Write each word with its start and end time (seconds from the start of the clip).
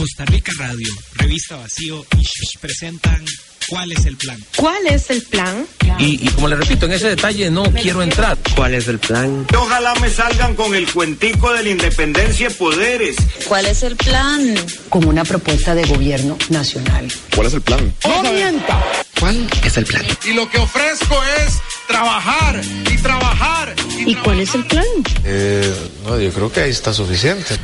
Costa 0.00 0.24
Rica 0.24 0.50
Radio, 0.56 0.88
Revista 1.16 1.56
Vacío 1.56 2.06
y 2.16 2.22
Shish 2.22 2.56
presentan 2.58 3.22
¿Cuál 3.68 3.92
es 3.92 4.06
el 4.06 4.16
plan? 4.16 4.38
¿Cuál 4.56 4.86
es 4.86 5.10
el 5.10 5.22
plan? 5.24 5.66
Y, 5.98 6.26
y 6.26 6.28
como 6.30 6.48
le 6.48 6.56
repito, 6.56 6.86
en 6.86 6.92
ese 6.92 7.10
detalle 7.10 7.50
no 7.50 7.64
quiero 7.64 8.02
entrar. 8.02 8.38
¿Cuál 8.56 8.72
es 8.72 8.88
el 8.88 8.98
plan? 8.98 9.46
Ojalá 9.54 9.94
me 9.96 10.08
salgan 10.08 10.56
con 10.56 10.74
el 10.74 10.90
cuentico 10.90 11.52
de 11.52 11.64
la 11.64 11.68
independencia 11.68 12.48
de 12.48 12.54
poderes. 12.54 13.16
¿Cuál 13.46 13.66
es 13.66 13.82
el 13.82 13.96
plan? 13.96 14.54
Con 14.88 15.04
una 15.04 15.22
propuesta 15.22 15.74
de 15.74 15.84
gobierno 15.84 16.38
nacional. 16.48 17.12
¿Cuál 17.34 17.48
es 17.48 17.52
el 17.52 17.60
plan? 17.60 17.94
¡No 18.02 18.22
mienta! 18.32 18.82
¿Cuál 19.20 19.50
es 19.62 19.76
el 19.76 19.84
plan? 19.84 20.02
Y 20.24 20.32
lo 20.32 20.48
que 20.48 20.56
ofrezco 20.56 21.22
es 21.44 21.58
trabajar 21.86 22.58
y 22.90 22.96
trabajar. 22.96 23.76
¿Y, 23.98 24.12
¿Y 24.12 24.14
cuál 24.14 24.40
es 24.40 24.54
el 24.54 24.64
plan? 24.64 24.86
Eh, 25.24 25.74
no, 26.06 26.18
yo 26.18 26.32
creo 26.32 26.50
que 26.50 26.60
ahí 26.60 26.70
está 26.70 26.94
suficiente. 26.94 27.58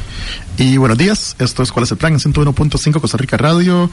Y 0.59 0.79
buenos 0.79 0.97
días, 0.97 1.37
esto 1.39 1.63
es 1.63 1.71
¿Cuál 1.71 1.85
es 1.85 1.91
el 1.91 1.99
plan? 1.99 2.15
En 2.15 2.19
101.5 2.19 3.01
Costa 3.01 3.19
Rica 3.19 3.37
Radio. 3.37 3.91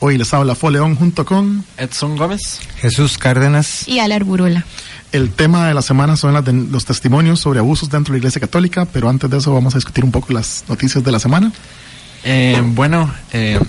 Hoy 0.00 0.18
les 0.18 0.34
habla 0.34 0.56
Fo 0.56 0.68
León 0.68 0.96
junto 0.96 1.24
con 1.24 1.64
Edson 1.76 2.16
Gómez, 2.16 2.60
Jesús 2.78 3.16
Cárdenas 3.16 3.86
y 3.86 4.00
Alar 4.00 4.24
Burola. 4.24 4.64
El 5.12 5.30
tema 5.30 5.68
de 5.68 5.74
la 5.74 5.82
semana 5.82 6.16
son 6.16 6.34
las 6.34 6.44
de, 6.44 6.52
los 6.52 6.84
testimonios 6.84 7.38
sobre 7.38 7.60
abusos 7.60 7.90
dentro 7.90 8.12
de 8.12 8.18
la 8.18 8.22
Iglesia 8.22 8.40
Católica, 8.40 8.86
pero 8.86 9.08
antes 9.08 9.30
de 9.30 9.38
eso 9.38 9.54
vamos 9.54 9.74
a 9.74 9.78
discutir 9.78 10.02
un 10.04 10.10
poco 10.10 10.32
las 10.32 10.64
noticias 10.68 11.04
de 11.04 11.12
la 11.12 11.20
semana. 11.20 11.52
Eh, 12.24 12.60
bueno, 12.64 13.14
eh, 13.32 13.60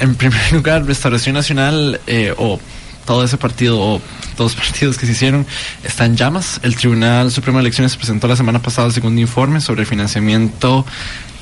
en 0.00 0.14
primer 0.16 0.52
lugar, 0.52 0.84
Restauración 0.84 1.34
Nacional 1.34 2.00
eh, 2.08 2.34
o 2.36 2.58
todo 3.06 3.22
ese 3.22 3.38
partido 3.38 3.80
o 3.80 4.02
dos 4.36 4.54
partidos 4.56 4.98
que 4.98 5.06
se 5.06 5.12
hicieron 5.12 5.46
está 5.84 6.06
en 6.06 6.16
llamas. 6.16 6.58
El 6.64 6.74
Tribunal 6.74 7.30
Supremo 7.30 7.58
de 7.58 7.62
Elecciones 7.62 7.96
presentó 7.96 8.26
la 8.26 8.36
semana 8.36 8.60
pasada 8.60 8.88
el 8.88 8.92
segundo 8.92 9.20
informe 9.20 9.60
sobre 9.60 9.82
el 9.82 9.86
financiamiento 9.86 10.84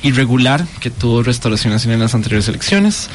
irregular 0.03 0.65
que 0.79 0.89
tuvo 0.89 1.23
Restauración 1.23 1.73
Nacional 1.73 1.95
en 1.95 2.03
las 2.03 2.15
anteriores 2.15 2.47
elecciones. 2.47 3.09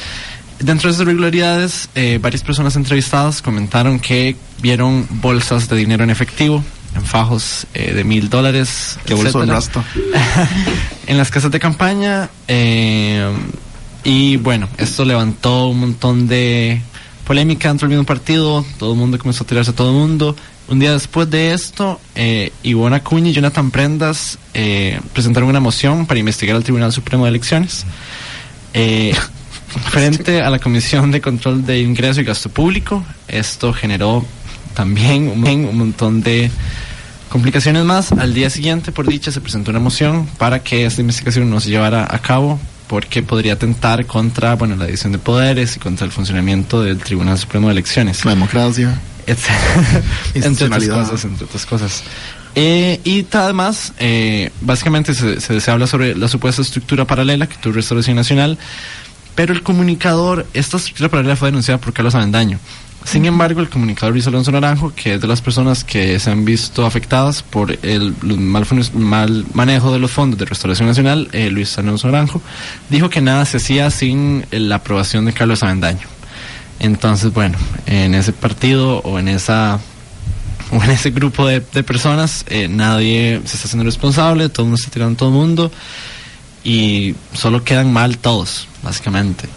Dentro 0.59 0.87
de 0.87 0.93
esas 0.93 1.03
irregularidades, 1.03 1.89
eh, 1.95 2.19
varias 2.21 2.43
personas 2.43 2.75
entrevistadas 2.75 3.41
comentaron 3.41 3.99
que 3.99 4.35
vieron 4.61 5.05
bolsas 5.09 5.67
de 5.67 5.75
dinero 5.75 6.03
en 6.03 6.09
efectivo, 6.09 6.63
en 6.95 7.03
fajos 7.03 7.67
eh, 7.73 7.93
de 7.93 8.03
mil 8.03 8.29
dólares. 8.29 8.97
¿Qué 9.05 9.13
bolso 9.13 9.41
de 9.41 9.47
rasto? 9.47 9.83
en 11.07 11.17
las 11.17 11.31
casas 11.31 11.51
de 11.51 11.59
campaña. 11.59 12.29
Eh, 12.47 13.29
y 14.03 14.37
bueno, 14.37 14.69
esto 14.77 15.05
levantó 15.05 15.67
un 15.67 15.79
montón 15.79 16.27
de 16.27 16.81
polémica 17.25 17.69
dentro 17.69 17.87
del 17.87 17.97
mismo 17.97 18.05
partido. 18.05 18.65
Todo 18.77 18.93
el 18.93 18.99
mundo 18.99 19.17
comenzó 19.17 19.43
a 19.43 19.47
tirarse 19.47 19.71
a 19.71 19.75
todo 19.75 19.89
el 19.89 19.95
mundo. 19.95 20.35
Un 20.69 20.79
día 20.79 20.93
después 20.93 21.29
de 21.29 21.53
esto, 21.53 21.99
eh, 22.15 22.51
Ivona 22.63 22.97
Acuña 22.97 23.29
y 23.29 23.33
Jonathan 23.33 23.69
Prendas 23.69 24.39
eh, 24.53 24.99
presentaron 25.13 25.49
una 25.49 25.59
moción 25.59 26.05
para 26.05 26.19
investigar 26.19 26.55
al 26.55 26.63
Tribunal 26.63 26.91
Supremo 26.91 27.25
de 27.25 27.29
Elecciones. 27.29 27.85
Eh, 28.73 29.13
frente 29.89 30.41
a 30.41 30.49
la 30.49 30.59
Comisión 30.59 31.11
de 31.11 31.21
Control 31.21 31.65
de 31.65 31.81
Ingreso 31.81 32.21
y 32.21 32.23
Gasto 32.23 32.49
Público. 32.49 33.03
Esto 33.27 33.73
generó 33.73 34.25
también 34.73 35.27
un, 35.29 35.45
un, 35.45 35.77
montón 35.77 36.21
de 36.21 36.49
complicaciones 37.29 37.83
más. 37.83 38.11
Al 38.13 38.33
día 38.33 38.49
siguiente, 38.49 38.91
por 38.91 39.07
dicha, 39.07 39.31
se 39.31 39.41
presentó 39.41 39.71
una 39.71 39.79
moción 39.79 40.27
para 40.37 40.59
que 40.59 40.85
esta 40.85 41.01
investigación 41.01 41.49
no 41.49 41.59
se 41.59 41.69
llevara 41.69 42.07
a 42.09 42.19
cabo 42.19 42.59
porque 42.87 43.23
podría 43.23 43.53
atentar 43.53 44.05
contra 44.05 44.55
bueno, 44.55 44.75
la 44.75 44.85
división 44.85 45.11
de 45.11 45.17
poderes 45.17 45.75
y 45.75 45.79
contra 45.79 46.05
el 46.05 46.11
funcionamiento 46.11 46.83
del 46.83 46.99
Tribunal 46.99 47.37
Supremo 47.37 47.67
de 47.67 47.73
Elecciones. 47.73 48.23
La 48.23 48.31
democracia. 48.31 48.99
entre 50.33 50.65
otras 50.65 50.87
cosas, 50.87 51.25
entre 51.25 51.45
otras 51.45 51.65
cosas. 51.65 52.03
Eh, 52.55 52.99
y 53.03 53.25
además, 53.31 53.93
eh, 53.97 54.51
básicamente 54.61 55.13
se, 55.13 55.41
se, 55.41 55.59
se 55.59 55.71
habla 55.71 55.87
sobre 55.87 56.15
la 56.15 56.27
supuesta 56.27 56.61
estructura 56.61 57.05
paralela 57.05 57.47
que 57.47 57.57
tuvo 57.57 57.73
Restauración 57.73 58.15
Nacional, 58.15 58.57
pero 59.35 59.53
el 59.53 59.63
comunicador, 59.63 60.45
esta 60.53 60.77
estructura 60.77 61.09
paralela 61.09 61.35
fue 61.35 61.47
denunciada 61.47 61.79
por 61.79 61.93
Carlos 61.93 62.13
Avendaño. 62.13 62.59
Sin 63.05 63.25
embargo, 63.25 63.59
el 63.59 63.69
comunicador 63.69 64.13
Luis 64.13 64.27
Alonso 64.27 64.51
Naranjo, 64.51 64.93
que 64.95 65.15
es 65.15 65.21
de 65.21 65.27
las 65.27 65.41
personas 65.41 65.83
que 65.83 66.17
se 66.19 66.31
han 66.31 66.45
visto 66.45 66.85
afectadas 66.85 67.43
por 67.43 67.77
el 67.83 68.15
mal, 68.21 68.65
mal 68.93 69.45
manejo 69.53 69.91
de 69.91 69.99
los 69.99 70.11
fondos 70.11 70.39
de 70.39 70.45
Restauración 70.45 70.87
Nacional, 70.87 71.27
eh, 71.33 71.49
Luis 71.49 71.77
Alonso 71.77 72.07
Naranjo, 72.07 72.41
dijo 72.89 73.09
que 73.09 73.19
nada 73.19 73.45
se 73.45 73.57
hacía 73.57 73.89
sin 73.91 74.45
la 74.51 74.75
aprobación 74.75 75.25
de 75.25 75.33
Carlos 75.33 75.63
Avendaño. 75.63 76.07
Entonces, 76.83 77.33
bueno, 77.33 77.57
en 77.85 78.13
ese 78.13 78.33
partido 78.33 78.97
o 78.99 79.17
en 79.17 79.29
esa 79.29 79.79
o 80.69 80.83
en 80.83 80.89
ese 80.89 81.11
grupo 81.11 81.47
de, 81.47 81.61
de 81.61 81.81
personas, 81.81 82.45
eh, 82.49 82.67
nadie 82.67 83.39
se 83.45 83.55
está 83.55 83.67
haciendo 83.67 83.85
responsable, 83.85 84.49
todo 84.49 84.65
el 84.65 84.71
mundo 84.71 84.79
está 84.79 84.91
tirando 84.91 85.13
a 85.13 85.17
todo 85.17 85.29
el 85.29 85.35
mundo 85.35 85.71
y 86.63 87.15
solo 87.33 87.63
quedan 87.63 87.93
mal 87.93 88.17
todos, 88.17 88.67
básicamente. 88.83 89.47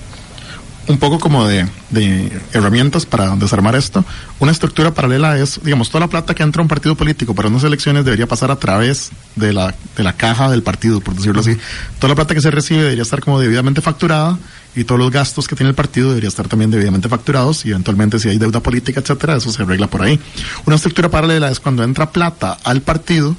Un 0.87 0.99
poco 0.99 1.19
como 1.19 1.49
de, 1.49 1.67
de, 1.91 2.31
herramientas 2.53 3.07
para 3.07 3.35
desarmar 3.35 3.75
esto. 3.75 4.05
Una 4.39 4.53
estructura 4.53 4.95
paralela 4.95 5.37
es, 5.37 5.61
digamos, 5.65 5.91
toda 5.91 6.03
la 6.03 6.09
plata 6.09 6.33
que 6.33 6.45
entra 6.45 6.61
a 6.61 6.63
un 6.63 6.69
partido 6.69 6.95
político 6.95 7.35
para 7.35 7.49
unas 7.49 7.65
elecciones 7.65 8.05
debería 8.05 8.29
pasar 8.29 8.53
a 8.53 8.57
través 8.57 9.11
de 9.35 9.53
la, 9.53 9.75
de 9.97 10.05
la 10.05 10.13
caja 10.13 10.49
del 10.49 10.63
partido, 10.63 11.01
por 11.01 11.17
decirlo 11.17 11.41
así. 11.41 11.57
Toda 11.99 12.11
la 12.11 12.15
plata 12.15 12.37
que 12.37 12.41
se 12.41 12.53
recibe 12.53 12.83
debería 12.83 13.03
estar 13.03 13.21
como 13.21 13.41
debidamente 13.41 13.81
facturada 13.81 14.39
y 14.77 14.85
todos 14.85 15.01
los 15.01 15.11
gastos 15.11 15.49
que 15.49 15.57
tiene 15.57 15.71
el 15.71 15.75
partido 15.75 16.11
debería 16.11 16.29
estar 16.29 16.47
también 16.47 16.71
debidamente 16.71 17.09
facturados 17.09 17.65
y 17.65 17.71
eventualmente 17.71 18.19
si 18.19 18.29
hay 18.29 18.39
deuda 18.39 18.61
política, 18.61 19.01
etcétera, 19.01 19.37
eso 19.37 19.51
se 19.51 19.63
arregla 19.63 19.89
por 19.89 20.03
ahí. 20.03 20.21
Una 20.67 20.77
estructura 20.77 21.09
paralela 21.09 21.51
es 21.51 21.59
cuando 21.59 21.83
entra 21.83 22.13
plata 22.13 22.59
al 22.63 22.83
partido 22.83 23.35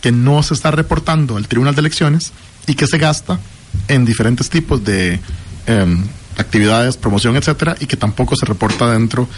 que 0.00 0.10
no 0.10 0.42
se 0.42 0.54
está 0.54 0.70
reportando 0.70 1.36
al 1.36 1.46
Tribunal 1.46 1.74
de 1.74 1.80
Elecciones 1.80 2.32
y 2.66 2.74
que 2.74 2.86
se 2.86 2.96
gasta 2.96 3.38
en 3.88 4.06
diferentes 4.06 4.48
tipos 4.48 4.82
de 4.82 5.20
eh, 5.66 6.04
actividades, 6.38 6.96
promoción, 6.96 7.36
etcétera, 7.36 7.76
y 7.78 7.86
que 7.86 7.96
tampoco 7.96 8.34
se 8.34 8.46
reporta 8.46 8.90
dentro, 8.90 9.28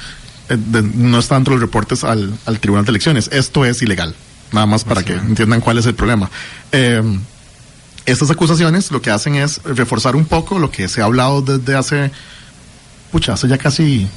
eh, 0.48 0.56
de, 0.56 0.82
no 0.82 1.18
está 1.18 1.34
dentro 1.34 1.54
de 1.54 1.60
los 1.60 1.68
reportes 1.68 2.04
al, 2.04 2.32
al, 2.46 2.60
Tribunal 2.60 2.84
de 2.84 2.90
Elecciones. 2.90 3.28
Esto 3.32 3.64
es 3.64 3.82
ilegal. 3.82 4.14
Nada 4.52 4.66
más 4.66 4.84
para 4.84 5.02
que 5.02 5.14
entiendan 5.14 5.60
cuál 5.60 5.78
es 5.78 5.86
el 5.86 5.94
problema. 5.94 6.30
Eh, 6.70 7.02
estas 8.06 8.30
acusaciones 8.30 8.90
lo 8.90 9.00
que 9.00 9.10
hacen 9.10 9.34
es 9.34 9.62
reforzar 9.64 10.16
un 10.16 10.24
poco 10.24 10.58
lo 10.58 10.70
que 10.70 10.88
se 10.88 11.00
ha 11.00 11.04
hablado 11.04 11.42
desde 11.42 11.76
hace, 11.76 12.10
pucha, 13.10 13.34
hace 13.34 13.48
ya 13.48 13.58
casi 13.58 14.08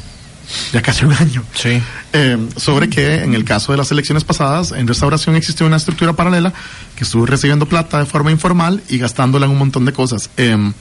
ya 0.71 0.81
casi 0.81 1.05
un 1.05 1.13
año. 1.13 1.43
Sí. 1.53 1.81
Eh, 2.13 2.49
sobre 2.55 2.89
que 2.89 3.23
en 3.23 3.33
el 3.33 3.43
caso 3.43 3.71
de 3.71 3.77
las 3.77 3.91
elecciones 3.91 4.23
pasadas, 4.23 4.71
en 4.71 4.87
restauración 4.87 5.35
existió 5.35 5.65
una 5.65 5.77
estructura 5.77 6.13
paralela 6.13 6.53
que 6.95 7.03
estuvo 7.03 7.25
recibiendo 7.25 7.67
plata 7.67 7.99
de 7.99 8.05
forma 8.05 8.31
informal 8.31 8.81
y 8.89 8.97
gastándola 8.97 9.45
en 9.45 9.51
un 9.51 9.57
montón 9.57 9.85
de 9.85 9.93
cosas. 9.93 10.29
Eh, 10.37 10.71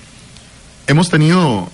hemos 0.86 1.08
tenido 1.08 1.70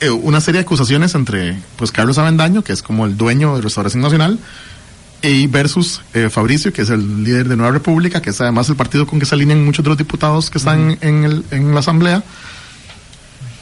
eh, 0.00 0.10
una 0.10 0.40
serie 0.40 0.60
de 0.60 0.64
acusaciones 0.64 1.14
entre 1.14 1.56
pues 1.76 1.92
Carlos 1.92 2.18
Avendaño, 2.18 2.62
que 2.62 2.72
es 2.72 2.82
como 2.82 3.06
el 3.06 3.16
dueño 3.16 3.56
de 3.56 3.62
Restauración 3.62 4.02
Nacional, 4.02 4.38
y 5.22 5.46
versus 5.46 6.00
eh, 6.14 6.28
Fabricio, 6.28 6.72
que 6.72 6.82
es 6.82 6.90
el 6.90 7.22
líder 7.22 7.48
de 7.48 7.56
Nueva 7.56 7.72
República, 7.72 8.20
que 8.20 8.30
es 8.30 8.40
además 8.40 8.68
el 8.68 8.76
partido 8.76 9.06
con 9.06 9.20
que 9.20 9.26
se 9.26 9.34
alinean 9.34 9.64
muchos 9.64 9.84
de 9.84 9.88
los 9.88 9.98
diputados 9.98 10.50
que 10.50 10.58
están 10.58 10.90
uh 10.90 10.92
-huh. 10.92 10.98
en, 11.02 11.24
el, 11.24 11.44
en 11.50 11.72
la 11.74 11.80
Asamblea. 11.80 12.22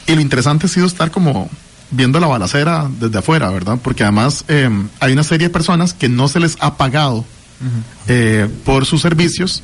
Y 0.07 0.15
lo 0.15 0.21
interesante 0.21 0.65
ha 0.65 0.69
sido 0.69 0.87
estar 0.87 1.11
como 1.11 1.49
viendo 1.91 2.19
la 2.19 2.27
balacera 2.27 2.89
desde 2.99 3.19
afuera, 3.19 3.49
¿verdad? 3.51 3.77
Porque 3.81 4.03
además 4.03 4.43
eh, 4.47 4.69
hay 4.99 5.13
una 5.13 5.23
serie 5.23 5.47
de 5.47 5.53
personas 5.53 5.93
que 5.93 6.09
no 6.09 6.27
se 6.27 6.39
les 6.39 6.57
ha 6.59 6.77
pagado 6.77 7.17
uh 7.17 7.23
-huh. 7.23 7.83
eh, 8.07 8.47
por 8.65 8.85
sus 8.85 9.01
servicios 9.01 9.61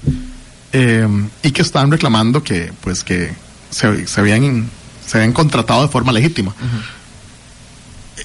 eh, 0.74 1.08
y 1.42 1.52
que 1.52 1.62
están 1.62 1.90
reclamando 1.90 2.44
que, 2.44 2.72
pues, 2.82 3.04
que 3.04 3.32
se, 3.72 4.06
se, 4.08 4.20
habían, 4.20 4.70
se 5.06 5.18
habían 5.18 5.34
contratado 5.34 5.82
de 5.82 5.88
forma 5.88 6.12
legítima. 6.12 6.52
Uh 6.52 6.64
-huh. 6.64 6.98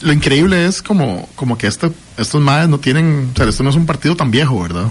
Lo 0.02 0.12
increíble 0.12 0.66
es 0.66 0.82
como, 0.82 1.28
como 1.36 1.56
que 1.56 1.68
este, 1.68 1.92
estos 2.16 2.40
madres 2.40 2.68
no 2.68 2.78
tienen, 2.78 3.30
o 3.32 3.36
sea, 3.36 3.48
esto 3.48 3.62
no 3.62 3.70
es 3.70 3.76
un 3.76 3.86
partido 3.86 4.16
tan 4.16 4.30
viejo, 4.30 4.62
¿verdad? 4.62 4.86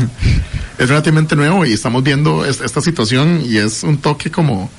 es 0.78 0.88
relativamente 0.88 1.36
nuevo 1.36 1.64
y 1.66 1.72
estamos 1.72 2.02
viendo 2.02 2.44
esta 2.44 2.80
situación 2.80 3.42
y 3.44 3.58
es 3.58 3.82
un 3.82 3.98
toque 3.98 4.30
como, 4.30 4.70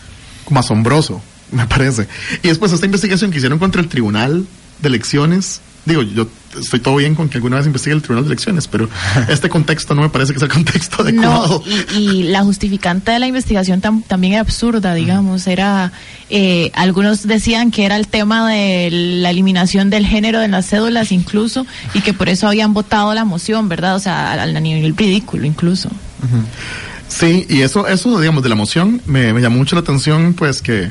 como 0.45 0.59
asombroso 0.59 1.21
me 1.51 1.67
parece. 1.67 2.07
Y 2.43 2.47
después 2.47 2.71
esta 2.71 2.85
investigación 2.85 3.31
que 3.31 3.37
hicieron 3.37 3.59
contra 3.59 3.81
el 3.81 3.87
Tribunal 3.87 4.45
de 4.81 4.87
Elecciones 4.87 5.61
digo, 5.85 6.01
yo 6.01 6.27
estoy 6.59 6.79
todo 6.79 6.95
bien 6.95 7.15
con 7.15 7.29
que 7.29 7.37
alguna 7.37 7.57
vez 7.57 7.65
investigue 7.65 7.95
el 7.95 8.01
Tribunal 8.01 8.23
de 8.25 8.29
Elecciones, 8.29 8.67
pero 8.67 8.89
este 9.29 9.49
contexto 9.49 9.93
no 9.93 10.01
me 10.01 10.09
parece 10.09 10.33
que 10.33 10.39
sea 10.39 10.47
el 10.47 10.53
contexto 10.53 11.01
adecuado. 11.01 11.63
No, 11.65 11.97
y, 11.97 11.99
y 11.99 12.23
la 12.23 12.43
justificante 12.43 13.11
de 13.11 13.19
la 13.19 13.27
investigación 13.27 13.81
tam, 13.81 14.01
también 14.01 14.33
era 14.33 14.41
absurda, 14.41 14.93
digamos, 14.93 15.47
era, 15.47 15.91
eh, 16.29 16.71
algunos 16.73 17.27
decían 17.27 17.71
que 17.71 17.85
era 17.85 17.97
el 17.97 18.07
tema 18.07 18.49
de 18.49 18.89
la 18.91 19.29
eliminación 19.29 19.89
del 19.89 20.05
género 20.05 20.39
de 20.39 20.47
las 20.47 20.67
cédulas 20.67 21.11
incluso, 21.11 21.65
y 21.93 22.01
que 22.01 22.13
por 22.13 22.29
eso 22.29 22.47
habían 22.47 22.73
votado 22.73 23.13
la 23.13 23.25
moción, 23.25 23.69
¿verdad? 23.69 23.95
O 23.95 23.99
sea, 23.99 24.33
a, 24.33 24.43
a 24.43 24.59
nivel 24.59 24.95
ridículo 24.95 25.45
incluso. 25.45 25.89
Uh 25.89 26.25
-huh. 26.25 26.43
Sí, 27.07 27.45
y 27.47 27.61
eso, 27.61 27.87
eso, 27.87 28.19
digamos, 28.19 28.41
de 28.43 28.49
la 28.49 28.55
moción, 28.55 29.01
me, 29.05 29.31
me 29.33 29.41
llamó 29.41 29.57
mucho 29.57 29.75
la 29.75 29.81
atención, 29.81 30.33
pues, 30.33 30.61
que, 30.61 30.89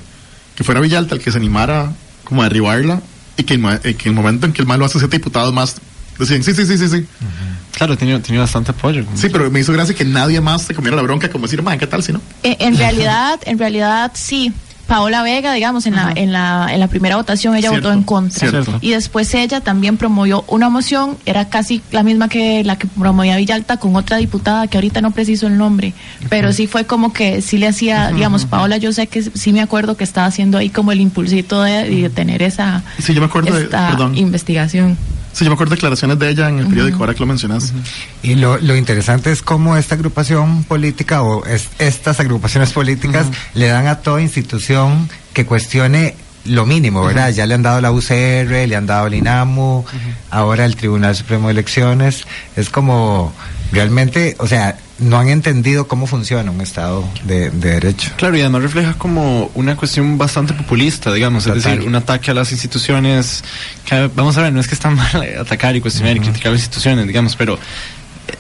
que 0.55 0.63
fuera 0.63 0.81
Villalta 0.81 1.17
el 1.17 1.21
que 1.21 1.33
se 1.33 1.39
animara 1.39 1.93
como 2.23 2.43
a 2.43 2.45
derribarla 2.45 3.03
y 3.37 3.43
que, 3.45 3.55
en, 3.55 3.81
que 3.97 4.09
el 4.09 4.15
momento 4.15 4.47
en 4.47 4.53
que 4.53 4.63
el 4.63 4.69
malo 4.69 4.85
hace 4.85 4.99
siete 4.99 5.17
diputados 5.19 5.53
más 5.53 5.77
decían 6.19 6.43
sí, 6.43 6.55
sí, 6.55 6.67
sí, 6.67 6.79
sí, 6.79 6.89
sí. 6.89 6.97
Uh 6.97 6.99
-huh. 7.01 7.77
Claro, 7.77 7.97
tenía, 7.97 8.21
tenía 8.23 8.41
bastante 8.41 8.71
apoyo. 8.71 9.05
Sí, 9.17 9.29
pero 9.31 9.51
me 9.51 9.59
hizo 9.61 9.73
gracia 9.73 9.95
que 9.95 10.05
nadie 10.05 10.41
más 10.41 10.63
se 10.63 10.75
comiera 10.75 10.97
la 10.97 11.03
bronca 11.03 11.29
como 11.29 11.47
decir, 11.47 11.61
man, 11.63 11.79
¿qué 11.79 11.87
tal 11.89 12.03
si 12.05 12.13
no? 12.13 12.21
En, 12.45 12.57
en 12.61 12.79
realidad, 12.79 13.41
en 13.45 13.59
realidad 13.59 14.13
sí. 14.15 14.53
Paola 14.87 15.23
Vega, 15.23 15.53
digamos, 15.55 15.87
en, 15.87 15.95
uh 15.95 15.97
-huh. 15.97 16.15
la, 16.15 16.21
en, 16.23 16.33
la, 16.33 16.69
en 16.71 16.81
la 16.81 16.89
primera 16.89 17.17
votación 17.17 17.57
ella 17.57 17.71
Cierto, 17.71 17.89
votó 17.89 17.99
en 17.99 18.05
contra. 18.05 18.51
cierto. 18.51 18.79
Y 18.81 18.91
después 18.91 19.33
ella 19.35 19.61
también 19.61 19.97
promovió 19.97 20.45
una 20.49 20.69
moción, 20.69 21.17
era 21.27 21.49
casi 21.49 21.81
la 21.91 22.03
misma 22.03 22.29
que 22.29 22.63
la 22.65 22.77
que 22.77 22.87
promovía 22.87 23.37
Villalta 23.37 23.79
con 23.79 23.97
otra 23.97 24.19
diputada 24.19 24.67
que 24.67 24.77
ahorita 24.77 25.01
no 25.01 25.11
preciso 25.11 25.47
el 25.47 25.57
nombre, 25.57 25.95
pero 26.29 26.53
sí 26.53 26.67
fue 26.67 26.85
como 26.85 27.13
que 27.13 27.41
sí 27.43 27.57
le 27.59 27.69
hacía, 27.69 28.11
digamos, 28.11 28.45
Paola, 28.45 28.77
yo 28.77 28.93
sé 28.93 29.07
que 29.07 29.23
sí 29.23 29.53
me 29.53 29.61
acuerdo 29.63 29.97
que 29.97 30.05
estaba 30.05 30.27
haciendo 30.27 30.59
ahí 30.59 30.69
como 30.71 30.93
el 30.93 31.01
impulsito 31.01 31.63
de, 31.63 31.89
de 31.89 32.11
tener 32.11 32.43
esa 32.43 32.83
sí, 32.99 33.15
yo 33.15 33.21
me 33.21 33.27
acuerdo 33.27 33.57
esta 33.59 33.85
de, 33.87 33.91
perdón. 33.93 34.17
investigación. 34.19 34.97
Sí, 35.35 35.45
yo 35.45 35.51
me 35.51 35.55
acuerdo 35.55 35.75
declaraciones 35.75 36.19
de 36.19 36.31
ella 36.31 36.49
en 36.49 36.61
el 36.61 36.69
periódico, 36.69 36.97
uh 36.97 36.99
-huh. 36.99 37.03
ahora 37.03 37.15
que 37.15 37.21
lo 37.21 37.27
mencionas. 37.27 37.73
Uh 37.73 37.77
-huh. 37.77 38.31
Y 38.31 38.35
lo, 38.37 38.57
lo, 38.59 38.77
interesante 38.77 39.33
es 39.33 39.43
cómo 39.43 39.77
esta 39.77 39.97
agrupación 39.97 40.63
política 40.63 41.23
o 41.23 41.45
es, 41.45 41.69
estas 41.79 42.21
agrupaciones 42.21 42.73
políticas 42.73 43.27
uh 43.27 43.31
-huh. 43.31 43.37
le 43.55 43.67
dan 43.67 43.89
a 43.89 43.97
toda 43.97 44.23
institución 44.23 45.09
que 45.33 45.45
cuestione 45.45 46.15
lo 46.45 46.67
mínimo, 46.67 47.05
¿verdad? 47.05 47.31
Ya 47.31 47.47
le 47.47 47.55
han 47.55 47.63
dado 47.63 47.81
la 47.81 47.91
UCR, 47.91 48.69
le 48.69 48.77
han 48.77 48.87
dado 48.87 49.07
el 49.07 49.15
INAMU, 49.15 49.85
ahora 50.31 50.65
el 50.65 50.77
Tribunal 50.77 51.17
Supremo 51.17 51.49
de 51.49 51.53
Elecciones. 51.53 52.25
Es 52.57 52.69
como 52.69 53.33
realmente, 53.73 54.37
o 54.39 54.47
sea, 54.47 54.77
no 54.99 55.19
han 55.19 55.29
entendido 55.29 55.89
cómo 55.89 56.07
funciona 56.07 56.51
un 56.51 56.61
Estado 56.61 57.09
de, 57.25 57.51
de, 57.51 57.73
Derecho. 57.73 58.13
Claro, 58.17 58.37
y 58.37 58.41
además 58.41 58.63
refleja 58.63 58.95
como 58.95 59.51
una 59.55 59.77
cuestión 59.77 60.17
bastante 60.19 60.55
populista, 60.55 61.13
digamos, 61.13 61.45
Total. 61.45 61.59
es 61.59 61.65
decir, 61.65 61.89
un 61.89 61.95
ataque 61.95 62.31
a 62.31 62.35
las 62.35 62.53
instituciones. 62.53 63.43
Que, 63.85 64.11
vamos 64.15 64.37
a 64.37 64.43
ver, 64.43 64.53
no 64.53 64.61
es 64.61 64.69
que 64.69 64.75
está 64.75 64.91
mal 64.91 65.37
atacar 65.41 65.75
y 65.77 65.81
cuestionar 65.81 66.15
uh 66.15 66.19
-huh. 66.19 66.23
y 66.23 66.25
criticar 66.25 66.53
las 66.53 66.61
instituciones, 66.61 67.07
digamos, 67.07 67.37
pero 67.37 67.59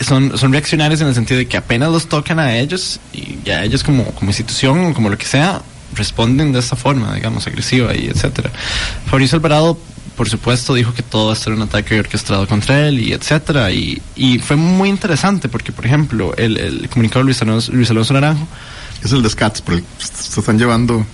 son, 0.00 0.36
son 0.38 0.52
reaccionarios 0.52 1.00
en 1.00 1.08
el 1.08 1.14
sentido 1.14 1.38
de 1.38 1.46
que 1.46 1.56
apenas 1.56 1.90
los 1.90 2.08
tocan 2.08 2.38
a 2.38 2.56
ellos 2.56 3.00
y 3.12 3.38
ya 3.44 3.64
ellos 3.64 3.82
como, 3.82 4.04
como 4.06 4.30
institución, 4.30 4.94
como 4.94 5.10
lo 5.10 5.18
que 5.18 5.26
sea, 5.26 5.62
responden 5.94 6.52
de 6.52 6.58
esta 6.58 6.76
forma, 6.76 7.14
digamos, 7.14 7.46
agresiva 7.46 7.94
y 7.94 8.06
etcétera. 8.06 8.50
Fabricio 9.06 9.36
Alvarado 9.36 9.78
por 10.16 10.28
supuesto, 10.28 10.74
dijo 10.74 10.94
que 10.94 11.02
todo 11.02 11.32
esto 11.32 11.50
era 11.50 11.56
un 11.56 11.62
ataque 11.62 11.98
orquestado 11.98 12.46
contra 12.46 12.86
él 12.86 13.00
y 13.00 13.12
etcétera. 13.12 13.70
Y, 13.72 14.00
y 14.14 14.38
fue 14.38 14.56
muy 14.56 14.88
interesante 14.88 15.48
porque, 15.48 15.72
por 15.72 15.86
ejemplo, 15.86 16.34
el, 16.36 16.56
el 16.56 16.88
comunicador 16.88 17.24
Luis 17.24 17.42
Alonso, 17.42 17.72
Luis 17.72 17.90
Alonso 17.90 18.14
Naranjo. 18.14 18.46
Es 19.02 19.12
el 19.12 19.22
de 19.22 19.28
Scats, 19.28 19.60
pero 19.60 19.82
se 19.98 20.40
están 20.40 20.58
llevando. 20.58 21.04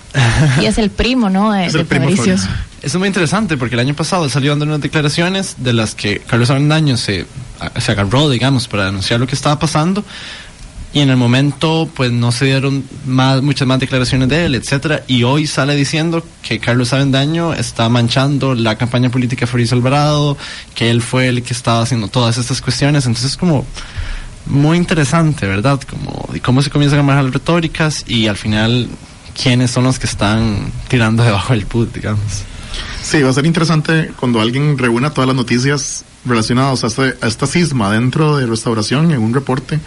y 0.60 0.66
es 0.66 0.78
el 0.78 0.90
primo, 0.90 1.28
¿no? 1.28 1.50
De, 1.52 1.66
es 1.66 1.74
el 1.74 1.80
de 1.80 1.84
primo 1.86 2.04
Fabricio. 2.04 2.34
Eso 2.34 2.48
es 2.82 2.94
muy 2.96 3.08
interesante 3.08 3.56
porque 3.56 3.74
el 3.74 3.80
año 3.80 3.94
pasado 3.94 4.28
salió 4.28 4.52
dando 4.52 4.66
unas 4.66 4.80
declaraciones 4.80 5.56
de 5.58 5.72
las 5.72 5.94
que 5.94 6.20
Carlos 6.20 6.50
Avendaño 6.50 6.96
se, 6.96 7.26
se 7.78 7.92
agarró, 7.92 8.30
digamos, 8.30 8.68
para 8.68 8.86
denunciar 8.86 9.18
lo 9.18 9.26
que 9.26 9.34
estaba 9.34 9.58
pasando 9.58 10.04
y 10.92 11.00
en 11.00 11.10
el 11.10 11.16
momento 11.16 11.88
pues 11.94 12.10
no 12.10 12.32
se 12.32 12.46
dieron 12.46 12.84
más, 13.06 13.42
muchas 13.42 13.69
más 13.69 13.78
declaraciones 13.78 14.28
de 14.28 14.46
él, 14.46 14.54
etcétera, 14.54 15.04
y 15.06 15.22
hoy 15.22 15.46
sale 15.46 15.76
diciendo 15.76 16.25
que 16.42 16.58
Carlos 16.58 16.92
Avendaño 16.92 17.54
está 17.54 17.88
manchando 17.88 18.54
la 18.54 18.76
campaña 18.76 19.10
política 19.10 19.42
de 19.42 19.46
Fabricio 19.46 19.76
Alvarado, 19.76 20.37
que 20.75 20.90
él 20.90 21.00
fue 21.02 21.28
el 21.28 21.42
que 21.42 21.52
estaba 21.52 21.82
haciendo 21.82 22.08
todas 22.08 22.38
estas 22.38 22.60
cuestiones, 22.60 23.06
entonces 23.06 23.37
como 23.37 23.64
muy 24.46 24.76
interesante, 24.76 25.46
¿verdad? 25.46 25.81
Como 25.88 26.28
cómo 26.42 26.62
se 26.62 26.70
comienzan 26.70 27.00
a 27.00 27.02
manejar 27.02 27.25
las 27.25 27.34
retóricas 27.34 28.04
y 28.08 28.26
al 28.26 28.37
final 28.37 28.88
quiénes 29.40 29.70
son 29.70 29.84
los 29.84 29.98
que 29.98 30.06
están 30.06 30.72
tirando 30.88 31.22
debajo 31.22 31.52
del 31.52 31.66
put, 31.66 31.94
digamos. 31.94 32.42
Sí, 33.02 33.22
va 33.22 33.31
a 33.31 33.32
ser 33.32 33.46
interesante 33.46 34.12
cuando 34.19 34.40
alguien 34.40 34.76
reúna 34.76 35.10
todas 35.10 35.28
las 35.28 35.37
noticias 35.37 36.04
relacionadas 36.25 36.84
a, 36.84 36.88
este, 36.88 37.16
a 37.20 37.26
esta 37.28 37.46
cisma 37.46 37.90
dentro 37.90 38.37
de 38.37 38.46
restauración 38.46 39.10
en 39.10 39.20
un 39.20 39.32
reporte 39.32 39.78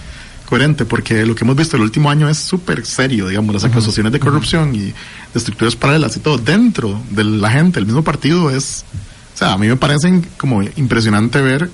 coherente, 0.53 0.85
porque 0.85 1.25
lo 1.25 1.33
que 1.33 1.45
hemos 1.45 1.55
visto 1.55 1.77
el 1.77 1.81
último 1.81 2.11
año 2.11 2.29
es 2.29 2.38
súper 2.38 2.85
serio, 2.85 3.27
digamos, 3.27 3.55
las 3.55 3.63
acusaciones 3.63 4.11
de 4.11 4.19
corrupción 4.19 4.69
uh 4.69 4.73
-huh. 4.73 4.75
y 4.75 4.81
de 4.81 4.94
estructuras 5.33 5.75
paralelas 5.75 6.15
y 6.15 6.19
todo 6.19 6.38
dentro 6.38 7.01
de 7.09 7.23
la 7.23 7.50
gente, 7.50 7.79
el 7.79 7.88
mismo 7.88 8.03
partido 8.03 8.51
es, 8.51 8.85
o 9.33 9.38
sea, 9.39 9.53
a 9.53 9.57
mí 9.57 9.67
me 9.67 9.77
parecen 9.77 10.23
como 10.38 10.61
impresionante 10.61 11.41
ver 11.41 11.71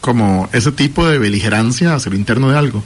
como 0.00 0.48
ese 0.52 0.70
tipo 0.70 1.04
de 1.04 1.18
beligerancia 1.18 1.96
hacia 1.96 2.12
lo 2.12 2.16
interno 2.16 2.48
de 2.48 2.56
algo. 2.56 2.84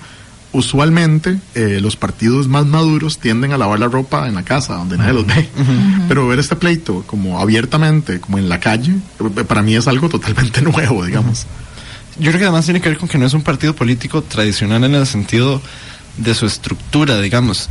Usualmente 0.52 1.38
eh, 1.54 1.80
los 1.82 1.96
partidos 1.96 2.48
más 2.48 2.64
maduros 2.64 3.18
tienden 3.18 3.52
a 3.52 3.58
lavar 3.58 3.78
la 3.78 3.88
ropa 3.88 4.26
en 4.26 4.34
la 4.34 4.42
casa, 4.42 4.76
donde 4.76 4.96
nadie 4.96 5.12
los 5.12 5.26
ve. 5.26 5.50
Uh 5.54 5.60
-huh. 5.60 6.08
Pero 6.08 6.28
ver 6.28 6.38
este 6.38 6.56
pleito 6.56 7.04
como 7.06 7.40
abiertamente, 7.40 8.20
como 8.20 8.38
en 8.38 8.48
la 8.48 8.58
calle, 8.58 8.94
para 9.46 9.60
mí 9.60 9.76
es 9.76 9.86
algo 9.86 10.08
totalmente 10.08 10.62
nuevo, 10.72 11.04
digamos. 11.04 11.40
Uh 11.40 11.44
-huh. 11.44 11.69
Yo 12.18 12.30
creo 12.30 12.38
que 12.38 12.44
además 12.44 12.64
tiene 12.64 12.80
que 12.80 12.88
ver 12.88 12.98
con 12.98 13.08
que 13.08 13.18
no 13.18 13.26
es 13.26 13.34
un 13.34 13.42
partido 13.42 13.74
político 13.74 14.22
tradicional 14.22 14.84
en 14.84 14.94
el 14.94 15.06
sentido 15.06 15.60
de 16.16 16.34
su 16.34 16.46
estructura, 16.46 17.20
digamos. 17.20 17.68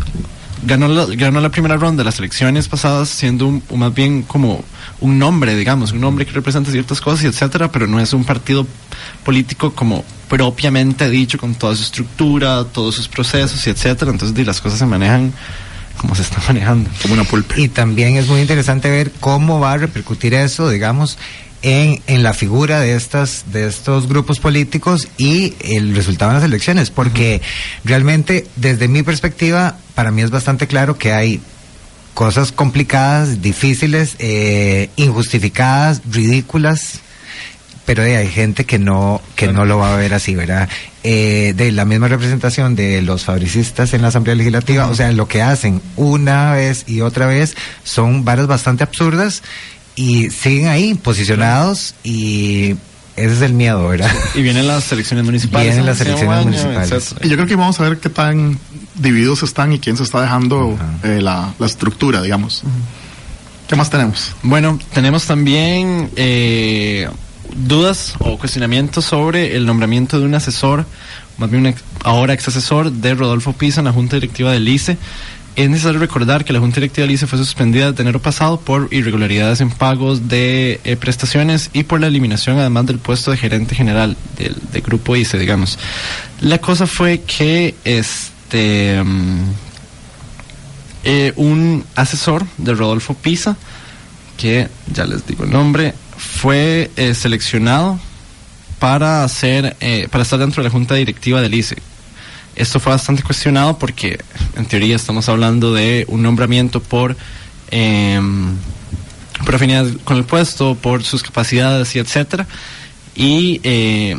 Ganó 0.63 0.87
la, 0.89 1.05
ganó 1.05 1.39
la 1.39 1.49
primera 1.49 1.77
ronda 1.77 2.01
de 2.01 2.05
las 2.05 2.19
elecciones 2.19 2.67
pasadas 2.67 3.07
siendo 3.07 3.47
un, 3.47 3.63
un, 3.69 3.79
más 3.79 3.93
bien 3.93 4.23
como 4.23 4.63
un 4.99 5.17
nombre, 5.17 5.55
digamos, 5.55 5.93
un 5.93 6.01
nombre 6.01 6.25
que 6.25 6.33
representa 6.33 6.71
ciertas 6.71 6.99
cosas 6.99 7.23
y 7.23 7.27
etcétera, 7.27 7.71
pero 7.71 7.87
no 7.87 7.99
es 7.99 8.11
un 8.11 8.25
partido 8.25 8.67
político 9.23 9.73
como 9.73 10.03
propiamente 10.27 11.09
dicho, 11.09 11.37
con 11.37 11.55
toda 11.55 11.75
su 11.75 11.83
estructura, 11.83 12.65
todos 12.65 12.95
sus 12.95 13.07
procesos 13.07 13.65
y 13.65 13.69
etcétera. 13.69 14.11
Entonces, 14.11 14.37
y 14.37 14.45
las 14.45 14.59
cosas 14.59 14.79
se 14.79 14.85
manejan 14.85 15.33
como 15.97 16.15
se 16.15 16.21
están 16.21 16.43
manejando, 16.47 16.89
como 17.01 17.13
una 17.13 17.25
pulpa. 17.25 17.55
Y 17.57 17.67
también 17.67 18.15
es 18.15 18.27
muy 18.27 18.39
interesante 18.41 18.89
ver 18.89 19.11
cómo 19.19 19.59
va 19.59 19.73
a 19.73 19.77
repercutir 19.77 20.33
eso, 20.33 20.69
digamos, 20.69 21.17
en, 21.61 22.01
en 22.07 22.23
la 22.23 22.33
figura 22.33 22.79
de 22.79 22.95
estas 22.95 23.45
de 23.51 23.67
estos 23.67 24.07
grupos 24.07 24.39
políticos 24.39 25.07
y 25.17 25.53
el 25.61 25.95
resultado 25.95 26.31
de 26.31 26.37
las 26.37 26.45
elecciones 26.45 26.89
porque 26.89 27.41
uh 27.41 27.45
-huh. 27.45 27.89
realmente 27.89 28.47
desde 28.55 28.87
mi 28.87 29.03
perspectiva 29.03 29.77
para 29.95 30.11
mí 30.11 30.21
es 30.21 30.31
bastante 30.31 30.67
claro 30.67 30.97
que 30.97 31.11
hay 31.11 31.41
cosas 32.13 32.51
complicadas 32.51 33.41
difíciles 33.41 34.15
eh, 34.19 34.89
injustificadas 34.95 36.01
ridículas 36.09 36.99
pero 37.85 38.03
eh, 38.03 38.17
hay 38.17 38.29
gente 38.29 38.65
que 38.65 38.79
no 38.79 39.21
que 39.35 39.47
no 39.51 39.65
lo 39.65 39.79
va 39.79 39.93
a 39.93 39.97
ver 39.97 40.13
así 40.13 40.35
verdad 40.35 40.69
eh, 41.03 41.53
de 41.57 41.71
la 41.71 41.85
misma 41.85 42.07
representación 42.07 42.75
de 42.75 43.01
los 43.01 43.25
fabricistas 43.25 43.93
en 43.93 44.01
la 44.01 44.09
Asamblea 44.09 44.35
Legislativa 44.35 44.85
uh 44.85 44.89
-huh. 44.89 44.91
o 44.91 44.95
sea 44.95 45.11
lo 45.11 45.27
que 45.27 45.41
hacen 45.41 45.81
una 45.97 46.53
vez 46.53 46.85
y 46.87 47.01
otra 47.01 47.25
vez 47.25 47.55
son 47.83 48.23
varas 48.23 48.47
bastante 48.47 48.83
absurdas 48.83 49.43
y 49.99 50.29
siguen 50.29 50.69
ahí 50.69 50.93
posicionados 50.93 51.93
y 52.05 52.77
ese 53.17 53.33
es 53.33 53.41
el 53.41 53.51
miedo, 53.51 53.85
¿verdad? 53.85 54.09
Y 54.33 54.41
vienen 54.41 54.65
las 54.65 54.89
elecciones 54.93 55.25
municipales. 55.25 55.67
Vienen 55.67 55.85
las 55.85 55.99
elecciones 55.99 56.37
año, 56.37 56.45
municipales. 56.45 56.89
Etcétera. 56.89 57.27
Y 57.27 57.29
yo 57.29 57.35
creo 57.35 57.47
que 57.47 57.55
vamos 57.57 57.77
a 57.81 57.83
ver 57.83 57.97
qué 57.97 58.07
tan 58.07 58.57
divididos 58.95 59.43
están 59.43 59.73
y 59.73 59.79
quién 59.79 59.97
se 59.97 60.03
está 60.03 60.21
dejando 60.21 60.79
eh, 61.03 61.19
la, 61.21 61.53
la, 61.59 61.65
estructura, 61.65 62.21
digamos. 62.21 62.63
¿Qué 63.67 63.75
más 63.75 63.89
tenemos? 63.89 64.31
Bueno, 64.41 64.79
tenemos 64.93 65.25
también 65.25 66.09
eh, 66.15 67.09
dudas 67.57 68.13
o 68.19 68.37
cuestionamientos 68.37 69.03
sobre 69.03 69.57
el 69.57 69.65
nombramiento 69.65 70.17
de 70.17 70.25
un 70.25 70.33
asesor, 70.33 70.85
más 71.37 71.51
bien 71.51 71.65
un 71.65 71.75
ahora 72.05 72.33
ex 72.33 72.47
asesor 72.47 72.89
de 72.89 73.15
Rodolfo 73.15 73.51
Pisa 73.51 73.81
en 73.81 73.85
la 73.85 73.91
Junta 73.91 74.15
Directiva 74.15 74.53
del 74.53 74.65
ICE 74.65 74.97
es 75.59 75.69
necesario 75.69 75.99
recordar 75.99 76.45
que 76.45 76.53
la 76.53 76.59
Junta 76.59 76.75
Directiva 76.75 77.05
del 77.05 77.15
ICE 77.15 77.27
fue 77.27 77.37
suspendida 77.37 77.91
de 77.91 78.01
enero 78.01 78.21
pasado 78.21 78.61
por 78.61 78.87
irregularidades 78.91 79.59
en 79.59 79.69
pagos 79.69 80.29
de 80.29 80.79
eh, 80.85 80.95
prestaciones 80.95 81.69
y 81.73 81.83
por 81.83 81.99
la 81.99 82.07
eliminación 82.07 82.57
además 82.57 82.85
del 82.85 82.97
puesto 82.97 83.31
de 83.31 83.37
gerente 83.37 83.75
general 83.75 84.15
del, 84.37 84.55
grupo 84.81 85.17
ICE, 85.17 85.37
digamos. 85.37 85.77
La 86.39 86.59
cosa 86.59 86.87
fue 86.87 87.23
que 87.23 87.75
este 87.83 89.01
um, 89.01 89.53
eh, 91.03 91.33
un 91.35 91.83
asesor 91.93 92.45
de 92.57 92.73
Rodolfo 92.73 93.13
Pisa, 93.15 93.57
que 94.37 94.69
ya 94.93 95.05
les 95.05 95.27
digo 95.27 95.43
el 95.43 95.49
nombre, 95.49 95.93
fue 96.15 96.89
eh, 96.95 97.13
seleccionado 97.13 97.99
para 98.79 99.25
hacer 99.25 99.75
para 100.09 100.23
estar 100.23 100.39
dentro 100.39 100.63
de 100.63 100.69
la 100.69 100.71
Junta 100.71 100.95
Directiva 100.95 101.41
del 101.41 101.53
ICE 101.53 101.75
esto 102.55 102.79
fue 102.79 102.91
bastante 102.91 103.23
cuestionado 103.23 103.77
porque 103.77 104.19
en 104.55 104.65
teoría 104.65 104.95
estamos 104.95 105.29
hablando 105.29 105.73
de 105.73 106.05
un 106.07 106.21
nombramiento 106.23 106.81
por 106.81 107.15
eh, 107.71 108.19
por 109.45 109.55
afinidad 109.55 109.87
con 110.03 110.17
el 110.17 110.25
puesto, 110.25 110.75
por 110.75 111.03
sus 111.03 111.23
capacidades 111.23 111.95
y 111.95 111.99
etcétera. 111.99 112.47
Y 113.15 113.61
eh, 113.63 114.17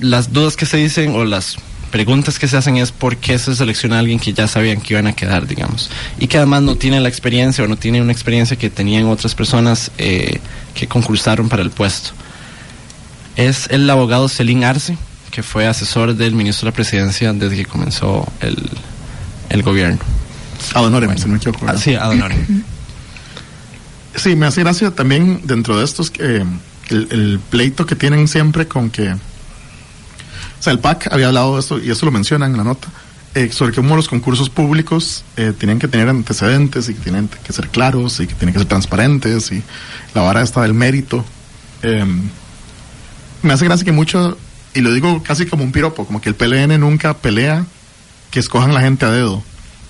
las 0.00 0.32
dudas 0.32 0.56
que 0.56 0.66
se 0.66 0.76
dicen 0.76 1.14
o 1.14 1.24
las 1.24 1.56
preguntas 1.90 2.38
que 2.38 2.48
se 2.48 2.56
hacen 2.56 2.76
es 2.78 2.90
por 2.90 3.18
qué 3.18 3.38
se 3.38 3.54
selecciona 3.54 3.96
a 3.96 3.98
alguien 4.00 4.18
que 4.18 4.32
ya 4.32 4.48
sabían 4.48 4.80
que 4.80 4.94
iban 4.94 5.06
a 5.06 5.12
quedar, 5.12 5.46
digamos, 5.46 5.90
y 6.18 6.26
que 6.26 6.38
además 6.38 6.62
no 6.62 6.76
tiene 6.76 7.00
la 7.00 7.08
experiencia 7.08 7.62
o 7.64 7.68
no 7.68 7.76
tiene 7.76 8.00
una 8.00 8.12
experiencia 8.12 8.56
que 8.56 8.70
tenían 8.70 9.06
otras 9.06 9.34
personas 9.34 9.90
eh, 9.98 10.40
que 10.74 10.88
concursaron 10.88 11.48
para 11.48 11.62
el 11.62 11.70
puesto. 11.70 12.10
Es 13.36 13.68
el 13.70 13.88
abogado 13.88 14.28
Celín 14.28 14.64
Arce, 14.64 14.96
que 15.32 15.42
fue 15.42 15.66
asesor 15.66 16.14
del 16.14 16.34
ministro 16.34 16.66
de 16.66 16.72
la 16.72 16.74
presidencia 16.74 17.32
desde 17.32 17.56
que 17.56 17.64
comenzó 17.64 18.30
el, 18.40 18.56
el 19.48 19.62
gobierno. 19.62 19.98
Adonore, 20.74 21.08
si 21.16 21.24
no 21.24 21.32
me 21.32 21.36
equivoco. 21.38 21.66
Ah, 21.66 21.76
sí, 21.76 21.94
Adonore. 21.94 22.36
Sí, 24.14 24.36
me 24.36 24.46
hace 24.46 24.60
gracia 24.60 24.90
también 24.90 25.40
dentro 25.44 25.78
de 25.78 25.84
estos 25.84 26.12
eh, 26.18 26.44
el, 26.90 27.08
el, 27.10 27.40
pleito 27.50 27.86
que 27.86 27.96
tienen 27.96 28.28
siempre 28.28 28.68
con 28.68 28.90
que. 28.90 29.10
O 29.10 29.18
sea, 30.62 30.74
el 30.74 30.78
PAC 30.78 31.08
había 31.10 31.28
hablado 31.28 31.54
de 31.54 31.60
esto, 31.60 31.80
y 31.80 31.90
eso 31.90 32.04
lo 32.04 32.12
mencionan 32.12 32.52
en 32.52 32.58
la 32.58 32.64
nota, 32.64 32.88
eh, 33.34 33.50
sobre 33.50 33.72
que 33.72 33.76
como 33.76 33.96
los 33.96 34.08
concursos 34.08 34.50
públicos 34.50 35.24
eh, 35.38 35.54
tienen 35.58 35.78
que 35.78 35.88
tener 35.88 36.10
antecedentes 36.10 36.90
y 36.90 36.94
que 36.94 37.00
tienen 37.00 37.28
que 37.28 37.52
ser 37.54 37.68
claros 37.70 38.20
y 38.20 38.26
que 38.26 38.34
tienen 38.34 38.52
que 38.52 38.60
ser 38.60 38.68
transparentes 38.68 39.50
y 39.50 39.62
la 40.14 40.20
vara 40.20 40.42
está 40.42 40.60
del 40.60 40.74
mérito. 40.74 41.24
me 43.42 43.52
hace 43.52 43.64
gracia 43.64 43.84
que 43.84 43.92
mucho, 43.92 44.36
y 44.74 44.80
lo 44.80 44.92
digo 44.92 45.22
casi 45.22 45.46
como 45.46 45.64
un 45.64 45.72
piropo, 45.72 46.06
como 46.06 46.20
que 46.20 46.28
el 46.28 46.34
PLN 46.34 46.78
nunca 46.80 47.14
pelea 47.14 47.64
que 48.30 48.40
escojan 48.40 48.74
la 48.74 48.80
gente 48.80 49.04
a 49.04 49.10
dedo 49.10 49.42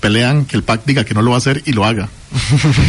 pelean 0.02 0.46
que 0.46 0.56
el 0.56 0.64
PAC 0.64 0.84
diga 0.84 1.04
que 1.04 1.14
no 1.14 1.22
lo 1.22 1.30
va 1.30 1.36
a 1.36 1.38
hacer 1.38 1.62
y 1.64 1.72
lo 1.72 1.84
haga. 1.84 2.08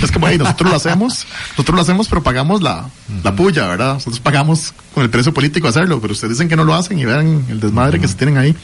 es 0.03 0.11
como, 0.11 0.25
ahí 0.25 0.37
nosotros 0.39 0.71
lo 0.71 0.75
hacemos, 0.75 1.27
nosotros 1.51 1.75
lo 1.75 1.81
hacemos, 1.83 2.09
pero 2.09 2.23
pagamos 2.23 2.63
la, 2.63 2.89
la 3.23 3.35
puya, 3.35 3.67
¿verdad? 3.67 3.93
Nosotros 3.93 4.19
pagamos 4.19 4.73
con 4.95 5.03
el 5.03 5.11
precio 5.11 5.31
político 5.31 5.67
hacerlo, 5.67 6.01
pero 6.01 6.13
ustedes 6.13 6.33
dicen 6.33 6.49
que 6.49 6.55
no 6.55 6.63
lo 6.63 6.73
hacen 6.73 6.97
y 6.97 7.05
vean 7.05 7.45
el 7.49 7.59
desmadre 7.59 7.99
que 7.99 8.07
se 8.07 8.15
tienen 8.15 8.39
ahí. 8.39 8.55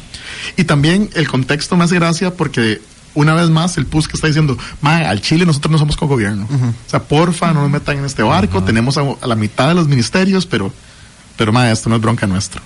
Y 0.57 0.63
también 0.63 1.11
el 1.13 1.27
contexto 1.27 1.77
me 1.77 1.83
hace 1.83 1.95
gracia 1.95 2.33
porque 2.33 2.81
una 3.13 3.35
vez 3.35 3.51
más 3.51 3.77
el 3.77 3.85
PUS 3.85 4.07
que 4.07 4.15
está 4.15 4.25
diciendo, 4.25 4.57
ma, 4.81 4.97
al 4.97 5.21
Chile 5.21 5.45
nosotros 5.45 5.71
no 5.71 5.77
somos 5.77 5.95
co-gobierno. 5.95 6.47
O 6.49 6.89
sea, 6.89 7.03
porfa, 7.03 7.53
no 7.53 7.61
nos 7.61 7.69
metan 7.69 7.99
en 7.99 8.05
este 8.05 8.23
barco, 8.23 8.63
tenemos 8.63 8.97
a, 8.97 9.01
a, 9.21 9.27
la 9.27 9.35
mitad 9.35 9.67
de 9.67 9.75
los 9.75 9.87
ministerios, 9.87 10.47
pero, 10.47 10.73
pero 11.37 11.53
ma, 11.53 11.69
esto 11.69 11.87
no 11.87 11.97
es 11.97 12.01
bronca 12.01 12.25
nuestra. 12.25 12.63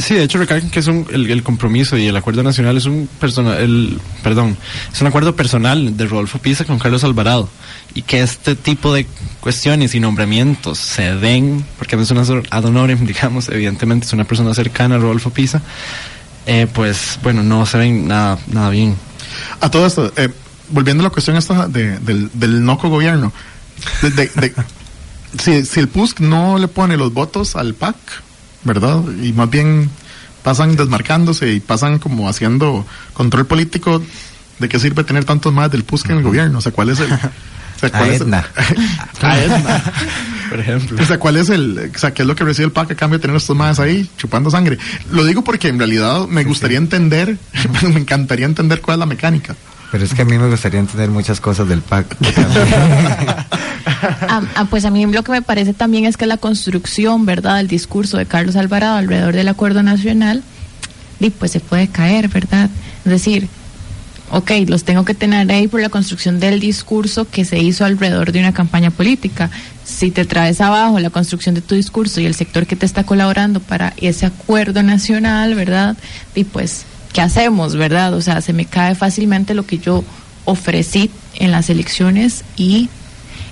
Sí, 0.00 0.14
de 0.14 0.22
hecho 0.22 0.38
recalcan 0.38 0.70
que 0.70 0.80
es 0.80 0.86
un, 0.86 1.06
el, 1.12 1.30
el, 1.30 1.42
compromiso 1.42 1.98
y 1.98 2.06
el 2.06 2.16
acuerdo 2.16 2.42
nacional 2.42 2.76
es 2.76 2.86
un 2.86 3.06
personal, 3.20 3.58
el, 3.58 4.00
perdón, 4.22 4.56
es 4.90 5.00
un 5.00 5.06
acuerdo 5.08 5.36
personal 5.36 5.96
de 5.96 6.06
Rodolfo 6.06 6.38
Pisa 6.38 6.64
con 6.64 6.78
Carlos 6.78 7.04
Alvarado 7.04 7.50
y 7.92 8.02
que 8.02 8.22
este 8.22 8.56
tipo 8.56 8.94
de 8.94 9.06
cuestiones 9.40 9.94
y 9.94 10.00
nombramientos 10.00 10.78
se 10.78 11.14
den, 11.16 11.66
porque 11.76 11.96
no 11.96 12.02
es 12.02 12.10
una 12.10 12.22
ad 12.50 12.64
honorem, 12.64 13.04
digamos, 13.06 13.48
evidentemente 13.50 14.06
es 14.06 14.12
una 14.14 14.24
persona 14.24 14.54
cercana 14.54 14.94
a 14.94 14.98
Rodolfo 14.98 15.30
Pisa, 15.30 15.60
eh, 16.46 16.66
pues 16.72 17.18
bueno, 17.22 17.42
no 17.42 17.66
se 17.66 17.76
ven 17.76 18.08
nada, 18.08 18.38
nada 18.46 18.70
bien. 18.70 18.96
A 19.60 19.70
todo 19.70 19.86
esto, 19.86 20.12
eh, 20.16 20.30
volviendo 20.70 21.02
a 21.02 21.04
la 21.04 21.10
cuestión 21.10 21.36
esta 21.36 21.68
de, 21.68 21.98
del, 21.98 22.30
del 22.32 22.64
noco 22.64 22.88
gobierno, 22.88 23.32
de, 24.00 24.10
de 24.10 24.54
si, 25.38 25.66
si 25.66 25.80
el 25.80 25.88
PUSC 25.88 26.20
no 26.20 26.58
le 26.58 26.68
pone 26.68 26.96
los 26.96 27.12
votos 27.12 27.54
al 27.54 27.74
PAC, 27.74 27.96
¿verdad? 28.64 29.02
Y 29.22 29.32
más 29.32 29.50
bien 29.50 29.90
pasan 30.42 30.76
desmarcándose 30.76 31.52
y 31.52 31.60
pasan 31.60 31.98
como 31.98 32.28
haciendo 32.28 32.86
control 33.14 33.46
político. 33.46 34.02
¿De 34.58 34.68
qué 34.68 34.78
sirve 34.78 35.02
tener 35.02 35.24
tantos 35.24 35.52
más 35.52 35.70
del 35.70 35.84
PUSC 35.84 36.10
en 36.10 36.18
el 36.18 36.22
gobierno? 36.22 36.58
O 36.58 36.60
sea, 36.60 36.70
¿cuál 36.70 36.90
es 36.90 37.00
el...? 37.00 37.12
O 37.12 37.18
sea, 37.80 37.90
¿cuál 37.90 38.10
a 38.10 38.14
es 38.14 38.20
Edna. 38.20 38.46
El, 38.70 39.26
a 39.26 39.44
Edna. 39.44 39.92
Por 40.50 40.60
ejemplo. 40.60 41.02
O 41.02 41.06
sea, 41.06 41.18
¿cuál 41.18 41.36
es 41.36 41.48
el... 41.48 41.90
O 41.94 41.98
sea, 41.98 42.14
¿qué 42.14 42.22
es 42.22 42.28
lo 42.28 42.36
que 42.36 42.44
recibe 42.44 42.66
el 42.66 42.72
PAC 42.72 42.92
a 42.92 42.94
cambio 42.94 43.18
de 43.18 43.22
tener 43.22 43.36
estos 43.36 43.56
más 43.56 43.80
ahí 43.80 44.08
chupando 44.16 44.50
sangre? 44.50 44.78
Lo 45.10 45.24
digo 45.24 45.42
porque 45.42 45.68
en 45.68 45.78
realidad 45.78 46.28
me 46.28 46.44
gustaría 46.44 46.78
entender, 46.78 47.36
me 47.82 48.00
encantaría 48.00 48.46
entender 48.46 48.80
cuál 48.80 48.96
es 48.96 48.98
la 49.00 49.06
mecánica. 49.06 49.56
Pero 49.94 50.06
es 50.06 50.12
que 50.12 50.22
a 50.22 50.24
mí 50.24 50.36
me 50.36 50.48
gustaría 50.48 50.80
entender 50.80 51.08
muchas 51.08 51.40
cosas 51.40 51.68
del 51.68 51.80
PAC. 51.80 52.16
ah, 53.86 54.42
ah, 54.56 54.66
pues 54.68 54.84
a 54.84 54.90
mí 54.90 55.06
lo 55.06 55.22
que 55.22 55.30
me 55.30 55.40
parece 55.40 55.72
también 55.72 56.04
es 56.04 56.16
que 56.16 56.26
la 56.26 56.36
construcción, 56.36 57.26
¿verdad?, 57.26 57.58
del 57.58 57.68
discurso 57.68 58.16
de 58.16 58.26
Carlos 58.26 58.56
Alvarado 58.56 58.96
alrededor 58.96 59.36
del 59.36 59.46
acuerdo 59.46 59.84
nacional, 59.84 60.42
y 61.20 61.30
pues 61.30 61.52
se 61.52 61.60
puede 61.60 61.86
caer, 61.86 62.26
¿verdad? 62.26 62.70
Es 63.04 63.12
decir, 63.12 63.48
ok, 64.32 64.50
los 64.66 64.82
tengo 64.82 65.04
que 65.04 65.14
tener 65.14 65.48
ahí 65.52 65.68
por 65.68 65.80
la 65.80 65.90
construcción 65.90 66.40
del 66.40 66.58
discurso 66.58 67.30
que 67.30 67.44
se 67.44 67.60
hizo 67.60 67.84
alrededor 67.84 68.32
de 68.32 68.40
una 68.40 68.52
campaña 68.52 68.90
política. 68.90 69.48
Si 69.84 70.10
te 70.10 70.24
traes 70.24 70.60
abajo 70.60 70.98
la 70.98 71.10
construcción 71.10 71.54
de 71.54 71.60
tu 71.60 71.76
discurso 71.76 72.20
y 72.20 72.26
el 72.26 72.34
sector 72.34 72.66
que 72.66 72.74
te 72.74 72.84
está 72.84 73.04
colaborando 73.04 73.60
para 73.60 73.94
ese 73.98 74.26
acuerdo 74.26 74.82
nacional, 74.82 75.54
¿verdad? 75.54 75.96
Y 76.34 76.42
pues, 76.42 76.84
¿qué 77.14 77.22
hacemos, 77.22 77.76
verdad? 77.76 78.12
O 78.12 78.20
sea, 78.20 78.42
se 78.42 78.52
me 78.52 78.66
cae 78.66 78.94
fácilmente 78.94 79.54
lo 79.54 79.64
que 79.64 79.78
yo 79.78 80.04
ofrecí 80.44 81.10
en 81.36 81.52
las 81.52 81.70
elecciones 81.70 82.44
y 82.56 82.90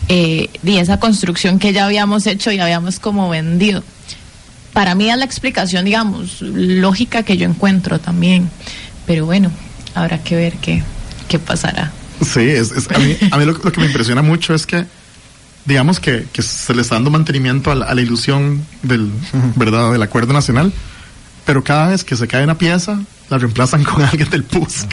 eh, 0.09 0.51
esa 0.65 0.99
construcción 0.99 1.59
que 1.59 1.73
ya 1.73 1.87
habíamos 1.87 2.27
hecho 2.27 2.51
y 2.51 2.59
habíamos 2.59 2.99
como 2.99 3.31
vendido. 3.31 3.83
Para 4.75 4.95
mí 4.95 5.09
es 5.09 5.17
la 5.17 5.25
explicación, 5.25 5.85
digamos, 5.85 6.43
lógica 6.43 7.23
que 7.23 7.37
yo 7.37 7.49
encuentro 7.49 8.01
también. 8.01 8.51
Pero 9.07 9.27
bueno, 9.27 9.51
habrá 9.95 10.19
que 10.19 10.35
ver 10.35 10.55
qué, 10.55 10.83
qué 11.29 11.39
pasará. 11.39 11.93
Sí, 12.21 12.53
a 13.31 13.39
mí, 13.39 13.45
lo, 13.45 13.55
que 13.55 13.81
me 13.81 13.87
impresiona 13.87 14.23
mucho 14.23 14.55
es 14.55 14.67
que, 14.67 14.87
digamos 15.67 16.01
que, 16.01 16.27
que 16.33 16.43
se 16.43 16.75
le 16.75 16.83
está 16.83 16.97
dando 16.97 17.11
mantenimiento 17.11 17.71
a 17.71 17.77
la, 17.77 17.87
a 17.87 17.95
la 17.95 18.01
ilusión 18.01 18.67
del, 18.83 19.11
¿verdad? 19.57 19.93
del 19.93 20.03
acuerdo 20.03 20.33
nacional, 20.33 20.73
pero 21.45 21.63
cada 21.65 21.89
vez 21.89 22.05
que 22.05 22.17
se 22.17 22.27
cae 22.29 22.45
una 22.45 22.57
pieza, 22.59 23.01
la 23.29 23.39
reemplazan 23.39 23.83
con 23.85 24.03
alguien 24.03 24.29
del 24.31 24.45
PUSC. 24.45 24.87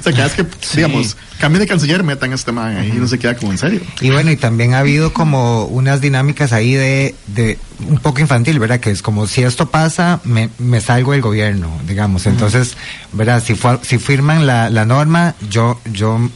o 0.00 0.02
sea, 0.02 0.12
cada 0.12 0.24
vez 0.28 0.34
que, 0.34 0.42
sí. 0.60 0.76
digamos, 0.76 1.16
cambien 1.38 1.60
de 1.60 1.66
canciller, 1.66 2.02
metan 2.02 2.32
este 2.32 2.52
man 2.52 2.76
ahí 2.76 2.92
y 2.94 2.98
no 2.98 3.08
se 3.08 3.18
queda 3.18 3.36
como 3.36 3.52
en 3.52 3.58
serio. 3.58 3.80
Y 4.00 4.10
bueno, 4.10 4.30
y 4.30 4.36
también 4.36 4.74
ha 4.74 4.80
habido 4.80 5.12
como 5.12 5.64
unas 5.64 6.00
dinámicas 6.00 6.52
ahí 6.52 6.74
de, 6.74 7.14
de 7.28 7.58
un 7.88 7.98
poco 7.98 8.20
infantil, 8.20 8.58
¿verdad? 8.58 8.80
Que 8.80 8.90
es 8.90 9.02
como 9.02 9.26
si 9.26 9.42
esto 9.42 9.70
pasa, 9.70 10.20
me, 10.24 10.50
me 10.58 10.80
salgo 10.80 11.12
del 11.12 11.22
gobierno, 11.22 11.70
digamos. 11.86 12.26
Entonces, 12.26 12.76
¿verdad? 13.12 13.42
Si, 13.44 13.54
fue, 13.54 13.78
si 13.82 13.98
firman 13.98 14.46
la, 14.46 14.70
la 14.70 14.84
norma, 14.84 15.34
yo, 15.48 15.80
yo, 15.90 16.28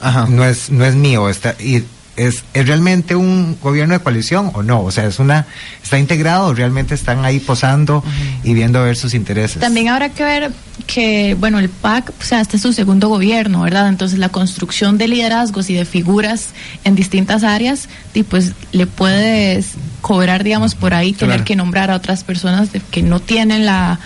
Ajá. 0.00 0.26
no 0.28 0.44
es, 0.44 0.70
no 0.70 0.84
es 0.84 0.94
mío. 0.94 1.28
Está, 1.28 1.54
y 1.60 1.84
¿Es, 2.16 2.44
¿Es 2.54 2.66
realmente 2.66 3.14
un 3.14 3.58
gobierno 3.62 3.94
de 3.94 4.00
coalición 4.00 4.50
o 4.54 4.62
no? 4.62 4.82
O 4.82 4.90
sea, 4.90 5.04
es 5.06 5.18
una 5.18 5.46
está 5.82 5.98
integrado, 5.98 6.54
realmente 6.54 6.94
están 6.94 7.24
ahí 7.24 7.40
posando 7.40 7.98
uh 7.98 8.00
-huh. 8.00 8.40
y 8.42 8.54
viendo 8.54 8.78
a 8.78 8.82
ver 8.82 8.96
sus 8.96 9.14
intereses. 9.14 9.60
También 9.60 9.88
habrá 9.88 10.08
que 10.08 10.24
ver 10.24 10.52
que, 10.86 11.36
bueno, 11.38 11.58
el 11.58 11.68
PAC, 11.68 12.10
o 12.18 12.24
sea, 12.24 12.40
este 12.40 12.56
es 12.56 12.62
su 12.62 12.72
segundo 12.72 13.08
gobierno, 13.08 13.62
¿verdad? 13.62 13.88
Entonces 13.88 14.18
la 14.18 14.28
construcción 14.30 14.98
de 14.98 15.08
liderazgos 15.08 15.70
y 15.70 15.74
de 15.74 15.84
figuras 15.84 16.48
en 16.84 16.94
distintas 16.94 17.44
áreas, 17.44 17.88
y 18.14 18.22
pues 18.22 18.52
le 18.72 18.86
puedes 18.86 19.72
cobrar, 20.00 20.44
digamos, 20.44 20.74
por 20.74 20.94
ahí, 20.94 21.12
tener 21.12 21.36
claro. 21.36 21.44
que 21.44 21.56
nombrar 21.56 21.90
a 21.90 21.96
otras 21.96 22.24
personas 22.24 22.72
de, 22.72 22.80
que 22.80 23.02
no 23.02 23.20
tienen 23.20 23.66
la 23.66 23.98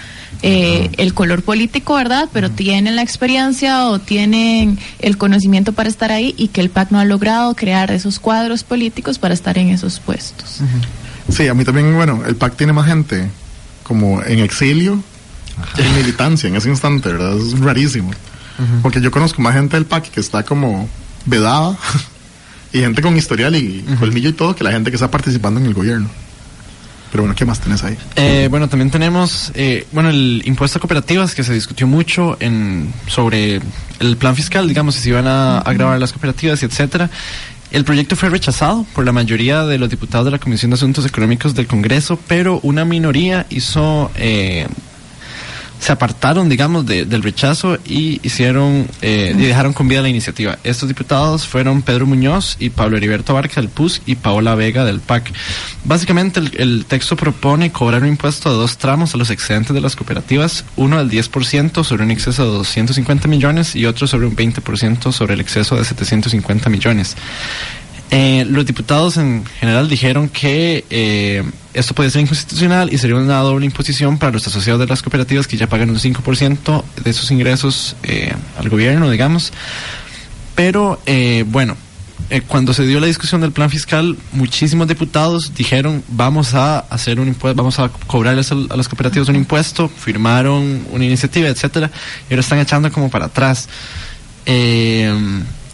eh, 0.42 0.90
el 0.96 1.12
color 1.14 1.42
político, 1.42 1.94
¿verdad? 1.94 2.28
Pero 2.32 2.48
uh 2.48 2.50
-huh. 2.50 2.56
tienen 2.56 2.96
la 2.96 3.02
experiencia 3.02 3.86
o 3.86 3.98
tienen 3.98 4.78
el 5.00 5.16
conocimiento 5.18 5.72
para 5.72 5.88
estar 5.88 6.12
ahí 6.12 6.34
y 6.38 6.48
que 6.48 6.60
el 6.60 6.70
PAC 6.70 6.90
no 6.90 6.98
ha 6.98 7.04
logrado 7.04 7.54
crear 7.54 7.90
esos 7.90 8.18
cuadros 8.18 8.64
políticos 8.64 9.18
para 9.18 9.34
estar 9.34 9.58
en 9.58 9.68
esos 9.68 10.00
puestos. 10.00 10.60
Uh 10.60 10.64
-huh. 10.64 11.34
Sí, 11.34 11.48
a 11.48 11.54
mí 11.54 11.64
también, 11.64 11.94
bueno, 11.94 12.22
el 12.26 12.36
PAC 12.36 12.56
tiene 12.56 12.72
más 12.72 12.86
gente 12.86 13.30
como 13.82 14.22
en 14.22 14.38
exilio 14.38 15.02
que 15.74 15.82
en 15.82 15.94
militancia 15.96 16.48
en 16.48 16.56
ese 16.56 16.68
instante, 16.70 17.10
¿verdad? 17.12 17.36
Es 17.36 17.58
rarísimo. 17.58 18.08
Uh 18.08 18.62
-huh. 18.62 18.82
Porque 18.82 19.00
yo 19.00 19.10
conozco 19.10 19.42
más 19.42 19.54
gente 19.54 19.76
del 19.76 19.84
PAC 19.84 20.10
que 20.10 20.20
está 20.20 20.42
como 20.42 20.88
vedada 21.26 21.76
y 22.72 22.78
gente 22.78 23.02
con 23.02 23.16
historial 23.16 23.54
y 23.56 23.84
colmillo 23.98 24.30
y 24.30 24.32
todo 24.32 24.56
que 24.56 24.64
la 24.64 24.72
gente 24.72 24.90
que 24.90 24.96
está 24.96 25.10
participando 25.10 25.60
en 25.60 25.66
el 25.66 25.74
gobierno. 25.74 26.08
Pero 27.10 27.22
bueno, 27.24 27.34
¿qué 27.34 27.44
más 27.44 27.60
tenés 27.60 27.82
ahí? 27.82 27.96
Eh, 28.16 28.48
bueno, 28.50 28.68
también 28.68 28.90
tenemos, 28.90 29.50
eh, 29.54 29.86
bueno, 29.92 30.10
el 30.10 30.42
impuesto 30.44 30.78
a 30.78 30.80
cooperativas 30.80 31.34
que 31.34 31.42
se 31.42 31.52
discutió 31.52 31.86
mucho 31.86 32.36
en 32.40 32.92
sobre 33.08 33.60
el 33.98 34.16
plan 34.16 34.36
fiscal, 34.36 34.68
digamos, 34.68 34.94
si 34.94 35.02
se 35.02 35.08
iban 35.10 35.26
a, 35.26 35.58
a 35.58 35.72
grabar 35.72 35.98
las 35.98 36.12
cooperativas 36.12 36.62
y 36.62 36.66
etcétera. 36.66 37.10
El 37.72 37.84
proyecto 37.84 38.16
fue 38.16 38.30
rechazado 38.30 38.84
por 38.94 39.04
la 39.04 39.12
mayoría 39.12 39.64
de 39.64 39.78
los 39.78 39.88
diputados 39.88 40.24
de 40.24 40.32
la 40.32 40.38
Comisión 40.38 40.72
de 40.72 40.74
Asuntos 40.74 41.06
Económicos 41.06 41.54
del 41.54 41.68
Congreso, 41.68 42.18
pero 42.26 42.58
una 42.64 42.84
minoría 42.84 43.46
hizo 43.48 44.10
eh, 44.16 44.66
se 45.80 45.92
apartaron, 45.92 46.48
digamos, 46.48 46.84
de, 46.84 47.06
del 47.06 47.22
rechazo 47.22 47.78
y 47.86 48.20
hicieron 48.22 48.86
eh, 49.00 49.34
y 49.34 49.40
dejaron 49.40 49.72
con 49.72 49.88
vida 49.88 50.02
la 50.02 50.10
iniciativa. 50.10 50.58
Estos 50.62 50.88
diputados 50.88 51.46
fueron 51.46 51.80
Pedro 51.80 52.06
Muñoz 52.06 52.56
y 52.60 52.68
Pablo 52.68 52.98
Heriberto 52.98 53.32
Barca 53.32 53.60
del 53.60 53.70
PUS 53.70 54.02
y 54.04 54.16
Paola 54.16 54.54
Vega 54.54 54.84
del 54.84 55.00
PAC. 55.00 55.32
Básicamente 55.84 56.40
el, 56.58 56.84
texto 56.84 57.16
propone 57.16 57.72
cobrar 57.72 58.02
un 58.02 58.08
impuesto 58.08 58.50
de 58.50 58.56
dos 58.56 58.76
tramos 58.76 59.14
a 59.14 59.16
los 59.16 59.30
excedentes 59.30 59.72
de 59.72 59.80
las 59.80 59.96
cooperativas, 59.96 60.64
uno 60.76 60.98
del 60.98 61.10
10% 61.10 61.82
sobre 61.82 62.04
un 62.04 62.10
exceso 62.10 62.44
de 62.44 62.50
250 62.50 63.26
millones 63.26 63.74
y 63.74 63.86
otro 63.86 64.06
sobre 64.06 64.26
un 64.26 64.36
20% 64.36 65.12
sobre 65.12 65.34
el 65.34 65.40
exceso 65.40 65.76
de 65.76 65.84
750 65.84 66.68
millones. 66.68 67.16
Eh, 68.10 68.44
los 68.48 68.66
diputados 68.66 69.16
en 69.16 69.46
general 69.60 69.88
dijeron 69.88 70.28
que 70.28 70.84
eh, 70.90 71.44
esto 71.74 71.94
puede 71.94 72.10
ser 72.10 72.22
inconstitucional 72.22 72.92
y 72.92 72.98
sería 72.98 73.16
una 73.16 73.38
doble 73.38 73.66
imposición 73.66 74.18
para 74.18 74.32
los 74.32 74.46
asociados 74.46 74.80
de 74.80 74.86
las 74.86 75.02
cooperativas 75.02 75.46
que 75.46 75.56
ya 75.56 75.68
pagan 75.68 75.90
un 75.90 75.98
5% 75.98 76.84
de 77.04 77.12
sus 77.12 77.30
ingresos 77.30 77.96
eh, 78.02 78.32
al 78.58 78.68
gobierno, 78.68 79.10
digamos. 79.10 79.52
Pero 80.54 81.00
eh, 81.06 81.44
bueno, 81.46 81.76
eh, 82.28 82.42
cuando 82.42 82.74
se 82.74 82.86
dio 82.86 83.00
la 83.00 83.06
discusión 83.06 83.40
del 83.40 83.52
plan 83.52 83.70
fiscal, 83.70 84.16
muchísimos 84.32 84.86
diputados 84.88 85.52
dijeron 85.54 86.02
vamos 86.08 86.54
a 86.54 86.80
hacer 86.80 87.18
un 87.18 87.28
impuesto, 87.28 87.56
vamos 87.56 87.78
a 87.78 87.88
cobrarles 87.88 88.52
al- 88.52 88.68
a, 88.70 88.76
las 88.76 88.88
cooperativas 88.88 89.28
un 89.28 89.36
impuesto, 89.36 89.88
firmaron 89.88 90.84
una 90.90 91.04
iniciativa, 91.04 91.48
etcétera, 91.48 91.90
y 92.28 92.32
ahora 92.34 92.40
están 92.40 92.58
echando 92.58 92.90
como 92.92 93.10
para 93.10 93.26
atrás. 93.26 93.68
Eh, 94.46 95.12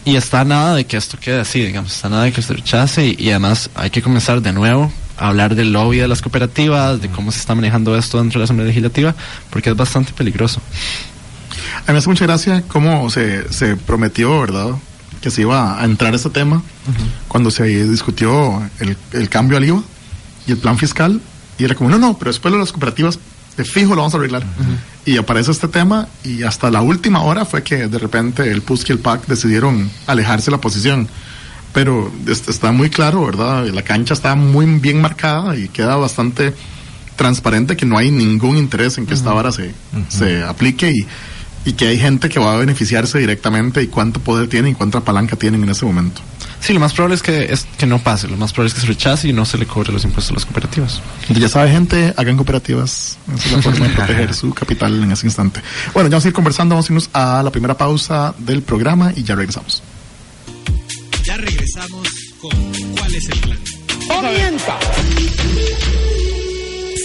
y 0.05 0.15
está 0.15 0.45
nada 0.45 0.75
de 0.75 0.85
que 0.85 0.95
esto 0.95 1.17
quede 1.19 1.39
así, 1.41 1.59
digamos, 1.61 1.93
está 1.93 2.07
nada 2.07 2.23
de 2.23 2.31
que 2.31 2.41
se 2.41 2.53
rechace 2.53 3.15
y, 3.17 3.29
además 3.29 3.69
hay 3.75 3.89
que 3.89 4.01
comenzar 4.01 4.41
de 4.41 4.53
nuevo 4.53 4.85
a 4.85 5.06
hablar 5.17 5.55
del 5.55 5.73
lobby 5.73 5.97
de 5.97 6.07
las 6.07 6.21
cooperativas, 6.21 7.01
de 7.01 7.09
cómo 7.09 7.31
se 7.31 7.39
está 7.39 7.55
manejando 7.55 7.97
esto 7.97 8.17
dentro 8.19 8.39
de 8.39 8.41
la 8.41 8.43
Asamblea 8.45 8.67
Legislativa, 8.67 9.15
porque 9.49 9.69
es 9.69 9.75
bastante 9.75 10.13
peligroso. 10.13 10.61
A 11.75 11.91
mí 11.91 11.93
me 11.93 11.97
hace 11.97 12.09
mucha 12.09 12.25
gracia 12.25 12.63
cómo 12.67 13.09
se, 13.09 13.51
se 13.51 13.75
prometió, 13.75 14.39
¿verdad? 14.39 14.71
Que 15.21 15.31
se 15.31 15.41
iba 15.41 15.81
a 15.81 15.85
entrar 15.85 16.13
ese 16.13 16.29
tema 16.29 16.61
cuando 17.27 17.51
se 17.51 17.63
discutió 17.87 18.61
el, 18.79 18.97
el 19.13 19.29
cambio 19.29 19.57
al 19.57 19.65
IVA 19.65 19.83
y 20.45 20.51
el 20.51 20.57
plan 20.57 20.77
fiscal. 20.77 21.19
Y 21.57 21.63
era 21.63 21.75
como, 21.75 21.89
no, 21.89 21.97
no, 21.97 22.17
pero 22.17 22.29
después 22.29 22.53
de 22.53 22.59
las 22.59 22.71
cooperativas, 22.71 23.19
de 23.57 23.65
fijo 23.65 23.95
lo 23.95 24.01
vamos 24.01 24.13
a 24.13 24.17
arreglar. 24.17 24.43
Y 25.05 25.17
aparece 25.17 25.51
este 25.51 25.67
tema 25.67 26.07
y 26.23 26.43
hasta 26.43 26.69
la 26.69 26.81
última 26.81 27.21
hora 27.23 27.43
fue 27.45 27.63
que 27.63 27.87
de 27.87 27.97
repente 27.97 28.49
el 28.51 28.61
PUSC 28.61 28.89
y 28.89 28.91
el 28.93 28.99
PAC 28.99 29.25
decidieron 29.25 29.89
alejarse 30.05 30.45
de 30.45 30.51
la 30.51 30.61
posición. 30.61 31.07
Pero 31.73 32.11
es- 32.27 32.47
está 32.47 32.71
muy 32.71 32.89
claro, 32.89 33.25
¿verdad? 33.25 33.65
La 33.67 33.81
cancha 33.83 34.13
está 34.13 34.35
muy 34.35 34.65
bien 34.79 34.99
marcada 35.01 35.55
y 35.55 35.67
queda 35.69 35.95
bastante 35.95 36.53
transparente 37.15 37.75
que 37.75 37.85
no 37.85 37.97
hay 37.97 38.11
ningún 38.11 38.57
interés 38.57 38.97
en 38.97 39.05
que 39.05 39.13
esta 39.13 39.31
vara 39.33 39.51
se, 39.51 39.73
se 40.09 40.43
aplique 40.43 40.91
y, 40.91 41.07
y 41.69 41.73
que 41.73 41.87
hay 41.87 41.99
gente 41.99 42.29
que 42.29 42.39
va 42.39 42.53
a 42.53 42.57
beneficiarse 42.57 43.17
directamente 43.19 43.81
y 43.81 43.87
cuánto 43.87 44.19
poder 44.19 44.47
tienen 44.47 44.71
y 44.73 44.75
cuánta 44.75 45.01
palanca 45.01 45.35
tienen 45.35 45.63
en 45.63 45.69
ese 45.69 45.85
momento. 45.85 46.21
Sí, 46.59 46.73
lo 46.73 46.79
más 46.79 46.93
probable 46.93 47.15
es 47.15 47.21
que, 47.21 47.53
es 47.53 47.67
que 47.77 47.85
no 47.85 47.99
pase, 47.99 48.27
lo 48.27 48.35
más 48.37 48.51
probable 48.51 48.69
es 48.69 48.73
que 48.73 48.81
se 48.81 48.87
rechace 48.87 49.27
y 49.27 49.33
no 49.33 49.45
se 49.45 49.57
le 49.59 49.67
cobre 49.67 49.91
los 49.93 50.03
impuestos 50.05 50.31
a 50.31 50.33
las 50.35 50.45
cooperativas. 50.45 51.01
Ya 51.29 51.47
sabe, 51.49 51.71
gente, 51.71 52.13
hagan 52.17 52.35
cooperativas. 52.35 53.17
Esa 53.35 53.45
es 53.45 53.51
la 53.51 53.61
forma 53.61 53.87
de 53.87 53.93
proteger 53.93 54.33
su 54.33 54.53
capital 54.53 55.03
en 55.03 55.11
ese 55.11 55.27
instante. 55.27 55.61
Bueno, 55.93 56.09
ya 56.09 56.15
vamos 56.15 56.25
a 56.25 56.27
ir 56.29 56.33
conversando, 56.33 56.73
vamos 56.75 56.89
a 56.89 56.93
irnos 56.93 57.09
a 57.13 57.43
la 57.43 57.51
primera 57.51 57.77
pausa 57.77 58.33
del 58.39 58.63
programa 58.63 59.11
y 59.15 59.23
ya 59.23 59.35
regresamos. 59.35 59.83
Ya 61.27 61.35
regresamos 61.35 62.07
con 62.39 62.51
¿Cuál 62.97 63.13
es 63.13 63.27
el 63.27 63.37
plan? 63.39 63.57
¡Comienza! 64.07 64.79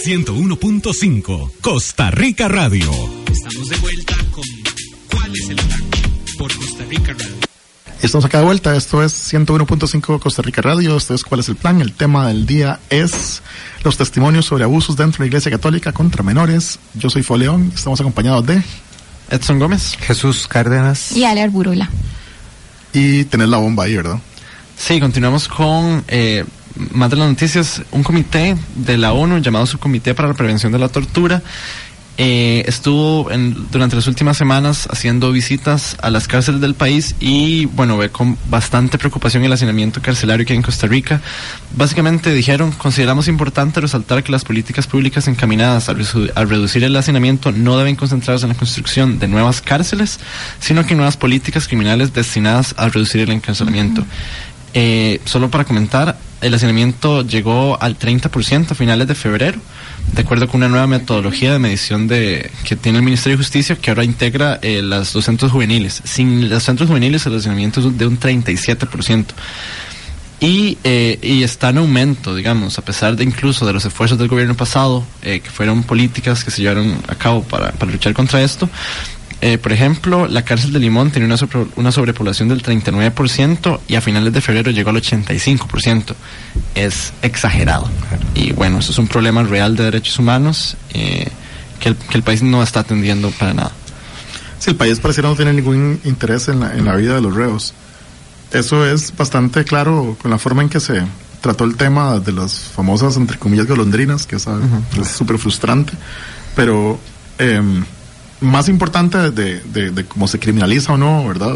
101.5 0.05 1.51
Costa 1.59 2.09
Rica 2.09 2.47
Radio. 2.47 2.89
Estamos 3.29 3.67
de 3.67 3.75
vuelta 3.79 4.15
con 4.31 4.45
¿Cuál 5.11 5.35
es 5.35 5.49
el 5.49 5.57
plan? 5.57 5.81
Por 6.37 6.55
Costa 6.55 6.85
Rica 6.85 7.11
Radio. 7.11 7.35
Estamos 8.01 8.23
acá 8.23 8.39
de 8.39 8.45
vuelta, 8.45 8.77
esto 8.77 9.03
es 9.03 9.33
101.5 9.33 10.19
Costa 10.21 10.41
Rica 10.41 10.61
Radio, 10.61 10.95
esto 10.95 11.13
es 11.13 11.25
cuál 11.25 11.41
es 11.41 11.49
el 11.49 11.57
plan, 11.57 11.81
el 11.81 11.91
tema 11.91 12.29
del 12.29 12.45
día 12.45 12.79
es 12.89 13.41
los 13.83 13.97
testimonios 13.97 14.45
sobre 14.45 14.63
abusos 14.63 14.95
dentro 14.95 15.17
de 15.17 15.23
la 15.25 15.27
Iglesia 15.27 15.51
Católica 15.51 15.91
contra 15.91 16.23
menores. 16.23 16.79
Yo 16.93 17.09
soy 17.09 17.23
Foleón, 17.23 17.73
estamos 17.75 17.99
acompañados 17.99 18.45
de 18.45 18.63
Edson 19.31 19.59
Gómez. 19.59 19.97
Jesús 19.99 20.47
Cárdenas. 20.47 21.11
Y 21.11 21.25
Ale 21.25 21.41
Arburula. 21.41 21.89
Y 22.93 23.25
tenés 23.25 23.49
la 23.49 23.57
bomba 23.57 23.85
ahí, 23.85 23.95
¿verdad? 23.95 24.19
Sí, 24.77 24.99
continuamos 24.99 25.47
con 25.47 26.03
eh, 26.07 26.45
más 26.91 27.09
de 27.09 27.17
las 27.17 27.29
noticias. 27.29 27.81
Un 27.91 28.03
comité 28.03 28.55
de 28.75 28.97
la 28.97 29.13
ONU 29.13 29.39
llamado 29.39 29.65
Subcomité 29.65 30.13
para 30.13 30.29
la 30.29 30.33
Prevención 30.33 30.71
de 30.71 30.79
la 30.79 30.89
Tortura 30.89 31.41
eh, 32.17 32.63
estuvo 32.67 33.31
en- 33.31 33.71
durante 33.71 33.95
las 33.95 34.05
últimas 34.07 34.37
semanas 34.37 34.87
haciendo 34.91 35.31
visitas 35.31 35.97
a 36.01 36.09
las 36.11 36.27
cárceles 36.27 36.61
del 36.61 36.75
país 36.75 37.15
y 37.19 37.65
bueno, 37.65 37.97
ve 37.97 38.09
con 38.09 38.37
bastante 38.49 38.97
preocupación 38.97 39.43
el 39.43 39.51
hacinamiento 39.51 40.01
carcelario 40.01 40.45
que 40.45 40.53
hay 40.53 40.57
en 40.57 40.63
Costa 40.63 40.85
Rica. 40.85 41.21
Básicamente 41.75 42.31
dijeron, 42.31 42.71
consideramos 42.71 43.27
importante 43.27 43.81
resaltar 43.81 44.23
que 44.23 44.31
las 44.31 44.43
políticas 44.43 44.85
públicas 44.85 45.27
encaminadas 45.27 45.89
a, 45.89 45.93
reducir 45.93 46.83
el 46.83 46.95
hacinamiento 46.95 47.51
no 47.51 47.77
deben 47.77 47.95
concentrarse 47.95 48.45
en 48.45 48.49
la 48.49 48.57
construcción 48.57 49.17
de 49.17 49.27
nuevas 49.27 49.61
cárceles, 49.61 50.19
sino 50.59 50.85
que 50.85 50.91
en 50.93 50.97
nuevas 50.97 51.17
políticas 51.17 51.67
criminales 51.67 52.13
destinadas 52.13 52.75
a 52.77 52.89
reducir 52.89 53.21
el 53.21 53.31
encarcelamiento. 53.31 54.05
Eh, 54.73 55.19
solo 55.25 55.49
para 55.49 55.65
comentar, 55.65 56.17
el 56.41 56.53
hacinamiento 56.53 57.21
llegó 57.21 57.81
al 57.81 57.97
30% 57.97 58.71
a 58.71 58.75
finales 58.75 59.07
de 59.07 59.15
febrero, 59.15 59.59
de 60.11 60.21
acuerdo 60.21 60.47
con 60.47 60.61
una 60.61 60.67
nueva 60.67 60.87
metodología 60.87 61.53
de 61.53 61.59
medición 61.59 62.07
de 62.07 62.51
que 62.63 62.75
tiene 62.75 62.97
el 62.97 63.03
Ministerio 63.03 63.37
de 63.37 63.43
Justicia, 63.43 63.75
que 63.75 63.91
ahora 63.91 64.03
integra 64.03 64.59
eh, 64.61 64.81
las, 64.81 65.15
los 65.15 65.23
centros 65.23 65.51
juveniles. 65.51 66.01
Sin 66.03 66.49
los 66.49 66.63
centros 66.63 66.89
juveniles, 66.89 67.25
el 67.25 67.37
hacinamiento 67.37 67.79
es 67.79 67.97
de 67.97 68.07
un 68.07 68.19
37%. 68.19 69.25
Y, 70.39 70.77
eh, 70.83 71.19
y 71.21 71.43
está 71.43 71.69
en 71.69 71.77
aumento, 71.77 72.35
digamos, 72.35 72.77
a 72.77 72.81
pesar 72.81 73.15
de 73.15 73.23
incluso 73.23 73.65
de 73.65 73.71
los 73.71 73.85
esfuerzos 73.85 74.17
del 74.17 74.27
gobierno 74.27 74.55
pasado, 74.55 75.05
eh, 75.21 75.39
que 75.39 75.49
fueron 75.49 75.83
políticas 75.83 76.43
que 76.43 76.51
se 76.51 76.61
llevaron 76.61 76.97
a 77.07 77.15
cabo 77.15 77.43
para, 77.43 77.71
para 77.71 77.89
luchar 77.89 78.13
contra 78.13 78.41
esto. 78.41 78.69
Eh, 79.45 79.57
por 79.57 79.73
ejemplo, 79.73 80.25
la 80.27 80.43
cárcel 80.45 80.71
de 80.71 80.79
Limón 80.79 81.11
tenía 81.11 81.25
una, 81.25 81.35
sobre- 81.35 81.67
una 81.75 81.91
sobrepoblación 81.91 82.47
del 82.47 82.63
39% 82.63 83.81
y 83.89 83.95
a 83.95 84.01
finales 84.01 84.31
de 84.31 84.39
febrero 84.39 84.71
llegó 84.71 84.91
al 84.91 84.95
85%. 85.01 86.13
Es 86.75 87.11
exagerado. 87.21 87.89
Y 88.35 88.53
bueno, 88.53 88.79
eso 88.79 88.91
es 88.93 88.97
un 88.99 89.07
problema 89.09 89.43
real 89.43 89.75
de 89.75 89.83
derechos 89.83 90.17
humanos 90.17 90.77
eh, 90.93 91.27
que, 91.81 91.89
el, 91.89 91.95
que 91.97 92.15
el 92.17 92.23
país 92.23 92.41
no 92.41 92.63
está 92.63 92.79
atendiendo 92.81 93.31
para 93.31 93.53
nada. 93.53 93.71
Si 94.59 94.69
el 94.69 94.77
país 94.77 94.99
pareciera 95.01 95.27
no 95.27 95.35
tener 95.35 95.53
ningún 95.55 95.99
interés 96.05 96.47
en 96.47 96.61
la, 96.61 96.73
en 96.73 96.85
la 96.85 96.95
vida 96.95 97.15
de 97.15 97.21
los 97.21 97.35
reos. 97.35 97.73
Eso 98.53 98.85
es 98.87 99.13
bastante 99.17 99.65
claro 99.65 100.15
con 100.21 100.31
la 100.31 100.37
forma 100.37 100.61
en 100.61 100.69
que 100.69 100.79
se 100.79 101.01
trató 101.41 101.65
el 101.65 101.75
tema 101.75 102.17
de 102.21 102.31
las 102.31 102.53
famosas, 102.59 103.17
entre 103.17 103.37
comillas, 103.37 103.65
golondrinas, 103.67 104.25
que 104.25 104.37
es 104.37 104.45
súper 105.17 105.37
frustrante. 105.37 105.91
Pero 106.55 106.97
em, 107.39 107.83
más 108.43 108.69
importante 108.69 109.17
de, 109.31 109.59
de, 109.61 109.91
de 109.91 110.05
cómo 110.05 110.27
se 110.27 110.39
criminaliza 110.39 110.93
o 110.93 110.97
no, 110.97 111.27
¿verdad? 111.27 111.55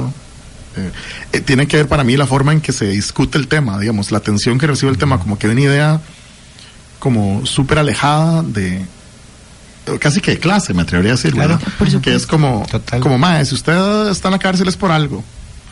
Eh, 0.76 0.92
eh, 1.34 1.42
tiene 1.42 1.68
que 1.68 1.78
ver 1.78 1.88
para 1.88 2.04
mí 2.04 2.16
la 2.18 2.28
forma 2.28 2.54
en 2.54 2.62
que 2.62 2.72
se 2.72 2.86
discute 2.88 3.38
el 3.38 3.48
tema, 3.48 3.80
digamos, 3.80 4.12
la 4.12 4.20
atención 4.20 4.58
que 4.58 4.68
recibe 4.68 4.92
el 4.92 4.98
tema, 4.98 5.20
como 5.20 5.38
que 5.38 5.48
una 5.48 5.62
idea 5.62 6.02
como 7.00 7.46
súper 7.46 7.80
alejada 7.80 8.44
de 8.44 8.86
casi 10.00 10.20
que 10.20 10.32
de 10.32 10.40
clase, 10.40 10.74
me 10.74 10.82
atrevería 10.82 11.14
a 11.14 11.16
decir, 11.16 11.34
Claro, 11.34 11.60
¿verdad? 11.80 12.02
que 12.02 12.14
es 12.14 12.28
como, 12.28 12.66
como 13.00 13.18
mae, 13.18 13.46
si 13.46 13.56
usted 13.56 14.10
está 14.10 14.28
en 14.28 14.34
la 14.34 14.40
cárcel 14.40 14.68
es 14.68 14.76
por 14.76 14.92
algo. 14.92 15.24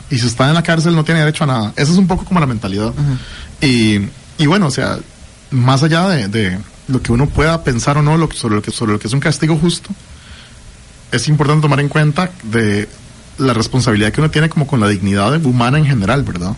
Y 0.08 0.18
si 0.18 0.26
está 0.26 0.48
en 0.48 0.54
la 0.54 0.62
cárcel 0.62 0.94
no 0.94 1.04
tiene 1.04 1.20
derecho 1.20 1.44
a 1.44 1.48
nada. 1.48 1.72
Esa 1.76 1.92
es 1.92 1.98
un 1.98 2.06
poco 2.06 2.24
como 2.24 2.40
la 2.40 2.46
mentalidad. 2.46 2.92
y, 3.60 4.00
y 4.38 4.46
bueno, 4.46 4.66
o 4.68 4.70
sea, 4.70 4.98
más 5.50 5.82
allá 5.82 6.08
de, 6.08 6.28
de 6.28 6.58
lo 6.88 7.02
que 7.02 7.12
uno 7.12 7.26
pueda 7.28 7.62
pensar 7.64 7.98
o 7.98 8.02
no 8.02 8.16
lo, 8.16 8.30
sobre, 8.32 8.54
lo 8.54 8.62
que, 8.62 8.70
sobre 8.70 8.92
lo 8.92 8.98
que 8.98 9.08
es 9.08 9.12
un 9.12 9.20
castigo 9.20 9.56
justo, 9.56 9.90
es 11.12 11.28
importante 11.28 11.62
tomar 11.62 11.80
en 11.80 11.88
cuenta 11.88 12.30
de 12.42 12.88
la 13.38 13.52
responsabilidad 13.52 14.12
que 14.12 14.20
uno 14.20 14.30
tiene 14.30 14.48
como 14.48 14.66
con 14.66 14.80
la 14.80 14.88
dignidad 14.88 15.44
humana 15.44 15.78
en 15.78 15.86
general, 15.86 16.22
¿verdad? 16.22 16.56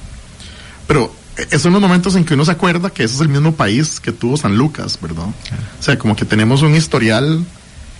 Pero 0.87 1.13
esos 1.37 1.63
son 1.63 1.73
los 1.73 1.83
momentos 1.83 2.17
en 2.17 2.25
que 2.25 2.35
uno 2.35 2.45
se 2.45 2.53
acuerda 2.53 2.91
que 2.91 3.05
ese 3.05 3.15
es 3.15 3.21
el 3.21 3.29
mismo 3.29 3.55
país 3.55 4.01
que 4.01 4.13
tuvo 4.13 4.37
San 4.37 4.57
Lucas, 4.57 4.99
¿verdad? 5.01 5.27
O 5.27 5.83
sea, 5.83 5.99
como 5.99 6.17
que 6.17 6.25
tenemos 6.25 6.63
un 6.63 6.75
historial 6.75 7.45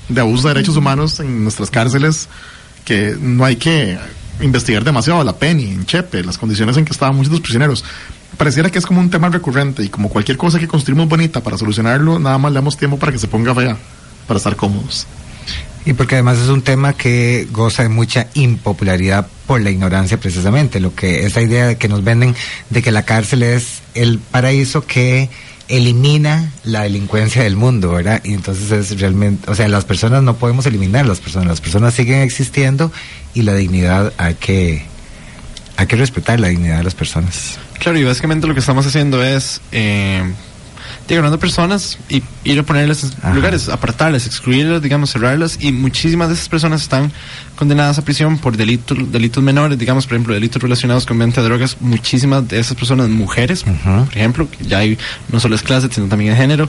de 0.09 0.21
abuso 0.21 0.49
de 0.49 0.55
derechos 0.55 0.77
humanos 0.77 1.21
en 1.21 1.43
nuestras 1.45 1.71
cárceles 1.71 2.29
que 2.85 3.17
no 3.21 3.45
hay 3.45 3.57
que 3.57 3.99
investigar 4.41 4.85
demasiado. 4.85 5.23
La 5.23 5.37
Penny, 5.37 5.71
en 5.71 5.87
Chepe, 5.87 6.25
las 6.25 6.39
condiciones 6.39 6.77
en 6.77 6.85
que 6.85 6.93
estaban 6.93 7.15
muchos 7.15 7.31
de 7.31 7.37
los 7.37 7.43
prisioneros. 7.43 7.85
Pareciera 8.37 8.71
que 8.71 8.79
es 8.79 8.87
como 8.87 9.01
un 9.01 9.11
tema 9.11 9.29
recurrente 9.29 9.83
y 9.83 9.89
como 9.89 10.09
cualquier 10.09 10.37
cosa 10.37 10.59
que 10.59 10.69
construimos 10.69 11.09
bonita 11.09 11.43
para 11.43 11.59
solucionarlo, 11.59 12.19
nada 12.19 12.39
más 12.39 12.53
le 12.53 12.57
damos 12.57 12.77
tiempo 12.77 12.99
para 12.99 13.13
que 13.13 13.19
se 13.19 13.29
ponga 13.29 13.55
fea, 13.55 13.77
para 14.27 14.39
estar 14.39 14.57
cómodos. 14.57 15.07
Y 15.89 15.95
porque 15.95 16.17
además 16.17 16.37
es 16.37 16.51
un 16.51 16.61
tema 16.61 16.93
que 16.93 17.49
goza 17.51 17.83
de 17.83 17.89
mucha 17.89 18.27
impopularidad 18.35 19.27
por 19.47 19.63
la 19.63 19.71
ignorancia 19.71 20.21
precisamente, 20.21 20.81
lo 20.81 20.95
que 20.95 21.25
esa 21.25 21.41
idea 21.41 21.67
de 21.67 21.79
que 21.79 21.89
nos 21.89 22.05
venden 22.05 22.37
de 22.69 22.83
que 22.83 22.93
la 22.93 23.07
cárcel 23.07 23.43
es 23.43 23.81
el 23.95 24.19
paraíso 24.19 24.85
que 24.85 25.31
elimina 25.67 26.53
la 26.63 26.83
delincuencia 26.83 27.43
del 27.43 27.57
mundo, 27.57 27.91
¿verdad? 27.91 28.21
Y 28.23 28.35
entonces 28.35 28.71
es 28.71 29.01
realmente, 29.01 29.51
o 29.51 29.55
sea, 29.55 29.67
las 29.69 29.87
personas 29.87 30.23
no 30.23 30.37
podemos 30.37 30.67
eliminar 30.67 31.07
las 31.07 31.21
personas, 31.21 31.49
las 31.49 31.63
personas 31.63 31.95
siguen 31.95 32.21
existiendo 32.21 32.93
y 33.33 33.41
la 33.41 33.55
dignidad 33.55 34.13
hay 34.19 34.35
que 34.35 34.85
hay 35.79 35.87
que 35.87 35.97
respetar 35.97 36.39
la 36.39 36.49
dignidad 36.49 36.77
de 36.77 36.85
las 36.85 36.95
personas. 36.95 37.59
Claro, 37.79 37.99
y 37.99 38.05
básicamente 38.05 38.47
lo 38.47 38.53
que 38.53 38.61
estamos 38.61 38.85
haciendo 38.85 39.25
es 39.25 39.63
eh, 39.73 40.23
diagramando 41.09 41.39
personas 41.41 41.99
y 42.09 42.23
ir 42.45 42.59
a 42.61 42.63
ponerles 42.63 43.13
Ajá. 43.23 43.33
lugares, 43.35 43.69
apartarlas, 43.69 44.27
excluirlas, 44.27 44.83
digamos, 44.83 45.11
cerrarlas 45.11 45.57
y 45.61 45.73
muchísimas 45.73 46.29
de 46.29 46.35
esas 46.35 46.49
personas 46.49 46.83
están 46.83 47.11
condenadas 47.57 47.99
a 47.99 48.03
prisión 48.05 48.39
por 48.39 48.57
delitos, 48.57 49.11
delitos 49.11 49.43
menores, 49.43 49.79
digamos, 49.79 50.07
por 50.07 50.15
ejemplo, 50.15 50.35
delitos 50.35 50.63
relacionados 50.63 51.07
con 51.07 51.19
venta 51.19 51.41
de 51.41 51.49
drogas, 51.49 51.79
muchísimas 51.81 52.47
de 52.47 52.61
esas 52.61 52.77
personas 52.77 53.09
mujeres, 53.09 53.65
por 53.65 54.17
ejemplo, 54.17 54.47
ya 54.61 54.79
hay 54.79 54.97
no 55.33 55.41
solo 55.41 55.57
es 55.57 55.63
clase, 55.63 55.89
sino 55.91 56.07
también 56.09 56.33
de 56.35 56.37
género, 56.37 56.69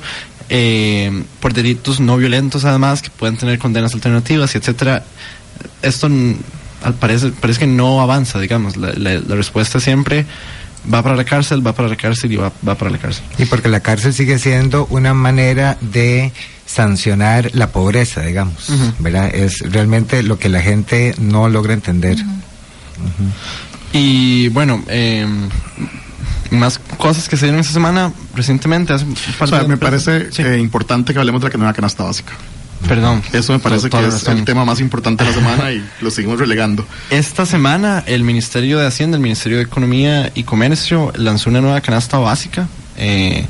eh, 0.49 1.23
por 1.41 1.54
delitos 1.54 1.99
no 1.99 2.17
violentos 2.17 2.65
además, 2.65 3.02
que 3.02 3.10
pueden 3.12 3.38
tener 3.38 3.60
condenas 3.60 3.93
alternativas, 3.93 4.56
y 4.56 4.58
etcétera. 4.58 5.04
Esto 5.82 6.10
al 6.82 6.93
parece, 6.93 7.30
parece 7.32 7.60
que 7.60 7.67
no 7.67 8.02
avanza, 8.02 8.39
digamos, 8.39 8.78
la, 8.78 8.93
la- 8.93 9.19
la 9.19 9.36
respuesta 9.36 9.80
siempre 9.82 10.25
va 10.91 11.01
para 11.03 11.15
la 11.15 11.23
cárcel, 11.25 11.65
va 11.65 11.73
para 11.73 11.87
la 11.89 11.95
cárcel 11.95 12.31
y 12.31 12.35
va, 12.37 12.51
va 12.67 12.75
para 12.75 12.91
la 12.91 12.97
cárcel. 12.97 13.23
Y 13.37 13.45
porque 13.45 13.69
la 13.69 13.79
cárcel 13.81 14.13
sigue 14.13 14.39
siendo 14.39 14.85
una 14.89 15.13
manera 15.13 15.77
de 15.81 16.31
sancionar 16.65 17.49
la 17.53 17.71
pobreza, 17.71 18.21
digamos. 18.21 18.69
¿verdad? 18.99 19.33
Es 19.33 19.59
realmente 19.71 20.21
lo 20.23 20.37
que 20.39 20.49
la 20.49 20.61
gente 20.61 21.15
no 21.19 21.49
logra 21.49 21.73
entender. 21.73 22.17
Y 23.91 24.49
bueno, 24.49 24.83
eh, 24.87 25.25
más 26.51 26.79
cosas 26.97 27.27
que 27.27 27.37
se 27.37 27.45
dieron 27.45 27.61
esta 27.61 27.73
semana 27.73 28.11
recientemente. 28.35 28.93
Hace 28.93 29.05
O 29.39 29.47
sea, 29.47 29.63
me 29.63 29.77
parece 29.77 30.31
Sí. 30.31 30.41
eh, 30.43 30.57
importante 30.59 31.13
que 31.13 31.19
hablemos 31.19 31.41
de 31.41 31.49
la 31.49 31.57
nueva 31.57 31.73
canasta 31.73 32.03
básica. 32.03 32.33
Perdón. 32.87 33.21
Eso 33.33 33.53
me 33.53 33.59
parece 33.59 33.89
que 33.89 34.07
es 34.07 34.27
el 34.27 34.45
tema 34.45 34.65
más 34.65 34.79
importante 34.79 35.23
de 35.23 35.29
la 35.29 35.35
semana 35.35 35.71
y 35.71 35.83
lo 36.01 36.11
seguimos 36.11 36.39
relegando. 36.39 36.85
Esta 37.09 37.45
semana 37.45 38.03
el 38.07 38.23
Ministerio 38.23 38.79
de 38.79 38.87
Hacienda, 38.87 39.17
el 39.17 39.23
Ministerio 39.23 39.57
de 39.57 39.63
Economía 39.63 40.31
y 40.33 40.43
Comercio 40.43 41.11
lanzó 41.15 41.49
una 41.49 41.61
nueva 41.61 41.81
canasta 41.81 42.17
básica. 42.17 42.67
Eh, 42.97 43.45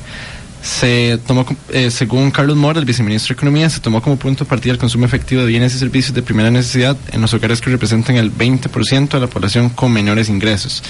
se 0.61 1.19
tomó, 1.25 1.45
eh, 1.69 1.89
según 1.89 2.31
Carlos 2.31 2.57
Mora, 2.57 2.79
el 2.79 2.85
viceministro 2.85 3.33
de 3.33 3.37
Economía, 3.37 3.69
se 3.69 3.79
tomó 3.79 4.01
como 4.01 4.17
punto 4.17 4.43
de 4.43 4.49
partida 4.49 4.73
el 4.73 4.77
consumo 4.77 5.05
efectivo 5.05 5.41
de 5.41 5.47
bienes 5.47 5.73
y 5.73 5.79
servicios 5.79 6.13
de 6.13 6.21
primera 6.21 6.51
necesidad 6.51 6.97
en 7.11 7.21
los 7.21 7.33
hogares 7.33 7.61
que 7.61 7.69
representan 7.69 8.17
el 8.17 8.35
20% 8.35 9.09
de 9.09 9.19
la 9.19 9.27
población 9.27 9.69
con 9.69 9.93
menores 9.93 10.27
ingresos. 10.27 10.83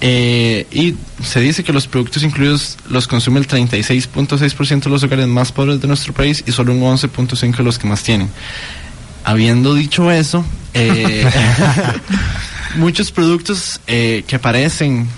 Eh, 0.00 0.66
y 0.70 0.94
se 1.24 1.40
dice 1.40 1.64
que 1.64 1.72
los 1.72 1.88
productos 1.88 2.22
incluidos 2.22 2.76
los 2.88 3.08
consume 3.08 3.40
el 3.40 3.48
36.6% 3.48 4.84
de 4.84 4.90
los 4.90 5.02
hogares 5.02 5.26
más 5.26 5.50
pobres 5.50 5.80
de 5.80 5.88
nuestro 5.88 6.12
país 6.12 6.44
y 6.46 6.52
solo 6.52 6.72
un 6.72 6.80
11.5% 6.80 7.56
de 7.56 7.64
los 7.64 7.78
que 7.78 7.88
más 7.88 8.02
tienen. 8.02 8.28
Habiendo 9.24 9.74
dicho 9.74 10.10
eso, 10.10 10.44
eh, 10.74 11.28
muchos 12.76 13.10
productos 13.10 13.80
eh, 13.86 14.24
que 14.26 14.38
parecen 14.38 15.08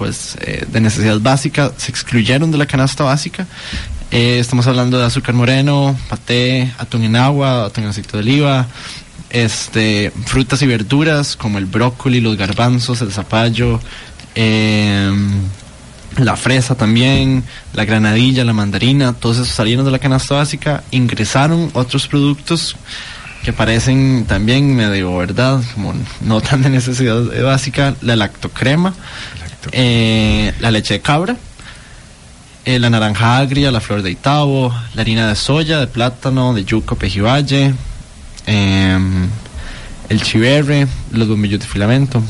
pues 0.00 0.38
eh, 0.40 0.64
de 0.66 0.80
necesidad 0.80 1.20
básica 1.20 1.72
se 1.76 1.90
excluyeron 1.90 2.50
de 2.50 2.56
la 2.56 2.64
canasta 2.64 3.04
básica. 3.04 3.46
Eh, 4.10 4.38
estamos 4.40 4.66
hablando 4.66 4.98
de 4.98 5.04
azúcar 5.04 5.34
moreno, 5.34 5.94
paté, 6.08 6.72
atún 6.78 7.04
en 7.04 7.16
agua, 7.16 7.66
atún 7.66 7.84
en 7.84 7.90
aceite 7.90 8.12
de 8.12 8.18
oliva, 8.20 8.66
este, 9.28 10.10
frutas 10.24 10.62
y 10.62 10.66
verduras 10.66 11.36
como 11.36 11.58
el 11.58 11.66
brócoli, 11.66 12.22
los 12.22 12.38
garbanzos, 12.38 13.02
el 13.02 13.12
zapallo, 13.12 13.78
em, 14.34 15.42
la 16.16 16.36
fresa 16.36 16.74
también, 16.74 17.44
la 17.72 17.84
granadilla, 17.84 18.44
la 18.44 18.52
mandarina, 18.52 19.12
todos 19.12 19.36
esos 19.36 19.48
salieron 19.48 19.84
de 19.84 19.90
la 19.90 19.98
canasta 19.98 20.34
básica, 20.34 20.82
ingresaron 20.90 21.70
otros 21.74 22.06
productos 22.08 22.76
que 23.42 23.52
parecen 23.52 24.26
también 24.26 24.74
medio, 24.74 25.16
¿verdad? 25.16 25.60
Como 25.74 25.94
no 26.20 26.40
tan 26.40 26.62
de 26.62 26.70
necesidad 26.70 27.34
eh, 27.34 27.42
básica, 27.42 27.94
la 28.02 28.16
lactocrema, 28.16 28.92
eh, 29.72 30.52
la 30.60 30.70
leche 30.70 30.94
de 30.94 31.00
cabra, 31.00 31.36
eh, 32.64 32.78
la 32.78 32.90
naranja 32.90 33.38
agria, 33.38 33.70
la 33.70 33.80
flor 33.80 34.02
de 34.02 34.10
Itabo, 34.10 34.74
la 34.94 35.00
harina 35.00 35.28
de 35.28 35.36
soya, 35.36 35.78
de 35.78 35.86
plátano, 35.86 36.52
de 36.52 36.64
yuca, 36.64 36.94
pejibaye, 36.94 37.74
em, 38.46 39.28
el 40.08 40.22
chiverre, 40.22 40.86
los 41.12 41.28
bombillos 41.28 41.60
de 41.60 41.66
filamento. 41.66 42.22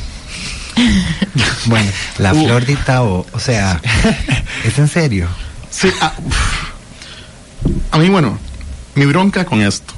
bueno, 1.67 1.91
La 2.19 2.33
uh, 2.33 2.45
flor 2.45 2.65
de 2.67 2.73
Itabo, 2.73 3.27
o 3.33 3.39
sea, 3.39 3.81
¿es 4.65 4.79
en 4.79 4.89
serio? 4.89 5.29
Sí, 5.71 5.89
ah, 6.01 6.13
a 7.93 7.99
mí, 7.99 8.09
bueno, 8.09 8.39
mi 8.95 9.07
bronca 9.07 9.45
con 9.45 9.61
esto 9.61 9.95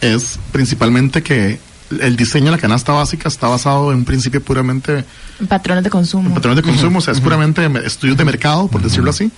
es 0.00 0.38
principalmente 0.52 1.22
que 1.22 1.58
el 2.00 2.16
diseño 2.16 2.46
de 2.46 2.52
la 2.52 2.58
canasta 2.58 2.92
básica 2.92 3.28
está 3.28 3.48
basado 3.48 3.92
en 3.92 3.98
un 3.98 4.04
principio 4.04 4.42
puramente 4.42 5.04
Patrones 5.48 5.84
de 5.84 5.90
consumo. 5.90 6.34
patrones 6.34 6.56
de 6.56 6.62
consumo, 6.62 6.98
o 6.98 7.02
sea, 7.02 7.12
es 7.12 7.20
puramente 7.20 7.68
me- 7.68 7.80
estudios 7.84 8.16
de 8.16 8.24
mercado, 8.24 8.68
por 8.68 8.80
decirlo 8.82 9.10
así. 9.10 9.30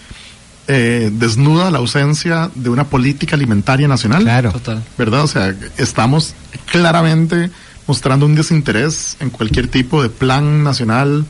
Eh, 0.67 1.11
desnuda 1.13 1.71
la 1.71 1.79
ausencia 1.79 2.51
de 2.55 2.71
una 2.71 2.85
política 2.85 3.37
alimentaria 3.37 3.87
nacional. 3.89 4.23
Claro. 4.23 4.53
Total. 4.53 4.83
¿Verdad? 4.97 5.23
O 5.23 5.27
sea, 5.27 5.55
estamos 5.77 6.35
claramente 6.71 7.51
mostrando 7.87 8.27
un 8.27 8.35
desinterés 8.35 9.17
en 9.21 9.31
cualquier 9.31 9.69
tipo 9.69 10.03
de 10.03 10.09
plan 10.09 10.63
nacional 10.65 11.25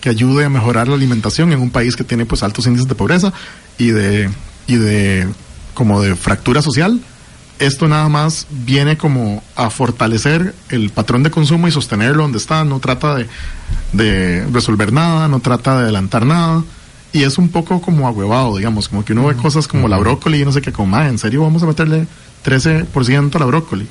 que 0.00 0.08
ayude 0.08 0.44
a 0.44 0.48
mejorar 0.48 0.88
la 0.88 0.94
alimentación 0.94 1.52
en 1.52 1.60
un 1.60 1.70
país 1.70 1.94
que 1.96 2.04
tiene 2.04 2.26
pues 2.26 2.42
altos 2.42 2.66
índices 2.66 2.88
de 2.88 2.94
pobreza 2.94 3.32
y 3.78 3.90
de 3.90 4.30
y 4.66 4.76
de 4.76 5.28
como 5.74 6.00
de 6.00 6.16
fractura 6.16 6.62
social. 6.62 7.00
Esto 7.58 7.88
nada 7.88 8.08
más 8.08 8.46
viene 8.50 8.96
como 8.96 9.42
a 9.54 9.68
fortalecer 9.68 10.54
el 10.70 10.88
patrón 10.90 11.22
de 11.22 11.30
consumo 11.30 11.68
y 11.68 11.70
sostenerlo 11.72 12.22
donde 12.22 12.38
está, 12.38 12.64
no 12.64 12.80
trata 12.80 13.14
de, 13.16 13.26
de 13.92 14.46
resolver 14.50 14.94
nada, 14.94 15.28
no 15.28 15.40
trata 15.40 15.76
de 15.76 15.82
adelantar 15.82 16.24
nada. 16.24 16.64
Y 17.12 17.24
es 17.24 17.36
un 17.36 17.50
poco 17.50 17.82
como 17.82 18.06
ahuevado, 18.06 18.56
digamos, 18.56 18.88
como 18.88 19.04
que 19.04 19.12
uno 19.12 19.26
ve 19.26 19.34
cosas 19.34 19.68
como 19.68 19.88
la 19.88 19.98
brócoli 19.98 20.40
y 20.40 20.44
no 20.44 20.52
sé 20.52 20.62
qué, 20.62 20.72
como, 20.72 20.88
"Ma, 20.88 21.08
¿en 21.08 21.18
serio 21.18 21.42
vamos 21.42 21.62
a 21.62 21.66
meterle 21.66 22.06
13% 22.42 23.36
a 23.36 23.40
la 23.40 23.46
brócoli? 23.46 23.86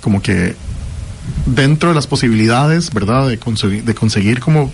Como 0.00 0.20
que 0.20 0.56
dentro 1.46 1.88
de 1.90 1.94
las 1.94 2.06
posibilidades, 2.06 2.92
¿verdad? 2.92 3.28
De, 3.28 3.38
conseguir- 3.38 3.84
de 3.84 3.94
conseguir 3.94 4.40
como 4.40 4.72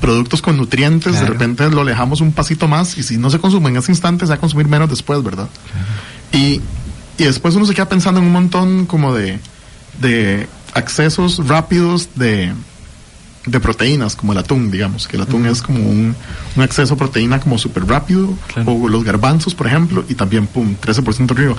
productos 0.00 0.42
con 0.42 0.56
nutrientes, 0.56 1.14
de 1.20 1.26
repente 1.26 1.68
lo 1.70 1.80
alejamos 1.82 2.20
un 2.20 2.32
pasito 2.32 2.68
más 2.68 2.98
y 2.98 3.02
si 3.02 3.16
no 3.16 3.30
se 3.30 3.38
consume 3.38 3.70
en 3.70 3.76
ese 3.76 3.92
instante, 3.92 4.26
se 4.26 4.30
va 4.30 4.36
a 4.36 4.40
consumir 4.40 4.68
menos 4.68 4.90
después, 4.90 5.22
¿verdad? 5.22 5.48
Y, 6.32 6.60
y 7.18 7.24
después 7.24 7.54
uno 7.54 7.64
se 7.66 7.74
queda 7.74 7.88
pensando 7.88 8.20
en 8.20 8.26
un 8.26 8.32
montón 8.32 8.86
como 8.86 9.14
de, 9.14 9.38
de 10.00 10.48
accesos 10.74 11.46
rápidos 11.46 12.08
de, 12.16 12.52
de 13.46 13.60
proteínas, 13.60 14.16
como 14.16 14.32
el 14.32 14.38
atún, 14.38 14.70
digamos, 14.70 15.06
que 15.08 15.16
el 15.16 15.22
atún 15.22 15.46
es 15.46 15.62
como 15.62 15.78
un, 15.78 16.14
un 16.56 16.62
acceso 16.62 16.94
a 16.94 16.96
proteína 16.96 17.40
como 17.40 17.56
súper 17.58 17.86
rápido, 17.86 18.34
Claro. 18.52 18.72
o 18.72 18.88
los 18.88 19.04
garbanzos, 19.04 19.54
por 19.54 19.66
ejemplo, 19.68 20.04
y 20.08 20.14
también, 20.14 20.46
pum, 20.48 20.74
13% 20.80 21.30
arriba. 21.30 21.54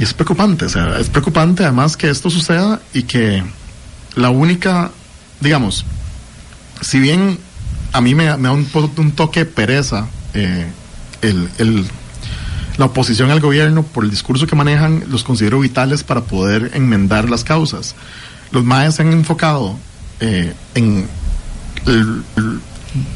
Y 0.00 0.02
es 0.02 0.14
preocupante, 0.14 0.64
o 0.64 0.68
sea, 0.68 0.98
es 0.98 1.08
preocupante 1.10 1.62
además 1.62 1.96
que 1.96 2.08
esto 2.10 2.30
suceda 2.30 2.80
y 2.94 3.02
que 3.04 3.42
la 4.16 4.30
única, 4.30 4.90
digamos, 5.40 5.84
si 6.80 6.98
bien 6.98 7.38
a 7.92 8.00
mí 8.00 8.14
me, 8.14 8.34
me 8.38 8.48
da 8.48 8.52
un, 8.52 9.12
toque 9.12 9.40
de 9.40 9.46
pereza 9.46 10.08
eh, 10.34 10.66
el, 11.22 11.48
el- 11.58 11.86
la 12.78 12.86
oposición 12.86 13.30
al 13.30 13.40
gobierno 13.40 13.82
por 13.82 14.04
el 14.04 14.10
discurso 14.10 14.46
que 14.46 14.56
manejan, 14.56 15.04
los 15.10 15.22
considero 15.22 15.60
vitales 15.60 16.02
para 16.02 16.22
poder 16.22 16.70
enmendar 16.72 17.28
las 17.28 17.44
causas. 17.44 17.94
Los 18.52 18.64
MAES 18.64 18.94
se 18.94 19.02
han 19.02 19.12
enfocado 19.12 19.76
eh, 20.20 20.54
en 20.74 21.06
el- 21.86 22.22
el- 22.36 22.60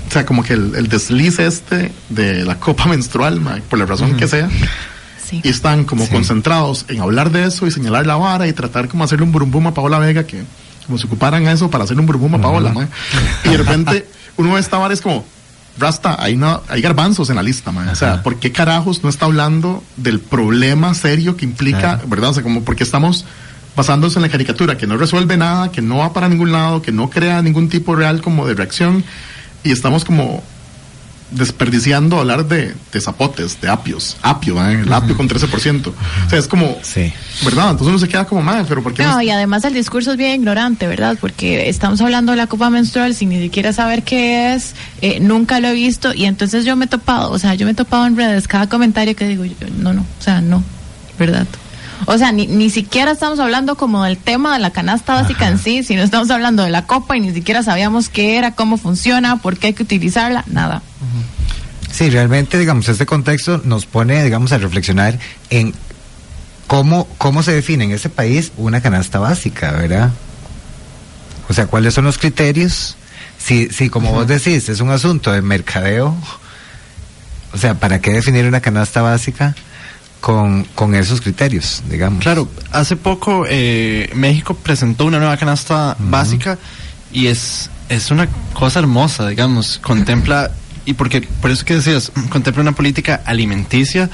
o 0.08 0.12
sea, 0.12 0.26
como 0.26 0.42
que 0.42 0.52
el, 0.52 0.74
el 0.74 0.88
desliz 0.88 1.38
este 1.38 1.92
de 2.10 2.44
la 2.44 2.60
copa 2.60 2.84
menstrual, 2.88 3.40
por 3.70 3.78
la 3.78 3.86
razón 3.86 4.16
que 4.18 4.28
sea, 4.28 4.50
Sí. 5.34 5.40
y 5.44 5.48
están 5.48 5.84
como 5.84 6.04
Sí. 6.04 6.12
concentrados 6.12 6.84
en 6.88 7.00
hablar 7.00 7.30
de 7.30 7.44
eso 7.46 7.66
y 7.66 7.70
señalar 7.70 8.06
la 8.06 8.16
vara 8.16 8.46
y 8.46 8.52
tratar 8.52 8.88
como 8.88 9.04
hacerle 9.04 9.24
un 9.24 9.32
burumbum 9.32 9.66
a 9.66 9.74
Paola 9.74 9.98
Vega 9.98 10.24
que 10.24 10.42
como 10.86 10.98
se 10.98 11.06
ocuparan 11.06 11.46
a 11.46 11.52
eso 11.52 11.70
para 11.70 11.84
hacerle 11.84 12.00
un 12.00 12.06
burumbum 12.06 12.34
a 12.34 12.40
Paola 12.40 12.88
y 13.44 13.48
de 13.48 13.56
repente 13.56 14.06
uno 14.36 14.52
ve 14.52 14.60
esta 14.60 14.78
vara 14.78 14.92
es 14.94 15.00
como 15.00 15.24
Rasta, 15.76 16.16
hay, 16.22 16.36
no, 16.36 16.62
hay 16.68 16.80
garbanzos 16.80 17.30
en 17.30 17.36
la 17.36 17.42
lista, 17.42 17.72
mae. 17.72 17.88
o 17.88 17.96
sea, 17.96 18.22
¿por 18.22 18.38
qué 18.38 18.52
carajos 18.52 19.02
no 19.02 19.08
está 19.08 19.26
hablando 19.26 19.82
del 19.96 20.20
problema 20.20 20.94
serio 20.94 21.36
que 21.36 21.44
implica, 21.44 22.00
verdad? 22.06 22.30
O 22.30 22.34
sea, 22.34 22.44
como 22.44 22.62
porque 22.62 22.84
estamos 22.84 23.24
basándose 23.74 24.18
en 24.18 24.22
la 24.22 24.28
caricatura, 24.28 24.76
que 24.76 24.86
no 24.86 24.96
resuelve 24.96 25.36
nada, 25.36 25.72
que 25.72 25.82
no 25.82 25.96
va 25.96 26.12
para 26.12 26.28
ningún 26.28 26.52
lado, 26.52 26.80
que 26.80 26.92
no 26.92 27.10
crea 27.10 27.42
ningún 27.42 27.68
tipo 27.68 27.96
real 27.96 28.20
como 28.22 28.46
de 28.46 28.54
reacción, 28.54 29.02
y 29.64 29.72
estamos 29.72 30.04
como 30.04 30.44
desperdiciando 31.30 32.18
hablar 32.18 32.46
de, 32.46 32.74
de 32.92 33.00
zapotes, 33.00 33.60
de 33.60 33.68
apios, 33.68 34.16
apio, 34.22 34.64
¿eh? 34.64 34.82
el 34.82 34.92
apio 34.92 35.16
con 35.16 35.28
13%. 35.28 35.86
O 35.88 36.30
sea, 36.30 36.38
es 36.38 36.46
como, 36.46 36.78
Sí. 36.82 37.12
¿verdad? 37.44 37.70
Entonces 37.72 37.88
uno 37.88 37.98
se 37.98 38.08
queda 38.08 38.24
como, 38.24 38.42
madre, 38.42 38.64
pero 38.68 38.82
¿por 38.82 38.94
qué 38.94 39.02
No, 39.02 39.14
no 39.14 39.22
y 39.22 39.30
además 39.30 39.64
el 39.64 39.74
discurso 39.74 40.12
es 40.12 40.16
bien 40.16 40.32
ignorante, 40.40 40.86
¿verdad? 40.86 41.16
Porque 41.20 41.68
estamos 41.68 42.00
hablando 42.00 42.32
de 42.32 42.36
la 42.36 42.46
copa 42.46 42.70
menstrual 42.70 43.14
sin 43.14 43.30
ni 43.30 43.40
siquiera 43.40 43.72
saber 43.72 44.02
qué 44.02 44.54
es, 44.54 44.74
eh, 45.02 45.18
nunca 45.20 45.60
lo 45.60 45.68
he 45.68 45.72
visto 45.72 46.14
y 46.14 46.24
entonces 46.26 46.64
yo 46.64 46.76
me 46.76 46.84
he 46.84 46.88
topado, 46.88 47.30
o 47.30 47.38
sea, 47.38 47.54
yo 47.54 47.66
me 47.66 47.72
he 47.72 47.74
topado 47.74 48.06
en 48.06 48.16
redes 48.16 48.46
cada 48.46 48.68
comentario 48.68 49.16
que 49.16 49.26
digo, 49.26 49.44
yo, 49.44 49.54
no, 49.78 49.92
no, 49.92 50.02
o 50.02 50.22
sea, 50.22 50.40
no, 50.40 50.62
¿verdad? 51.18 51.46
O 52.06 52.18
sea, 52.18 52.32
ni, 52.32 52.46
ni 52.46 52.70
siquiera 52.70 53.12
estamos 53.12 53.38
hablando 53.38 53.76
como 53.76 54.04
del 54.04 54.18
tema 54.18 54.54
de 54.54 54.60
la 54.60 54.70
canasta 54.70 55.14
básica 55.14 55.48
en 55.48 55.58
sí, 55.58 55.82
sino 55.82 56.02
estamos 56.02 56.30
hablando 56.30 56.62
de 56.62 56.70
la 56.70 56.86
copa 56.86 57.16
y 57.16 57.20
ni 57.20 57.32
siquiera 57.32 57.62
sabíamos 57.62 58.08
qué 58.08 58.36
era, 58.36 58.54
cómo 58.54 58.76
funciona, 58.76 59.36
por 59.36 59.58
qué 59.58 59.68
hay 59.68 59.74
que 59.74 59.82
utilizarla, 59.82 60.44
nada. 60.46 60.82
Sí, 61.90 62.10
realmente, 62.10 62.58
digamos, 62.58 62.88
este 62.88 63.06
contexto 63.06 63.62
nos 63.64 63.86
pone, 63.86 64.24
digamos, 64.24 64.52
a 64.52 64.58
reflexionar 64.58 65.18
en 65.50 65.72
cómo, 66.66 67.06
cómo 67.18 67.42
se 67.42 67.52
define 67.52 67.84
en 67.84 67.92
ese 67.92 68.08
país 68.08 68.52
una 68.56 68.80
canasta 68.80 69.18
básica, 69.18 69.70
¿verdad? 69.72 70.10
O 71.48 71.52
sea, 71.52 71.66
¿cuáles 71.66 71.94
son 71.94 72.04
los 72.04 72.18
criterios? 72.18 72.96
Si, 73.38 73.68
si 73.68 73.90
como 73.90 74.12
vos 74.12 74.26
decís, 74.26 74.68
es 74.68 74.80
un 74.80 74.90
asunto 74.90 75.30
de 75.30 75.42
mercadeo, 75.42 76.16
o 77.52 77.58
sea, 77.58 77.74
¿para 77.74 78.00
qué 78.00 78.10
definir 78.10 78.46
una 78.46 78.60
canasta 78.60 79.02
básica? 79.02 79.54
Con, 80.24 80.64
con 80.74 80.94
esos 80.94 81.20
criterios, 81.20 81.82
digamos. 81.90 82.22
Claro, 82.22 82.48
hace 82.72 82.96
poco 82.96 83.44
eh, 83.46 84.08
México 84.14 84.54
presentó 84.54 85.04
una 85.04 85.18
nueva 85.18 85.36
canasta 85.36 85.98
básica 85.98 86.56
y 87.12 87.26
es, 87.26 87.68
es 87.90 88.10
una 88.10 88.26
cosa 88.54 88.78
hermosa, 88.78 89.28
digamos, 89.28 89.78
contempla, 89.82 90.50
y 90.86 90.94
porque 90.94 91.20
por 91.42 91.50
eso 91.50 91.66
que 91.66 91.74
decías, 91.74 92.10
contempla 92.30 92.62
una 92.62 92.72
política 92.72 93.20
alimenticia 93.26 94.08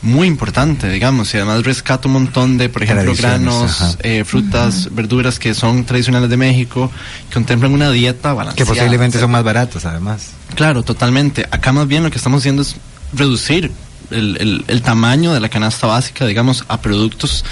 muy 0.00 0.28
importante, 0.28 0.88
digamos, 0.88 1.34
y 1.34 1.36
además 1.36 1.62
rescata 1.62 2.08
un 2.08 2.14
montón 2.14 2.56
de, 2.56 2.70
por 2.70 2.82
ejemplo, 2.82 3.12
granos, 3.14 3.98
eh, 4.00 4.24
frutas, 4.24 4.88
verduras 4.94 5.38
que 5.38 5.52
son 5.52 5.84
tradicionales 5.84 6.30
de 6.30 6.38
México, 6.38 6.90
contemplan 7.34 7.74
una 7.74 7.90
dieta 7.90 8.32
balanceada. 8.32 8.56
Que 8.56 8.64
posiblemente 8.64 9.20
son 9.20 9.30
más 9.30 9.44
baratos, 9.44 9.84
además. 9.84 10.30
Claro, 10.54 10.82
totalmente. 10.82 11.46
Acá 11.50 11.72
más 11.72 11.86
bien 11.86 12.02
lo 12.02 12.10
que 12.10 12.16
estamos 12.16 12.40
haciendo 12.40 12.62
es 12.62 12.76
reducir 13.12 13.70
el, 14.10 14.36
el, 14.38 14.64
el 14.66 14.82
tamaño 14.82 15.32
de 15.32 15.40
la 15.40 15.48
canasta 15.48 15.86
básica, 15.86 16.26
digamos, 16.26 16.64
a 16.68 16.80
productos 16.80 17.44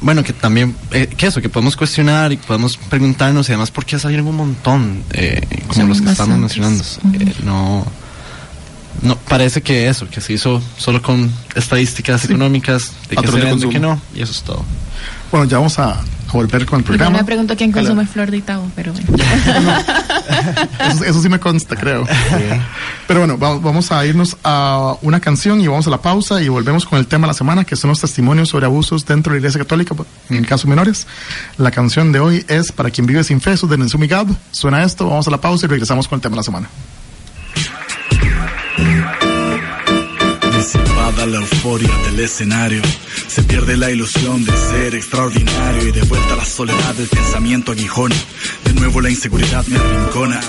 bueno, 0.00 0.22
que 0.22 0.32
también, 0.32 0.76
eh, 0.92 1.06
que 1.06 1.26
eso, 1.26 1.40
que 1.40 1.48
podemos 1.48 1.76
cuestionar 1.76 2.32
y 2.32 2.36
podemos 2.36 2.76
preguntarnos 2.76 3.48
y 3.48 3.52
además 3.52 3.70
por 3.70 3.84
qué 3.84 3.98
salieron 3.98 4.26
un 4.26 4.36
montón, 4.36 5.02
eh, 5.10 5.40
como 5.68 5.88
los 5.88 6.00
que 6.00 6.10
estamos 6.10 6.38
mencionando. 6.38 6.84
Eh, 7.14 7.34
no, 7.44 7.86
no, 9.02 9.16
parece 9.16 9.62
que 9.62 9.88
eso, 9.88 10.08
que 10.08 10.20
se 10.20 10.34
hizo 10.34 10.62
solo 10.76 11.02
con 11.02 11.32
estadísticas 11.54 12.24
económicas, 12.24 12.92
de 13.08 13.16
que 13.16 13.26
se 13.26 13.40
vende, 13.40 13.68
que 13.68 13.80
no, 13.80 14.00
y 14.14 14.22
eso 14.22 14.32
es 14.32 14.42
todo. 14.42 14.64
Bueno, 15.30 15.46
ya 15.46 15.56
vamos 15.58 15.78
a, 15.78 16.00
a 16.28 16.32
volver 16.32 16.66
con 16.66 16.78
el 16.80 16.84
Yo 16.84 16.88
programa. 16.88 17.18
me 17.18 17.24
pregunto 17.24 17.56
quién 17.56 17.72
consume 17.72 18.06
flor 18.06 18.30
de 18.30 18.38
Itabo, 18.38 18.70
pero 18.74 18.92
bueno. 18.92 19.08
Eso, 20.90 21.04
eso 21.04 21.22
sí 21.22 21.28
me 21.28 21.38
consta, 21.38 21.76
creo. 21.76 22.04
Pero 23.06 23.20
bueno, 23.20 23.38
va- 23.38 23.58
vamos 23.58 23.90
a 23.92 24.04
irnos 24.04 24.36
a 24.44 24.94
una 25.02 25.20
canción 25.20 25.60
y 25.60 25.66
vamos 25.68 25.86
a 25.86 25.90
la 25.90 25.98
pausa 26.02 26.42
y 26.42 26.48
volvemos 26.48 26.84
con 26.84 26.98
el 26.98 27.06
tema 27.06 27.26
de 27.26 27.32
la 27.32 27.34
semana, 27.34 27.64
que 27.64 27.76
son 27.76 27.90
los 27.90 28.00
testimonios 28.00 28.48
sobre 28.48 28.66
abusos 28.66 29.06
dentro 29.06 29.32
de 29.32 29.36
la 29.36 29.40
Iglesia 29.40 29.60
Católica, 29.60 29.94
en 30.30 30.36
el 30.36 30.46
caso 30.46 30.66
menores. 30.68 31.06
La 31.58 31.70
canción 31.70 32.12
de 32.12 32.20
hoy 32.20 32.44
es 32.48 32.72
Para 32.72 32.90
quien 32.90 33.06
vive 33.06 33.22
sin 33.24 33.40
fe, 33.40 33.54
de 33.56 33.78
Nenzumi 33.78 34.06
Gab. 34.08 34.26
Suena 34.50 34.82
esto, 34.82 35.08
vamos 35.08 35.26
a 35.26 35.30
la 35.30 35.40
pausa 35.40 35.66
y 35.66 35.68
regresamos 35.68 36.08
con 36.08 36.16
el 36.16 36.22
tema 36.22 36.34
de 36.34 36.36
la 36.38 36.42
semana. 36.42 36.68
Disipada 40.66 41.26
la 41.26 41.36
euforia 41.36 41.96
del 42.06 42.18
escenario, 42.18 42.82
se 43.28 43.44
pierde 43.44 43.76
la 43.76 43.88
ilusión 43.88 44.44
de 44.44 44.50
ser 44.50 44.96
extraordinario 44.96 45.86
y 45.86 45.92
de 45.92 46.02
vuelta 46.02 46.34
a 46.34 46.38
la 46.38 46.44
soledad 46.44 46.92
del 46.96 47.06
pensamiento 47.06 47.70
aguijona. 47.70 48.16
De 48.64 48.74
nuevo 48.74 49.00
la 49.00 49.08
inseguridad 49.08 49.64
me 49.68 49.78
arrincona. 49.78 50.40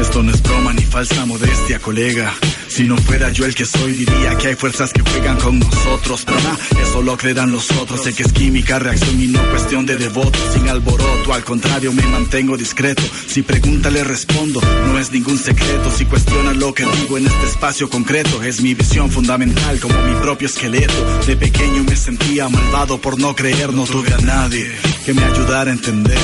Esto 0.00 0.22
no 0.22 0.32
es 0.32 0.42
broma 0.42 0.72
ni 0.72 0.82
falsa 0.82 1.26
modestia, 1.26 1.78
colega. 1.78 2.32
Si 2.68 2.84
no 2.84 2.96
fuera 2.96 3.30
yo 3.30 3.44
el 3.44 3.54
que 3.54 3.66
soy, 3.66 3.92
diría 3.92 4.38
que 4.38 4.48
hay 4.48 4.54
fuerzas 4.54 4.92
que 4.92 5.02
juegan 5.02 5.36
con 5.38 5.58
nosotros. 5.58 6.22
Pero 6.24 6.40
nada, 6.40 6.58
eso 6.82 7.02
lo 7.02 7.16
creerán 7.16 7.52
los 7.52 7.70
otros. 7.72 8.02
Sé 8.02 8.14
que 8.14 8.22
es 8.22 8.32
química, 8.32 8.78
reacción 8.78 9.20
y 9.20 9.26
no 9.26 9.42
cuestión 9.50 9.84
de 9.84 9.96
devoto. 9.96 10.38
Sin 10.54 10.68
alboroto, 10.68 11.34
al 11.34 11.44
contrario, 11.44 11.92
me 11.92 12.02
mantengo 12.02 12.56
discreto. 12.56 13.02
Si 13.26 13.42
pregunta, 13.42 13.90
le 13.90 14.02
respondo. 14.02 14.60
No 14.86 14.98
es 14.98 15.12
ningún 15.12 15.36
secreto. 15.36 15.90
Si 15.94 16.06
cuestiona 16.06 16.54
lo 16.54 16.72
que 16.72 16.86
digo 16.86 17.18
en 17.18 17.26
este 17.26 17.46
espacio 17.46 17.90
concreto, 17.90 18.42
es 18.42 18.62
mi 18.62 18.74
visión 18.74 19.10
fundamental 19.10 19.78
como 19.80 19.94
mi 20.02 20.14
propio 20.20 20.46
esqueleto. 20.46 20.94
De 21.26 21.36
pequeño 21.36 21.84
me 21.84 21.96
sentía 21.96 22.48
malvado 22.48 22.98
por 23.00 23.18
no 23.18 23.36
creer, 23.36 23.74
no 23.74 23.84
tuve 23.84 24.14
a 24.14 24.18
nadie 24.18 24.70
que 25.04 25.12
me 25.12 25.24
ayudara 25.24 25.70
a 25.70 25.74
entender. 25.74 26.18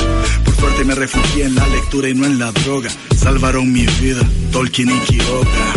Suerte 0.59 0.85
me 0.85 0.95
refugié 0.95 1.45
en 1.45 1.55
la 1.55 1.67
lectura 1.69 2.09
y 2.09 2.15
no 2.15 2.27
en 2.27 2.39
la 2.39 2.53
droga. 2.53 2.91
Salvaron 3.17 3.73
mi 3.73 3.87
vida, 4.01 4.23
Tolkien 4.53 4.91
y 4.91 4.99
Quiroga. 5.01 5.73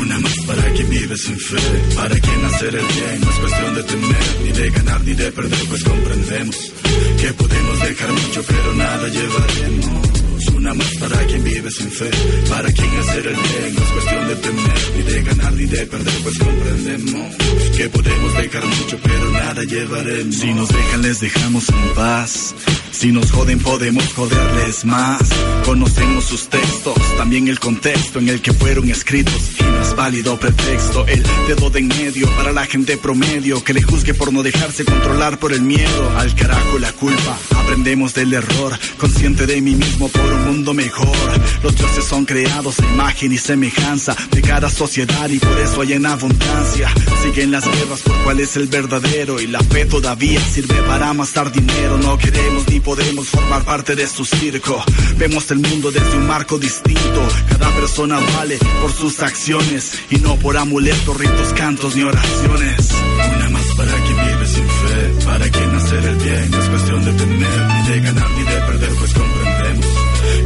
Una 0.00 0.18
más 0.20 0.34
para 0.46 0.72
quien 0.72 0.88
vive 0.88 1.16
sin 1.16 1.38
fe, 1.38 1.56
para 1.96 2.18
quien 2.18 2.44
hacer 2.44 2.74
el 2.74 2.86
bien 2.86 3.20
no 3.20 3.30
es 3.30 3.36
cuestión 3.38 3.74
de 3.74 3.82
temer, 3.82 4.36
ni 4.44 4.52
de 4.52 4.70
ganar 4.70 5.00
ni 5.04 5.14
de 5.14 5.32
perder, 5.32 5.64
pues 5.68 5.84
comprendemos 5.84 6.72
que 7.20 7.32
podemos 7.34 7.80
dejar 7.80 8.12
mucho, 8.12 8.42
pero 8.46 8.74
nada 8.74 9.08
llevaremos. 9.08 10.10
Una 10.54 10.74
más 10.74 10.94
para 10.96 11.18
quien 11.26 11.44
vive 11.44 11.70
sin 11.70 11.90
fe, 11.90 12.10
para 12.48 12.72
quien 12.72 12.90
hacer 12.98 13.26
el 13.26 13.34
bien 13.34 13.74
no 13.74 13.82
es 13.82 13.88
cuestión 13.88 14.28
de 14.28 14.36
temer, 14.36 14.92
ni 14.96 15.02
de 15.02 15.22
ganar 15.22 15.52
ni 15.54 15.66
de 15.66 15.86
perder, 15.86 16.14
pues 16.22 16.38
comprendemos 16.38 17.36
que 17.76 17.88
podemos 17.88 18.34
dejar 18.36 18.66
mucho, 18.66 18.98
pero 19.02 19.30
nada 19.30 19.64
llevaremos. 19.64 20.34
Si 20.36 20.54
nos 20.54 20.68
dejan, 20.68 21.02
les 21.02 21.20
dejamos 21.20 21.68
en 21.68 21.94
paz. 21.94 22.54
Si 22.92 23.12
nos 23.12 23.30
joden 23.30 23.58
podemos 23.58 24.04
joderles 24.14 24.84
más. 24.84 25.20
Conocemos 25.64 26.24
sus 26.24 26.48
textos, 26.48 26.94
también 27.16 27.48
el 27.48 27.58
contexto 27.58 28.18
en 28.18 28.28
el 28.28 28.40
que 28.40 28.52
fueron 28.52 28.90
escritos. 28.90 29.50
Y 29.58 29.62
no 29.62 29.82
es 29.82 29.94
válido 29.96 30.38
pretexto, 30.38 31.06
el 31.06 31.22
dedo 31.48 31.70
de 31.70 31.80
en 31.80 31.88
medio 31.88 32.28
para 32.36 32.52
la 32.52 32.66
gente 32.66 32.98
promedio 32.98 33.64
que 33.64 33.72
le 33.72 33.82
juzgue 33.82 34.12
por 34.12 34.32
no 34.32 34.42
dejarse 34.42 34.84
controlar 34.84 35.38
por 35.38 35.52
el 35.52 35.62
miedo. 35.62 36.18
Al 36.18 36.34
carajo 36.34 36.78
la 36.78 36.92
culpa, 36.92 37.38
aprendemos 37.56 38.12
del 38.14 38.34
error. 38.34 38.78
Consciente 38.98 39.46
de 39.46 39.60
mí 39.62 39.74
mismo 39.74 40.08
por 40.08 40.24
un 40.24 40.46
mundo 40.46 40.74
mejor. 40.74 41.16
Los 41.62 41.76
dioses 41.76 42.04
son 42.04 42.26
creados 42.26 42.80
a 42.80 42.92
imagen 42.92 43.32
y 43.32 43.38
semejanza 43.38 44.14
de 44.30 44.42
cada 44.42 44.68
sociedad 44.68 45.28
y 45.30 45.38
por 45.38 45.58
eso 45.58 45.80
hay 45.80 45.94
en 45.94 46.06
abundancia. 46.06 46.92
Siguen 47.22 47.50
las 47.50 47.64
guerras 47.64 48.02
por 48.02 48.16
cuál 48.24 48.40
es 48.40 48.56
el 48.56 48.66
verdadero 48.66 49.40
y 49.40 49.46
la 49.46 49.60
fe 49.60 49.86
todavía 49.86 50.40
sirve 50.40 50.74
para 50.82 51.08
amasar 51.08 51.50
dinero. 51.52 51.96
No 51.98 52.18
queremos 52.18 52.68
ni 52.68 52.79
podemos 52.80 53.28
formar 53.28 53.64
parte 53.64 53.96
de 53.96 54.06
su 54.06 54.24
circo. 54.24 54.82
Vemos 55.16 55.50
el 55.50 55.58
mundo 55.58 55.90
desde 55.90 56.16
un 56.16 56.26
marco 56.26 56.58
distinto. 56.58 57.28
Cada 57.48 57.70
persona 57.70 58.18
vale 58.36 58.58
por 58.80 58.92
sus 58.92 59.20
acciones 59.22 59.92
y 60.10 60.16
no 60.16 60.36
por 60.36 60.56
amuletos, 60.56 61.16
ritos, 61.16 61.52
cantos 61.54 61.96
ni 61.96 62.02
oraciones. 62.02 62.88
Una 63.36 63.48
más 63.50 63.66
para 63.76 63.92
quien 63.92 64.16
vive 64.16 64.46
sin 64.46 64.66
fe, 64.66 65.24
para 65.24 65.48
quien 65.50 65.74
hacer 65.74 66.04
el 66.04 66.16
bien. 66.16 66.50
No 66.50 66.62
es 66.62 66.68
cuestión 66.68 67.04
de 67.04 67.12
temer, 67.12 67.66
ni 67.66 67.90
de 67.90 68.00
ganar 68.00 68.30
ni 68.30 68.42
de 68.42 68.60
perder, 68.60 68.90
pues 68.90 69.12
comprendemos 69.14 69.86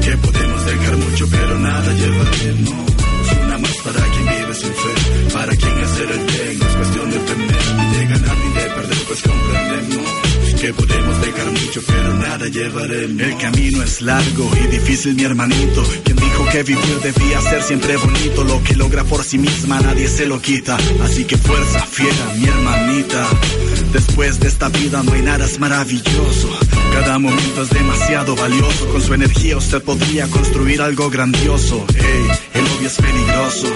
que 0.05 0.17
podemos 0.19 0.65
dejar 0.67 0.97
mucho, 0.97 1.27
pero 1.31 1.59
nada 1.59 1.93
llevaremos. 1.93 2.75
Una 3.45 3.59
más 3.59 3.77
para 3.79 4.01
quien 4.01 4.27
vive 4.27 4.44
para 5.33 5.57
quien 5.57 5.79
hacer 5.79 6.11
el 6.11 6.27
bien. 6.27 6.59
No 6.59 6.67
es 6.67 6.77
cuestión 6.77 7.11
de 7.11 7.19
temer, 7.19 7.75
ni 7.77 7.97
de 7.97 8.07
ganar 8.07 8.37
ni 8.37 8.55
de 8.55 8.71
perder, 8.71 8.99
pues 9.07 9.23
comprendemos 9.23 10.25
que 10.65 10.73
podemos 10.73 11.21
dejar 11.21 11.51
mucho, 11.51 11.83
pero 11.87 12.15
nada 12.15 12.49
llevaremos. 12.49 13.21
El 13.21 13.37
camino 13.37 13.83
es 13.83 14.01
largo 14.01 14.51
y 14.65 14.67
difícil, 14.69 15.15
mi 15.15 15.25
hermanito. 15.25 15.85
Quien 16.05 16.17
dijo 16.17 16.47
que 16.51 16.63
vivir 16.63 17.01
debía 17.03 17.41
ser 17.43 17.63
siempre 17.63 17.97
bonito, 17.99 18.45
lo 18.45 18.63
que 18.63 18.75
logra 18.75 19.05
por 19.05 19.23
sí 19.25 19.37
misma 19.37 19.81
nadie 19.81 20.09
se 20.09 20.25
lo 20.25 20.41
quita. 20.41 20.79
Así 21.03 21.25
que 21.25 21.37
fuerza, 21.37 21.85
fiera, 21.85 22.33
mi 22.39 22.47
hermanita. 22.47 23.29
Después 23.93 24.41
de 24.41 24.49
esta 24.49 24.71
vida 24.71 25.03
no 25.03 25.13
hay 25.13 25.21
nada 25.21 25.47
maravilloso. 25.59 26.49
Cada 26.95 27.19
momento 27.19 27.63
es 27.63 27.71
demasiado 27.71 28.35
valioso. 28.35 28.89
Con 28.89 29.03
su 29.03 29.13
energía 29.13 29.59
usted 29.59 29.83
podría 29.83 30.27
construir 30.29 30.81
algo 30.81 31.11
grandioso. 31.11 31.85
Ey, 31.95 32.27
el 32.55 32.67
obvio 32.67 32.89
es 32.89 32.97
peligroso. 32.97 33.69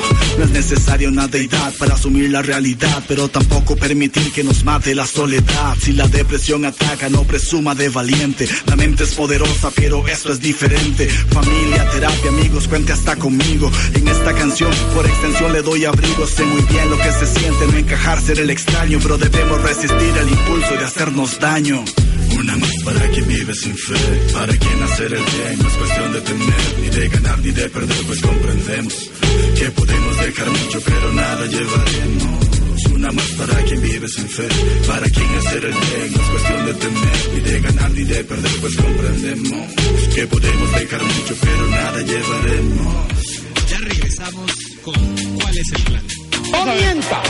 Necesario 0.70 1.08
una 1.08 1.26
deidad 1.26 1.72
para 1.78 1.94
asumir 1.94 2.28
la 2.28 2.42
realidad, 2.42 3.02
pero 3.08 3.28
tampoco 3.28 3.74
permitir 3.74 4.30
que 4.32 4.44
nos 4.44 4.64
mate 4.64 4.94
la 4.94 5.06
soledad. 5.06 5.74
Si 5.80 5.92
la 5.92 6.06
depresión 6.08 6.66
ataca, 6.66 7.08
no 7.08 7.24
presuma 7.24 7.74
de 7.74 7.88
valiente. 7.88 8.46
La 8.66 8.76
mente 8.76 9.04
es 9.04 9.14
poderosa, 9.14 9.70
pero 9.74 10.06
eso 10.06 10.30
es 10.30 10.40
diferente. 10.40 11.08
Familia, 11.08 11.88
terapia, 11.90 12.28
amigos, 12.28 12.68
cuente 12.68 12.92
hasta 12.92 13.16
conmigo. 13.16 13.70
En 13.94 14.08
esta 14.08 14.34
canción, 14.34 14.70
por 14.94 15.06
extensión, 15.06 15.54
le 15.54 15.62
doy 15.62 15.86
abrigo. 15.86 16.26
Sé 16.26 16.44
muy 16.44 16.60
bien 16.60 16.90
lo 16.90 16.98
que 16.98 17.12
se 17.12 17.26
siente 17.26 17.66
no 17.66 17.78
encajar, 17.78 18.20
ser 18.20 18.38
el 18.38 18.50
extraño, 18.50 18.98
pero 19.02 19.16
debemos 19.16 19.62
resistir 19.62 20.16
el 20.20 20.28
impulso 20.28 20.74
de 20.76 20.84
hacernos 20.84 21.38
daño. 21.40 21.82
Una 22.38 22.56
más 22.58 22.74
para 22.84 23.08
quien 23.08 23.26
vive 23.26 23.54
sin 23.54 23.74
fe, 23.74 23.94
para 24.34 24.54
quien 24.54 24.82
hacer 24.82 25.14
el 25.14 25.24
bien 25.24 25.58
no 25.60 25.68
es 25.68 25.74
cuestión 25.74 26.12
de 26.12 26.20
temer, 26.20 26.74
ni 26.82 26.88
de 26.90 27.08
ganar 27.08 27.38
ni 27.38 27.50
de 27.52 27.70
perder, 27.70 28.06
pues 28.06 28.20
comprendemos 28.20 29.10
que 29.58 29.70
podemos 29.70 30.07
dejar 30.18 30.50
mucho, 30.50 30.80
pero 30.84 31.12
nada 31.12 31.46
llevaremos. 31.46 32.48
Una 32.94 33.12
más 33.12 33.26
para 33.32 33.54
quien 33.64 33.80
vive 33.80 34.08
sin 34.08 34.28
fe, 34.28 34.48
para 34.86 35.08
quien 35.08 35.28
hacer 35.38 35.64
el 35.64 35.72
bien 35.72 36.12
no 36.12 36.22
es 36.22 36.28
cuestión 36.28 36.66
de 36.66 36.74
temer, 36.74 37.30
ni 37.34 37.40
de 37.40 37.60
ganar 37.60 37.90
ni 37.90 38.04
de 38.04 38.24
perder, 38.24 38.52
pues 38.60 38.76
comprendemos 38.76 39.74
que 40.14 40.26
podemos 40.26 40.72
dejar 40.72 41.02
mucho, 41.04 41.34
pero 41.40 41.66
nada 41.68 42.02
llevaremos. 42.02 42.94
Ya 43.70 43.78
regresamos 43.78 44.52
con 44.82 44.94
¿Cuál 45.40 45.58
es 45.58 45.72
el 45.72 45.82
plan? 45.82 46.04
¡Comienza! 46.50 47.22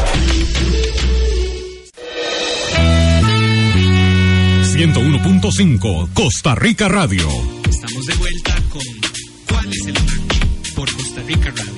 101.5 4.79 6.13
Costa 6.15 6.55
Rica 6.55 6.89
Radio. 6.89 7.27
Estamos 7.69 8.07
de 8.07 8.15
vuelta 8.15 8.55
con 8.71 8.83
¿Cuál 9.49 9.73
es 9.73 9.87
el 9.87 9.93
plan? 9.93 10.29
Por 10.77 10.93
Costa 10.93 11.23
Rica 11.27 11.51
Radio. 11.51 11.78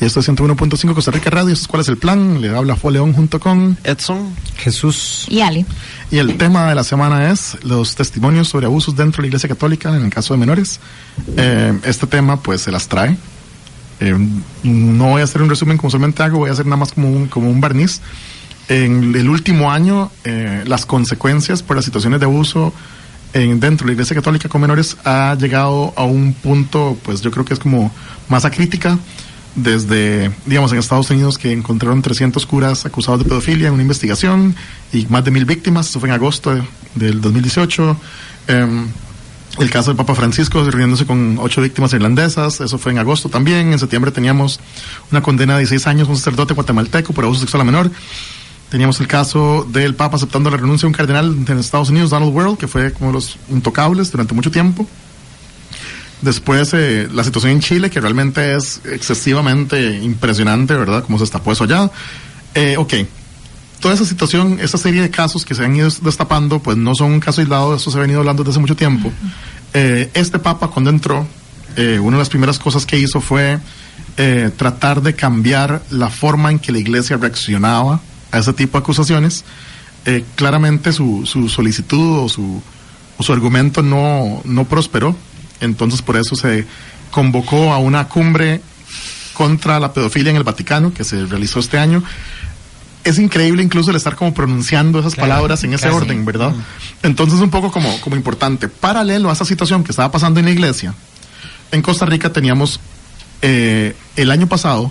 Y 0.00 0.04
esto 0.04 0.20
es 0.20 0.28
101.5 0.28 0.94
Costa 0.94 1.10
Rica 1.10 1.30
Radio. 1.30 1.54
¿Cuál 1.68 1.80
es 1.80 1.88
el 1.88 1.96
plan? 1.96 2.40
Le 2.40 2.54
habla 2.54 2.76
Fue 2.76 2.92
León 2.92 3.14
junto 3.14 3.40
con 3.40 3.78
Edson, 3.82 4.34
Jesús 4.56 5.26
y 5.30 5.40
Ali. 5.40 5.64
Y 6.10 6.18
el 6.18 6.36
tema 6.36 6.68
de 6.68 6.74
la 6.74 6.84
semana 6.84 7.30
es 7.30 7.56
los 7.64 7.94
testimonios 7.94 8.48
sobre 8.48 8.66
abusos 8.66 8.94
dentro 8.94 9.18
de 9.18 9.22
la 9.22 9.26
Iglesia 9.28 9.48
Católica 9.48 9.96
en 9.96 10.04
el 10.04 10.10
caso 10.10 10.34
de 10.34 10.40
menores. 10.40 10.80
Eh, 11.38 11.78
este 11.84 12.06
tema 12.06 12.42
pues 12.42 12.60
se 12.60 12.70
las 12.70 12.88
trae. 12.88 13.16
Eh, 14.00 14.14
no 14.64 15.08
voy 15.08 15.22
a 15.22 15.24
hacer 15.24 15.40
un 15.40 15.48
resumen 15.48 15.78
como 15.78 15.90
solamente 15.90 16.22
hago, 16.22 16.38
voy 16.38 16.50
a 16.50 16.52
hacer 16.52 16.66
nada 16.66 16.76
más 16.76 16.92
como 16.92 17.10
un, 17.10 17.28
como 17.28 17.48
un 17.48 17.62
barniz. 17.62 18.02
En 18.68 19.14
el 19.14 19.30
último 19.30 19.72
año, 19.72 20.10
eh, 20.24 20.62
las 20.66 20.84
consecuencias 20.84 21.62
por 21.62 21.76
las 21.76 21.86
situaciones 21.86 22.20
de 22.20 22.26
abuso 22.26 22.74
en, 23.32 23.60
dentro 23.60 23.86
de 23.86 23.92
la 23.92 23.92
Iglesia 23.94 24.14
Católica 24.14 24.50
con 24.50 24.60
menores 24.60 24.98
ha 25.04 25.34
llegado 25.40 25.94
a 25.96 26.04
un 26.04 26.34
punto, 26.34 26.98
pues 27.02 27.22
yo 27.22 27.30
creo 27.30 27.46
que 27.46 27.54
es 27.54 27.60
como 27.60 27.90
masa 28.28 28.50
crítica 28.50 28.98
desde, 29.56 30.30
digamos, 30.44 30.70
en 30.72 30.78
Estados 30.78 31.10
Unidos 31.10 31.38
que 31.38 31.50
encontraron 31.52 32.02
300 32.02 32.44
curas 32.46 32.86
acusados 32.86 33.20
de 33.20 33.28
pedofilia 33.28 33.68
en 33.68 33.74
una 33.74 33.82
investigación 33.82 34.54
y 34.92 35.06
más 35.06 35.24
de 35.24 35.30
mil 35.30 35.46
víctimas, 35.46 35.88
eso 35.88 35.98
fue 35.98 36.10
en 36.10 36.14
agosto 36.14 36.54
de, 36.54 36.62
del 36.94 37.20
2018. 37.20 37.96
Em, 38.48 38.86
el 39.58 39.70
caso 39.70 39.90
del 39.90 39.96
Papa 39.96 40.14
Francisco 40.14 40.62
reuniéndose 40.62 41.06
con 41.06 41.38
ocho 41.40 41.62
víctimas 41.62 41.92
irlandesas, 41.94 42.60
eso 42.60 42.76
fue 42.76 42.92
en 42.92 42.98
agosto 42.98 43.30
también. 43.30 43.72
En 43.72 43.78
septiembre 43.78 44.10
teníamos 44.10 44.60
una 45.10 45.22
condena 45.22 45.54
de 45.54 45.60
16 45.60 45.86
años 45.86 46.08
un 46.08 46.16
sacerdote 46.16 46.52
guatemalteco 46.52 47.14
por 47.14 47.24
abuso 47.24 47.40
sexual 47.40 47.62
a 47.62 47.64
menor. 47.64 47.90
Teníamos 48.68 49.00
el 49.00 49.06
caso 49.06 49.66
del 49.72 49.94
Papa 49.94 50.16
aceptando 50.16 50.50
la 50.50 50.58
renuncia 50.58 50.86
de 50.86 50.88
un 50.88 50.92
cardenal 50.92 51.34
en 51.48 51.58
Estados 51.58 51.88
Unidos, 51.88 52.10
Donald 52.10 52.34
World, 52.34 52.58
que 52.58 52.68
fue 52.68 52.92
como 52.92 53.12
los 53.12 53.38
intocables 53.48 54.10
durante 54.10 54.34
mucho 54.34 54.50
tiempo. 54.50 54.86
Después, 56.22 56.72
eh, 56.72 57.08
la 57.12 57.24
situación 57.24 57.52
en 57.52 57.60
Chile, 57.60 57.90
que 57.90 58.00
realmente 58.00 58.54
es 58.54 58.80
excesivamente 58.84 59.98
impresionante, 59.98 60.74
¿verdad? 60.74 61.04
Cómo 61.04 61.18
se 61.18 61.24
está 61.24 61.42
puesto 61.42 61.64
allá. 61.64 61.90
Eh, 62.54 62.76
ok. 62.78 62.94
Toda 63.80 63.94
esa 63.94 64.06
situación, 64.06 64.58
esa 64.60 64.78
serie 64.78 65.02
de 65.02 65.10
casos 65.10 65.44
que 65.44 65.54
se 65.54 65.64
han 65.64 65.76
ido 65.76 65.90
destapando, 66.02 66.60
pues 66.60 66.78
no 66.78 66.94
son 66.94 67.12
un 67.12 67.20
caso 67.20 67.42
aislado, 67.42 67.76
eso 67.76 67.90
se 67.90 67.98
ha 67.98 68.00
venido 68.00 68.20
hablando 68.20 68.42
desde 68.42 68.52
hace 68.52 68.60
mucho 68.60 68.76
tiempo. 68.76 69.12
Eh, 69.74 70.10
este 70.14 70.38
Papa, 70.38 70.68
cuando 70.68 70.88
entró, 70.88 71.26
eh, 71.76 71.98
una 71.98 72.16
de 72.16 72.22
las 72.22 72.30
primeras 72.30 72.58
cosas 72.58 72.86
que 72.86 72.98
hizo 72.98 73.20
fue 73.20 73.58
eh, 74.16 74.50
tratar 74.56 75.02
de 75.02 75.14
cambiar 75.14 75.82
la 75.90 76.08
forma 76.08 76.50
en 76.50 76.58
que 76.58 76.72
la 76.72 76.78
iglesia 76.78 77.18
reaccionaba 77.18 78.00
a 78.32 78.38
ese 78.38 78.54
tipo 78.54 78.78
de 78.78 78.82
acusaciones. 78.82 79.44
Eh, 80.06 80.24
claramente 80.36 80.92
su, 80.92 81.26
su 81.26 81.50
solicitud 81.50 82.20
o 82.20 82.28
su, 82.28 82.62
o 83.18 83.22
su 83.22 83.32
argumento 83.32 83.82
no, 83.82 84.40
no 84.44 84.64
prosperó 84.64 85.14
entonces 85.60 86.02
por 86.02 86.16
eso 86.16 86.36
se 86.36 86.66
convocó 87.10 87.72
a 87.72 87.78
una 87.78 88.08
cumbre 88.08 88.60
contra 89.32 89.78
la 89.80 89.92
pedofilia 89.92 90.30
en 90.30 90.36
el 90.36 90.44
Vaticano 90.44 90.92
que 90.94 91.04
se 91.04 91.24
realizó 91.26 91.60
este 91.60 91.78
año. 91.78 92.02
Es 93.04 93.18
increíble 93.18 93.62
incluso 93.62 93.90
el 93.90 93.96
estar 93.96 94.16
como 94.16 94.34
pronunciando 94.34 94.98
esas 94.98 95.14
Claro, 95.14 95.28
palabras 95.30 95.62
en 95.62 95.72
ese 95.74 95.84
casi. 95.84 95.94
orden, 95.96 96.24
¿verdad? 96.24 96.52
Entonces 97.02 97.38
un 97.40 97.50
poco 97.50 97.70
como, 97.70 98.00
como 98.00 98.16
importante. 98.16 98.68
Paralelo 98.68 99.30
a 99.30 99.32
esa 99.34 99.44
situación 99.44 99.84
que 99.84 99.92
estaba 99.92 100.10
pasando 100.10 100.40
en 100.40 100.46
la 100.46 100.52
iglesia, 100.52 100.94
en 101.70 101.82
Costa 101.82 102.04
Rica 102.06 102.32
teníamos 102.32 102.80
eh, 103.42 103.94
el 104.16 104.30
año 104.30 104.48
pasado 104.48 104.90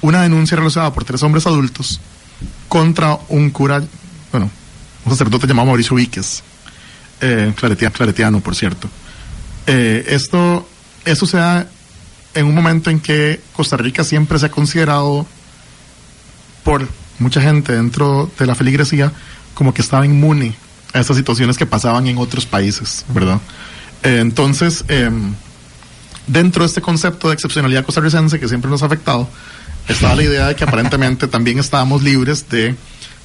una 0.00 0.22
denuncia 0.22 0.56
realizada 0.56 0.92
por 0.94 1.04
tres 1.04 1.22
hombres 1.22 1.46
adultos 1.46 2.00
contra 2.68 3.18
un 3.28 3.50
cura, 3.50 3.82
bueno, 4.32 4.50
un 5.04 5.12
sacerdote 5.12 5.46
llamado 5.46 5.66
Mauricio 5.66 5.96
Víquez, 5.96 6.42
eh, 7.20 7.52
claretia- 7.60 7.90
claretiano, 7.90 8.40
por 8.40 8.54
cierto. 8.56 8.88
Eh, 9.66 10.04
esto, 10.08 10.68
esto 11.04 11.26
se 11.26 11.36
da 11.36 11.66
en 12.34 12.46
un 12.46 12.54
momento 12.54 12.90
en 12.90 13.00
que 13.00 13.40
Costa 13.52 13.76
Rica 13.76 14.04
siempre 14.04 14.38
se 14.38 14.46
ha 14.46 14.50
considerado 14.50 15.26
por 16.64 16.88
mucha 17.18 17.40
gente 17.40 17.72
dentro 17.72 18.30
de 18.38 18.46
la 18.46 18.54
feligresía 18.54 19.12
como 19.54 19.74
que 19.74 19.82
estaba 19.82 20.06
inmune 20.06 20.54
a 20.92 21.00
esas 21.00 21.16
situaciones 21.16 21.56
que 21.56 21.66
pasaban 21.66 22.06
en 22.06 22.18
otros 22.18 22.46
países, 22.46 23.04
¿verdad? 23.08 23.40
Eh, 24.02 24.18
entonces, 24.20 24.84
em, 24.88 25.34
dentro 26.26 26.62
de 26.62 26.68
este 26.68 26.80
concepto 26.80 27.28
de 27.28 27.34
excepcionalidad 27.34 27.84
costarricense 27.84 28.40
que 28.40 28.48
siempre 28.48 28.70
nos 28.70 28.82
ha 28.82 28.86
afectado, 28.86 29.28
estaba 29.88 30.14
la 30.14 30.22
idea 30.22 30.48
de 30.48 30.56
que 30.56 30.64
aparentemente 30.64 31.26
también 31.28 31.58
estábamos 31.58 32.02
libres 32.02 32.48
de 32.48 32.74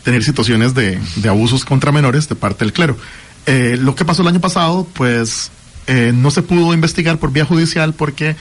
tener 0.03 0.23
situaciones 0.23 0.73
de, 0.73 0.99
de 1.15 1.29
abusos 1.29 1.65
contra 1.65 1.91
menores 1.91 2.29
de 2.29 2.35
parte 2.35 2.65
del 2.65 2.73
clero. 2.73 2.97
Eh, 3.45 3.77
lo 3.79 3.95
que 3.95 4.05
pasó 4.05 4.21
el 4.21 4.27
año 4.27 4.41
pasado, 4.41 4.87
pues 4.93 5.51
eh, 5.87 6.11
no 6.13 6.31
se 6.31 6.41
pudo 6.41 6.73
investigar 6.73 7.17
por 7.17 7.31
vía 7.31 7.45
judicial 7.45 7.93
porque 7.93 8.35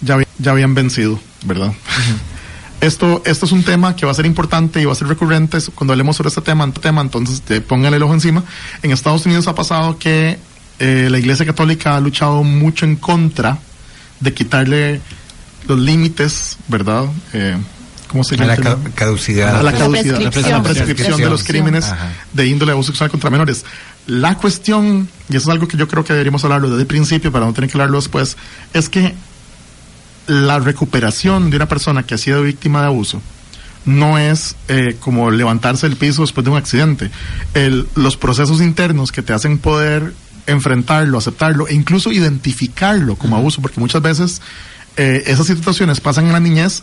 ya, 0.00 0.18
ya 0.38 0.50
habían 0.50 0.74
vencido, 0.74 1.18
¿verdad? 1.44 1.72
Esto, 2.80 3.22
esto 3.24 3.46
es 3.46 3.52
un 3.52 3.62
tema 3.62 3.94
que 3.94 4.04
va 4.06 4.12
a 4.12 4.14
ser 4.14 4.26
importante 4.26 4.80
y 4.80 4.84
va 4.84 4.92
a 4.92 4.96
ser 4.96 5.06
recurrente 5.06 5.58
cuando 5.74 5.92
hablemos 5.92 6.16
sobre 6.16 6.28
este 6.30 6.40
tema, 6.40 6.68
tema 6.72 7.00
entonces 7.00 7.40
eh, 7.48 7.60
póngale 7.60 7.96
el 7.96 8.02
ojo 8.02 8.14
encima. 8.14 8.42
En 8.82 8.90
Estados 8.90 9.24
Unidos 9.24 9.46
ha 9.46 9.54
pasado 9.54 9.98
que 9.98 10.38
eh, 10.80 11.06
la 11.08 11.18
Iglesia 11.18 11.46
Católica 11.46 11.94
ha 11.96 12.00
luchado 12.00 12.42
mucho 12.42 12.84
en 12.84 12.96
contra 12.96 13.58
de 14.18 14.34
quitarle 14.34 15.00
los 15.68 15.78
límites, 15.78 16.56
¿verdad? 16.66 17.04
Eh, 17.32 17.56
¿Cómo 18.08 18.24
se 18.24 18.34
A 18.34 18.38
la 18.44 18.56
llama? 18.56 18.76
ca- 18.82 18.90
caducidad. 18.96 19.50
A 19.60 19.62
la 19.62 19.70
La 19.70 19.78
caducidad, 19.78 20.16
prescripción. 20.16 20.44
a 20.54 20.58
la 20.58 20.62
prescripción 20.64 21.20
de 21.20 21.30
los 21.30 21.44
crímenes 21.44 21.84
Ajá. 21.84 22.10
de 22.32 22.46
índole 22.48 22.70
de 22.70 22.74
abuso 22.74 22.88
sexual 22.88 23.10
contra 23.10 23.30
menores. 23.30 23.64
La 24.06 24.36
cuestión, 24.36 25.08
y 25.28 25.36
eso 25.36 25.48
es 25.48 25.52
algo 25.52 25.68
que 25.68 25.76
yo 25.76 25.86
creo 25.88 26.04
que 26.04 26.12
deberíamos 26.12 26.42
hablarlo 26.44 26.68
desde 26.70 26.82
el 26.82 26.86
principio 26.88 27.30
para 27.30 27.46
no 27.46 27.52
tener 27.52 27.70
que 27.70 27.76
hablarlo 27.76 27.98
después, 27.98 28.36
es 28.72 28.88
que 28.88 29.14
la 30.26 30.58
recuperación 30.58 31.50
de 31.50 31.56
una 31.56 31.68
persona 31.68 32.04
que 32.04 32.14
ha 32.14 32.18
sido 32.18 32.42
víctima 32.42 32.80
de 32.80 32.86
abuso 32.86 33.20
no 33.84 34.18
es 34.18 34.54
eh, 34.68 34.96
como 35.00 35.30
levantarse 35.32 35.88
del 35.88 35.96
piso 35.96 36.22
después 36.22 36.44
de 36.44 36.50
un 36.50 36.56
accidente. 36.56 37.10
El- 37.54 37.88
los 37.96 38.16
procesos 38.16 38.60
internos 38.60 39.10
que 39.10 39.22
te 39.22 39.32
hacen 39.32 39.58
poder 39.58 40.14
enfrentarlo, 40.46 41.18
aceptarlo 41.18 41.66
e 41.68 41.74
incluso 41.74 42.12
identificarlo 42.12 43.16
como 43.16 43.36
abuso, 43.36 43.60
porque 43.60 43.80
muchas 43.80 44.02
veces 44.02 44.40
eh, 44.96 45.24
esas 45.26 45.46
situaciones 45.46 46.00
pasan 46.00 46.26
en 46.26 46.32
la 46.32 46.40
niñez 46.40 46.82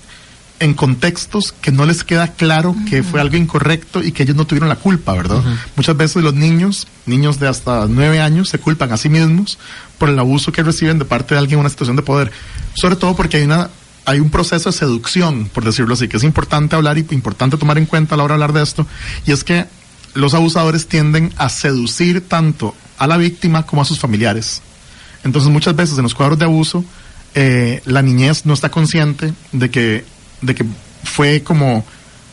en 0.60 0.74
contextos 0.74 1.54
que 1.54 1.72
no 1.72 1.86
les 1.86 2.04
queda 2.04 2.34
claro 2.34 2.76
que 2.90 3.02
fue 3.02 3.22
algo 3.22 3.38
incorrecto 3.38 4.04
y 4.04 4.12
que 4.12 4.24
ellos 4.24 4.36
no 4.36 4.46
tuvieron 4.46 4.70
la 4.70 4.76
culpa, 4.76 5.14
¿verdad? 5.14 5.42
Muchas 5.76 5.96
veces 5.96 6.22
los 6.22 6.34
niños, 6.34 6.88
niños 7.06 7.40
de 7.40 7.48
hasta 7.48 7.86
nueve 7.88 8.20
años, 8.20 8.50
se 8.50 8.60
culpan 8.60 8.92
a 8.92 8.98
sí 8.98 9.10
mismos 9.10 9.58
por 9.98 10.10
el 10.10 10.20
abuso 10.20 10.52
que 10.52 10.64
reciben 10.64 11.00
de 11.00 11.06
parte 11.06 11.36
de 11.36 11.40
alguien 11.40 11.60
en 11.60 11.62
una 11.62 11.70
situación 11.70 11.96
de 11.96 12.04
poder. 12.04 12.32
Sobre 12.74 12.96
todo 12.96 13.16
porque 13.16 13.38
hay 13.38 13.44
una 13.44 13.70
hay 14.06 14.20
un 14.20 14.32
proceso 14.32 14.72
de 14.72 14.78
seducción, 14.78 15.50
por 15.54 15.64
decirlo 15.64 15.94
así, 15.94 16.08
que 16.08 16.18
es 16.18 16.24
importante 16.24 16.76
hablar 16.76 16.98
y 16.98 17.06
importante 17.12 17.58
tomar 17.58 17.78
en 17.78 17.86
cuenta 17.86 18.16
a 18.16 18.18
la 18.18 18.24
hora 18.24 18.34
de 18.34 18.44
hablar 18.44 18.54
de 18.54 18.64
esto, 18.64 18.88
y 19.28 19.32
es 19.32 19.44
que 19.44 19.66
los 20.16 20.34
abusadores 20.34 20.88
tienden 20.88 21.32
a 21.38 21.50
seducir 21.50 22.28
tanto 22.28 22.74
a 22.98 23.06
la 23.06 23.18
víctima 23.18 23.68
como 23.68 23.84
a 23.84 23.86
sus 23.86 24.00
familiares. 24.00 24.64
Entonces 25.24 25.52
muchas 25.52 25.76
veces 25.76 25.98
en 25.98 26.04
los 26.04 26.16
cuadros 26.16 26.40
de 26.40 26.46
abuso 26.46 26.84
eh, 27.36 27.82
la 27.86 28.02
niñez 28.02 28.46
no 28.46 28.54
está 28.54 28.70
consciente 28.70 29.34
de 29.52 29.70
que, 29.70 30.06
de 30.42 30.56
que 30.56 30.66
fue 31.04 31.42
como, 31.44 31.84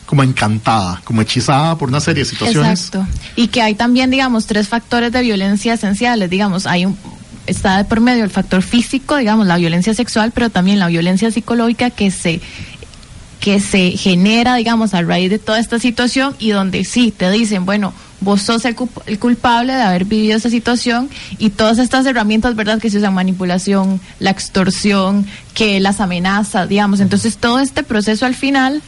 como 0.07 0.23
encantada, 0.23 1.01
como 1.05 1.23
hechizada 1.23 1.77
por 1.77 1.89
una 1.89 2.01
serie 2.01 2.25
de 2.25 2.31
situaciones. 2.31 2.87
Exacto. 2.87 3.07
Y 3.37 3.49
que 3.49 3.63
hay 3.63 3.75
también, 3.75 4.11
digamos, 4.11 4.47
tres 4.47 4.69
factores 4.69 5.13
de 5.13 5.23
violencia 5.23 5.75
esenciales. 5.75 6.31
Digamos, 6.31 6.67
hay 6.67 6.87
un 6.87 6.97
está 7.47 7.79
de 7.79 7.85
por 7.85 8.01
medio 8.01 8.25
el 8.25 8.31
factor 8.31 8.63
físico, 8.63 9.17
digamos, 9.17 9.47
la 9.47 9.57
violencia 9.57 9.95
sexual, 9.95 10.33
pero 10.35 10.51
también 10.51 10.79
la 10.79 10.89
violencia 10.89 11.31
psicológica 11.31 11.91
que 11.91 12.11
se 12.11 12.41
que 13.41 13.61
se 13.61 13.93
genera, 13.93 14.57
digamos, 14.57 14.95
a 14.95 15.03
raíz 15.03 15.31
de 15.31 15.39
toda 15.39 15.61
esta 15.61 15.79
situación 15.79 16.35
y 16.39 16.51
donde 16.51 16.85
sí 16.85 17.13
te 17.17 17.31
dicen, 17.31 17.65
bueno, 17.65 17.93
vos 18.21 18.43
sos 18.43 18.65
el, 18.65 18.75
culpable 18.75 19.75
de 19.75 19.83
haber 19.83 20.05
vivido 20.05 20.37
esa 20.37 20.51
situación 20.51 21.09
y 21.39 21.51
todas 21.51 21.79
estas 21.79 22.07
herramientas, 22.07 22.57
¿verdad?, 22.57 22.81
que 22.81 22.91
se 22.91 22.99
usan, 22.99 23.15
manipulación, 23.15 24.01
la 24.19 24.31
extorsión, 24.31 25.27
que 25.55 25.81
las 25.81 26.01
amenazas, 26.01 26.69
digamos. 26.69 27.01
Entonces, 27.01 27.37
todo 27.37 27.61
este 27.61 27.83
proceso 27.83 28.27
al 28.27 28.35
final 28.35 28.83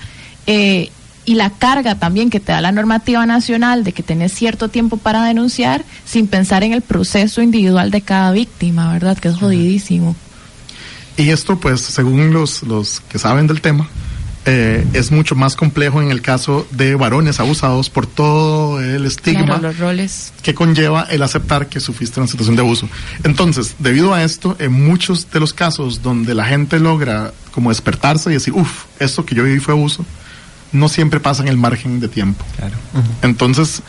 eh, 0.47 0.91
y 1.25 1.35
la 1.35 1.51
carga 1.51 1.95
también 1.95 2.31
que 2.31 2.41
te 2.41 2.53
da 2.53 2.61
la 2.61 2.73
normativa 2.73 3.27
nacional 3.27 3.85
de 3.85 3.93
que 3.93 4.03
tenés 4.03 4.33
cierto 4.33 4.69
tiempo 4.69 4.97
para 4.97 5.25
denunciar 5.25 5.85
sin 6.07 6.27
pensar 6.27 6.65
en 6.65 6.73
el 6.73 6.81
proceso 6.81 7.43
individual 7.43 7.91
de 7.91 8.01
cada 8.01 8.33
víctima, 8.33 8.93
¿verdad? 8.93 9.19
Que 9.19 9.29
es 9.29 9.37
jodidísimo. 9.37 10.17
Y 11.19 11.31
esto, 11.31 11.59
pues, 11.59 11.81
según 11.81 12.33
los, 12.33 12.63
los 12.63 13.01
que 13.01 13.19
saben 13.19 13.47
del 13.47 13.61
tema, 13.61 13.89
eh, 14.51 14.87
es 14.95 15.11
mucho 15.11 15.35
más 15.35 15.57
complejo 15.57 16.01
en 16.01 16.11
el 16.11 16.23
caso 16.23 16.67
de 16.71 16.95
varones 16.95 17.39
abusados 17.39 17.91
por 17.91 18.07
todo 18.07 18.81
el 18.81 19.05
estigma 19.05 19.45
Claro, 19.45 19.63
los 19.63 19.79
roles. 19.79 20.33
que 20.43 20.55
conlleva 20.55 21.03
el 21.03 21.23
aceptar 21.23 21.69
que 21.69 21.81
sufriste 21.81 22.19
una 22.19 22.29
situación 22.29 22.57
de 22.57 22.63
abuso. 22.63 22.89
Entonces, 23.25 23.75
debido 23.79 24.15
a 24.15 24.23
esto, 24.25 24.57
en 24.59 24.73
muchos 24.73 25.31
de 25.31 25.39
los 25.41 25.53
casos 25.53 26.03
donde 26.03 26.33
la 26.35 26.47
gente 26.47 26.81
logra 26.81 27.35
como 27.53 27.69
despertarse 27.69 28.31
y 28.31 28.35
decir, 28.35 28.55
uff, 28.55 28.85
esto 28.99 29.27
que 29.27 29.35
yo 29.35 29.45
viví 29.45 29.61
fue 29.61 29.75
abuso, 29.75 30.03
no 30.73 30.89
siempre 30.89 31.21
pasa 31.21 31.43
en 31.43 31.49
el 31.49 31.59
margen 31.59 32.01
de 32.01 32.09
tiempo. 32.09 32.43
Entonces, 33.21 33.83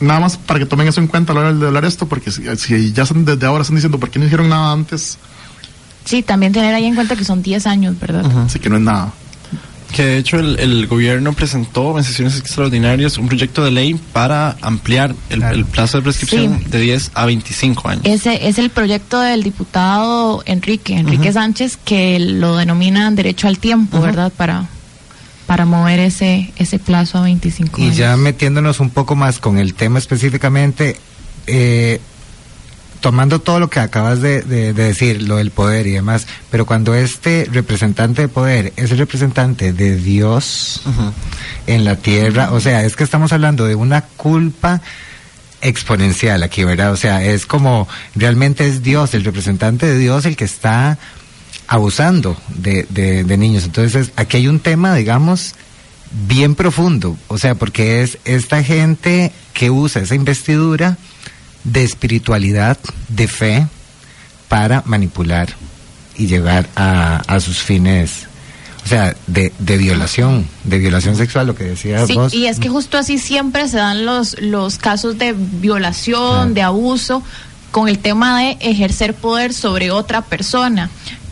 nada 0.00 0.20
más 0.20 0.38
para 0.38 0.58
que 0.58 0.64
tomen 0.64 0.88
eso 0.88 1.02
en 1.02 1.06
cuenta 1.06 1.32
a 1.32 1.34
la 1.34 1.40
hora 1.42 1.52
de 1.52 1.66
hablar 1.66 1.84
esto, 1.84 2.06
porque 2.08 2.30
si, 2.30 2.44
si 2.56 2.92
ya 2.92 3.04
desde 3.04 3.46
ahora 3.46 3.60
están 3.60 3.76
diciendo, 3.76 4.00
¿por 4.00 4.08
qué 4.08 4.18
no 4.18 4.24
dijeron 4.24 4.48
nada 4.48 4.72
antes? 4.72 5.18
Sí, 6.06 6.22
también 6.22 6.52
tener 6.54 6.74
ahí 6.74 6.86
en 6.86 6.94
cuenta 6.94 7.14
que 7.14 7.24
son 7.26 7.42
10 7.42 7.66
años, 7.66 8.00
¿verdad? 8.00 8.24
Así 8.46 8.58
que 8.58 8.70
no 8.70 8.76
es 8.76 8.82
nada. 8.82 9.12
Que 9.92 10.04
de 10.04 10.18
hecho 10.18 10.38
el, 10.38 10.58
el, 10.60 10.86
gobierno 10.86 11.32
presentó 11.32 11.98
en 11.98 12.04
sesiones 12.04 12.38
extraordinarias 12.38 13.18
un 13.18 13.26
proyecto 13.26 13.64
de 13.64 13.70
ley 13.70 13.94
para 14.12 14.56
ampliar 14.62 15.14
el, 15.30 15.42
el 15.42 15.64
plazo 15.64 15.98
de 15.98 16.02
prescripción 16.04 16.60
sí. 16.60 16.70
de 16.70 16.80
10 16.80 17.10
a 17.14 17.26
25 17.26 17.88
años. 17.88 18.02
Ese 18.04 18.48
es 18.48 18.58
el 18.58 18.70
proyecto 18.70 19.20
del 19.20 19.42
diputado 19.42 20.42
Enrique, 20.46 20.94
Enrique 20.96 21.28
uh 21.28 21.32
-huh. 21.32 21.34
Sánchez, 21.34 21.78
que 21.84 22.18
lo 22.20 22.56
denominan 22.56 23.16
derecho 23.16 23.48
al 23.48 23.58
tiempo, 23.58 23.98
uh 23.98 24.00
-huh. 24.00 24.06
¿verdad? 24.06 24.32
Para 24.36 24.66
para 25.46 25.66
mover 25.66 25.98
ese 25.98 26.52
ese 26.56 26.78
plazo 26.78 27.18
a 27.18 27.22
25 27.22 27.80
y 27.80 27.84
años. 27.84 27.96
ya 27.96 28.16
metiéndonos 28.16 28.78
un 28.78 28.90
poco 28.90 29.16
más 29.16 29.40
con 29.40 29.58
el 29.58 29.74
tema 29.74 29.98
específicamente, 29.98 30.96
eh, 31.48 32.00
tomando 33.00 33.40
todo 33.40 33.58
lo 33.60 33.70
que 33.70 33.80
acabas 33.80 34.20
de, 34.20 34.42
de, 34.42 34.72
de, 34.72 34.84
decir, 34.84 35.22
lo 35.22 35.36
del 35.36 35.50
poder 35.50 35.86
y 35.86 35.92
demás, 35.92 36.26
pero 36.50 36.66
cuando 36.66 36.94
este 36.94 37.48
representante 37.50 38.22
de 38.22 38.28
poder 38.28 38.72
es 38.76 38.90
el 38.90 38.98
representante 38.98 39.72
de 39.72 39.96
Dios 39.96 40.82
uh 40.84 40.88
-huh. 40.90 41.12
en 41.66 41.84
la 41.84 41.96
tierra, 41.96 42.52
o 42.52 42.60
sea, 42.60 42.84
es 42.84 42.96
que 42.96 43.04
estamos 43.04 43.32
hablando 43.32 43.64
de 43.66 43.74
una 43.74 44.02
culpa 44.02 44.82
exponencial 45.62 46.42
aquí, 46.42 46.64
¿verdad? 46.64 46.92
O 46.92 46.96
sea, 46.96 47.24
es 47.24 47.46
como 47.46 47.88
realmente 48.14 48.66
es 48.66 48.82
Dios, 48.82 49.14
el 49.14 49.24
representante 49.24 49.86
de 49.86 49.98
Dios 49.98 50.24
el 50.26 50.36
que 50.36 50.44
está 50.44 50.98
abusando 51.66 52.36
de, 52.48 52.86
de, 52.88 53.24
de 53.24 53.36
niños. 53.36 53.64
Entonces, 53.64 54.10
aquí 54.16 54.38
hay 54.38 54.48
un 54.48 54.60
tema, 54.60 54.94
digamos, 54.94 55.54
bien 56.26 56.54
profundo, 56.54 57.16
o 57.28 57.38
sea, 57.38 57.54
porque 57.54 58.02
es 58.02 58.18
esta 58.24 58.62
gente 58.62 59.32
que 59.52 59.70
usa 59.70 60.02
esa 60.02 60.14
investidura 60.14 60.98
de 61.64 61.84
espiritualidad, 61.84 62.78
de 63.08 63.28
fe, 63.28 63.66
para 64.48 64.82
manipular 64.86 65.48
y 66.16 66.26
llegar 66.26 66.68
a, 66.74 67.22
a 67.26 67.40
sus 67.40 67.58
fines, 67.58 68.26
o 68.84 68.88
sea, 68.88 69.14
de, 69.26 69.52
de, 69.58 69.76
violación, 69.76 70.46
de 70.64 70.78
violación 70.78 71.16
sexual, 71.16 71.46
lo 71.46 71.54
que 71.54 71.64
decías 71.64 72.06
sí, 72.06 72.14
vos. 72.14 72.34
Y 72.34 72.46
es 72.46 72.58
que 72.58 72.68
justo 72.68 72.98
así 72.98 73.18
siempre 73.18 73.68
se 73.68 73.76
dan 73.76 74.04
los, 74.04 74.40
los 74.40 74.78
casos 74.78 75.18
de 75.18 75.34
violación, 75.36 76.54
de 76.54 76.62
abuso, 76.62 77.22
con 77.70 77.88
el 77.88 78.00
tema 78.00 78.40
de 78.40 78.56
ejercer 78.60 79.14
poder 79.14 79.54
sobre 79.54 79.90
otra 79.90 80.22
persona 80.22 80.90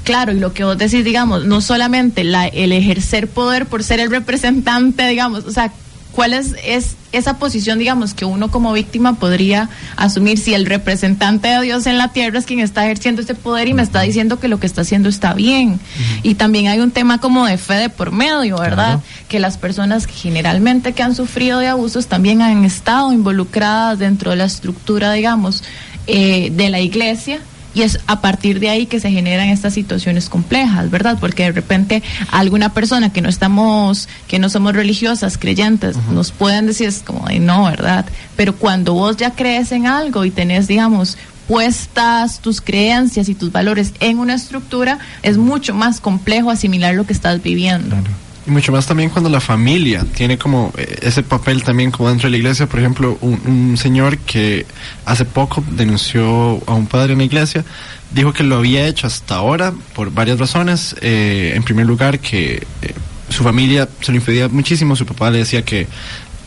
claro, 0.09 0.33
y 0.33 0.41
lo 0.41 0.55
que 0.55 0.65
vos 0.65 0.79
decís, 0.79 1.05
digamos, 1.05 1.45
no 1.45 1.61
solamente 1.61 2.25
la, 2.25 2.47
el 2.47 2.73
ejercer 2.73 3.29
poder 3.29 3.67
por 3.67 3.85
ser 3.85 4.01
el 4.01 4.11
representante, 4.11 5.07
digamos, 5.07 5.45
o 5.45 5.51
sea, 5.51 5.71
¿cuál 6.19 6.35
es, 6.35 6.57
es 6.65 6.97
esa 7.13 7.39
posición, 7.39 7.79
digamos, 7.79 8.13
que 8.13 8.25
uno 8.25 8.51
como 8.51 8.73
víctima 8.73 9.21
podría 9.21 9.69
asumir 9.95 10.37
si 10.37 10.53
el 10.53 10.67
representante 10.67 11.47
de 11.47 11.61
Dios 11.61 11.87
en 11.87 11.97
la 11.97 12.09
tierra 12.09 12.41
es 12.41 12.45
quien 12.45 12.59
está 12.59 12.85
ejerciendo 12.87 13.23
ese 13.23 13.37
poder 13.37 13.69
y 13.69 13.73
me 13.73 13.83
está 13.83 14.01
diciendo 14.01 14.41
que 14.41 14.49
lo 14.49 14.59
que 14.59 14.67
está 14.67 14.81
haciendo 14.81 15.09
está 15.09 15.33
bien? 15.33 15.69
Uh 15.69 15.75
-huh. 15.75 16.21
Y 16.25 16.35
también 16.35 16.67
hay 16.67 16.81
un 16.81 16.91
tema 16.91 17.21
como 17.21 17.47
de 17.47 17.57
fe 17.57 17.75
de 17.75 17.89
por 17.89 18.11
medio, 18.11 18.59
¿verdad? 18.59 18.95
Claro. 18.95 19.03
Que 19.29 19.39
las 19.39 19.59
personas 19.59 20.09
que 20.09 20.13
generalmente 20.13 20.93
que 20.93 21.05
han 21.05 21.15
sufrido 21.15 21.61
de 21.61 21.69
abusos 21.69 22.09
también 22.09 22.43
han 22.43 22.65
estado 22.65 23.13
involucradas 23.13 24.01
dentro 24.01 24.33
de 24.33 24.39
la 24.39 24.47
estructura, 24.47 25.13
digamos, 25.13 25.63
eh, 26.09 26.51
de 26.51 26.69
la 26.69 26.81
iglesia 26.81 27.39
y 27.79 27.83
es 27.83 28.01
a 28.09 28.21
partir 28.21 28.59
de 28.59 28.71
ahí 28.71 28.87
que 28.87 28.99
se 28.99 29.09
generan 29.09 29.51
estas 29.51 29.73
situaciones 29.73 30.29
complejas, 30.29 30.91
¿verdad? 30.91 31.17
Porque 31.21 31.45
de 31.45 31.53
repente 31.53 32.03
alguna 32.33 32.75
persona 32.75 33.13
que 33.13 33.21
no 33.21 33.29
estamos, 33.29 34.09
que 34.27 34.41
no 34.41 34.49
somos 34.49 34.75
religiosas, 34.75 35.39
creyentes, 35.39 35.95
uh 35.95 36.01
-huh. 36.01 36.13
nos 36.13 36.33
pueden 36.33 36.67
decir 36.67 36.89
es 36.89 37.05
como 37.05 37.29
de 37.29 37.39
no, 37.39 37.67
¿verdad? 37.67 38.05
Pero 38.35 38.57
cuando 38.57 38.95
vos 38.95 39.17
ya 39.17 39.31
crees 39.31 39.71
en 39.71 39.87
algo 39.87 40.25
y 40.25 40.33
tenés, 40.33 40.67
digamos, 40.67 41.17
puestas 41.47 42.41
tus 42.41 42.61
creencias 42.61 43.29
y 43.29 43.37
tus 43.37 43.53
valores 43.53 43.93
en 44.01 44.19
una 44.19 44.35
estructura, 44.35 44.99
es 45.23 45.39
mucho 45.39 45.73
más 45.73 46.01
complejo 46.01 46.51
asimilar 46.51 46.97
lo 46.97 47.07
que 47.07 47.13
estás 47.13 47.41
viviendo. 47.41 47.95
Claro. 47.95 48.28
Y 48.49 48.51
mucho 48.51 48.73
más 48.73 48.87
también 48.87 49.11
cuando 49.11 49.29
la 49.29 49.43
familia 49.43 50.07
tiene 50.15 50.39
como 50.39 50.73
eh, 50.79 51.01
ese 51.03 51.23
papel 51.23 51.63
también 51.63 51.91
como 51.91 52.09
dentro 52.09 52.29
de 52.29 52.31
la 52.31 52.39
iglesia. 52.39 52.67
Por 52.67 52.81
ejemplo, 52.81 53.19
un, 53.21 53.39
un, 53.45 53.77
señor 53.77 54.17
que 54.17 54.65
hace 55.05 55.27
poco 55.27 55.63
denunció 55.73 56.59
a 56.67 56.73
un 56.73 56.87
padre 56.87 57.13
en 57.13 57.19
la 57.19 57.25
iglesia, 57.25 57.63
dijo 58.11 58.33
que 58.33 58.45
lo 58.45 58.57
había 58.57 58.87
hecho 58.87 59.07
hasta 59.07 59.35
ahora 59.35 59.75
por 59.95 60.11
varias 60.15 60.39
razones. 60.39 60.97
Eh, 61.03 61.53
en 61.55 61.63
primer 61.63 61.85
lugar, 61.85 62.21
que 62.21 62.67
eh, 62.81 62.95
su 63.29 63.43
familia 63.43 63.87
se 64.01 64.13
lo 64.13 64.17
impedía 64.17 64.49
muchísimo. 64.49 64.97
Su 64.97 65.05
papá 65.05 65.31
le 65.31 65.41
decía 65.41 65.63
que, 65.63 65.87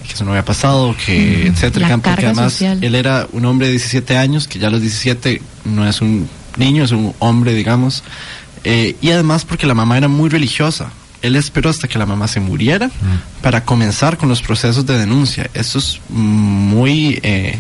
que 0.08 0.14
eso 0.14 0.26
no 0.26 0.32
había 0.32 0.44
pasado, 0.44 0.96
que 1.06 1.44
Mm, 1.46 1.48
etcétera. 1.54 1.98
Porque 2.00 2.26
además 2.26 2.54
social. 2.54 2.84
él 2.84 2.96
era 2.96 3.28
un 3.32 3.46
hombre 3.46 3.68
de 3.68 3.74
17 3.74 4.18
años, 4.18 4.48
que 4.48 4.58
ya 4.58 4.70
a 4.70 4.72
los 4.72 4.82
17 4.82 5.40
no 5.66 5.88
es 5.88 6.02
un 6.02 6.28
niño, 6.58 6.84
es 6.84 6.94
un 6.94 7.14
hombre, 7.20 7.54
digamos. 7.54 8.04
Eh, 8.64 8.96
y 9.02 9.12
además 9.12 9.46
porque 9.46 9.68
la 9.68 9.76
mamá 9.76 10.00
era 10.00 10.08
muy 10.08 10.32
religiosa 10.32 10.92
él 11.22 11.36
esperó 11.36 11.70
hasta 11.70 11.88
que 11.88 12.00
la 12.00 12.06
mamá 12.06 12.28
se 12.28 12.40
muriera 12.40 12.88
mm. 12.88 13.42
para 13.42 13.64
comenzar 13.64 14.18
con 14.18 14.30
los 14.30 14.42
procesos 14.42 14.86
de 14.86 14.98
denuncia. 14.98 15.50
Eso 15.54 15.80
es 15.80 16.00
muy, 16.10 17.20
eh, 17.24 17.60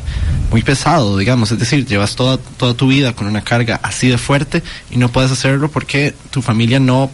muy 0.50 0.62
pesado, 0.64 1.18
digamos. 1.18 1.52
Es 1.52 1.60
decir, 1.60 1.86
llevas 1.86 2.16
toda, 2.16 2.38
toda 2.38 2.74
tu 2.74 2.88
vida 2.88 3.14
con 3.14 3.28
una 3.28 3.42
carga 3.42 3.80
así 3.84 4.08
de 4.08 4.18
fuerte 4.18 4.64
y 4.90 4.98
no 4.98 5.10
puedes 5.10 5.32
hacerlo 5.32 5.70
porque 5.70 6.16
tu 6.32 6.42
familia 6.42 6.80
no 6.80 7.12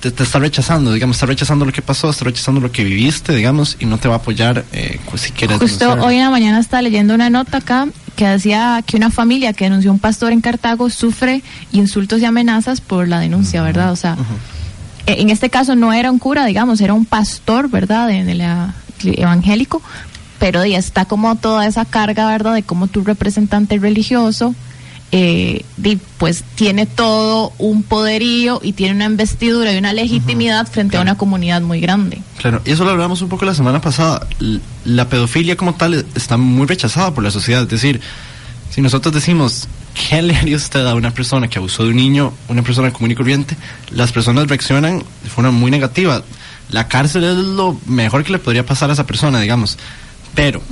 te, 0.00 0.10
te, 0.10 0.22
está 0.22 0.38
rechazando, 0.38 0.92
digamos, 0.92 1.16
está 1.16 1.26
rechazando 1.26 1.66
lo 1.66 1.72
que 1.72 1.82
pasó, 1.82 2.08
está 2.08 2.24
rechazando 2.24 2.60
lo 2.60 2.72
que 2.72 2.82
viviste, 2.82 3.34
digamos, 3.34 3.76
y 3.80 3.84
no 3.84 3.98
te 3.98 4.08
va 4.08 4.14
a 4.14 4.18
apoyar 4.18 4.64
eh, 4.72 4.98
si 5.16 5.30
quieres. 5.32 5.58
Justo 5.58 5.78
denunciar. 5.84 6.08
hoy 6.08 6.16
en 6.16 6.24
la 6.24 6.30
mañana 6.30 6.58
estaba 6.58 6.82
leyendo 6.82 7.14
una 7.14 7.28
nota 7.28 7.58
acá 7.58 7.86
que 8.16 8.26
decía 8.26 8.82
que 8.86 8.96
una 8.96 9.10
familia 9.10 9.52
que 9.52 9.64
denunció 9.64 9.90
a 9.90 9.94
un 9.94 10.00
pastor 10.00 10.32
en 10.32 10.40
Cartago 10.40 10.90
sufre 10.90 11.42
insultos 11.72 12.20
y 12.22 12.24
amenazas 12.24 12.80
por 12.80 13.08
la 13.08 13.20
denuncia, 13.20 13.60
uh 13.60 13.62
-huh. 13.62 13.66
¿verdad? 13.66 13.92
O 13.92 13.96
sea, 13.96 14.14
uh 14.14 14.22
-huh 14.22 14.59
en 15.18 15.30
este 15.30 15.50
caso 15.50 15.74
no 15.74 15.92
era 15.92 16.10
un 16.10 16.18
cura, 16.18 16.46
digamos, 16.46 16.80
era 16.80 16.94
un 16.94 17.04
pastor, 17.04 17.68
¿verdad? 17.68 18.10
En 18.10 18.28
el 18.28 18.42
evangélico, 19.02 19.82
pero 20.38 20.64
ya 20.64 20.78
está 20.78 21.04
como 21.04 21.36
toda 21.36 21.66
esa 21.66 21.84
carga, 21.84 22.26
¿verdad? 22.26 22.54
De 22.54 22.62
cómo 22.62 22.86
tu 22.86 23.02
representante 23.04 23.78
religioso, 23.78 24.54
eh, 25.12 25.64
pues 26.18 26.44
tiene 26.54 26.86
todo 26.86 27.52
un 27.58 27.82
poderío 27.82 28.60
y 28.62 28.72
tiene 28.72 28.94
una 28.94 29.06
investidura 29.06 29.72
y 29.72 29.78
una 29.78 29.92
legitimidad 29.92 30.62
uh 30.62 30.68
-huh, 30.68 30.72
frente 30.72 30.92
claro. 30.92 31.00
a 31.00 31.12
una 31.12 31.18
comunidad 31.18 31.60
muy 31.62 31.80
grande. 31.80 32.22
Claro, 32.38 32.62
y 32.64 32.70
eso 32.70 32.84
lo 32.84 32.90
hablamos 32.90 33.20
un 33.20 33.28
poco 33.28 33.44
la 33.44 33.54
semana 33.54 33.80
pasada. 33.80 34.26
La 34.84 35.08
pedofilia 35.08 35.56
como 35.56 35.74
tal 35.74 36.06
está 36.14 36.36
muy 36.36 36.66
rechazada 36.66 37.12
por 37.12 37.24
la 37.24 37.30
sociedad, 37.30 37.62
es 37.62 37.68
decir, 37.68 38.00
si 38.70 38.80
nosotros 38.80 39.14
decimos 39.14 39.68
¿qué 39.94 40.22
le 40.22 40.36
haría 40.36 40.56
usted 40.56 40.86
a 40.86 40.94
una 40.94 41.10
persona 41.12 41.48
que 41.48 41.58
abusó 41.58 41.84
de 41.84 41.90
un 41.90 41.96
niño, 41.96 42.32
una 42.48 42.62
persona 42.62 42.92
común 42.92 43.10
y 43.10 43.14
corriente? 43.14 43.56
Las 43.90 44.12
personas 44.12 44.48
reaccionan 44.48 45.02
de 45.22 45.30
forma 45.30 45.50
muy 45.50 45.70
negativa. 45.70 46.22
La 46.70 46.88
cárcel 46.88 47.24
es 47.24 47.36
lo 47.36 47.78
mejor 47.86 48.24
que 48.24 48.32
le 48.32 48.38
podría 48.38 48.64
pasar 48.64 48.90
a 48.90 48.92
esa 48.92 49.06
persona, 49.06 49.40
digamos. 49.40 49.78
Pero 50.34 50.62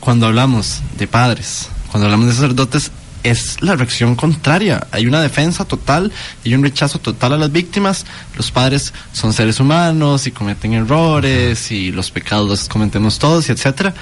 cuando 0.00 0.26
hablamos 0.26 0.80
de 0.98 1.06
padres, 1.06 1.68
cuando 1.90 2.06
hablamos 2.06 2.26
de 2.26 2.34
sacerdotes, 2.34 2.90
es 3.22 3.62
la 3.62 3.74
reacción 3.74 4.16
contraria. 4.16 4.86
Hay 4.90 5.06
una 5.06 5.22
defensa 5.22 5.64
total 5.64 6.12
y 6.44 6.54
un 6.54 6.62
rechazo 6.62 6.98
total 6.98 7.32
a 7.32 7.38
las 7.38 7.52
víctimas. 7.52 8.04
Los 8.36 8.50
padres 8.50 8.92
son 9.12 9.32
seres 9.32 9.60
humanos 9.60 10.26
y 10.26 10.30
cometen 10.30 10.74
errores 10.74 11.70
y 11.70 11.90
los 11.90 12.10
pecados 12.10 12.48
los 12.48 12.68
cometemos 12.68 13.18
todos 13.18 13.48
y 13.48 13.52
etcétera. 13.52 13.94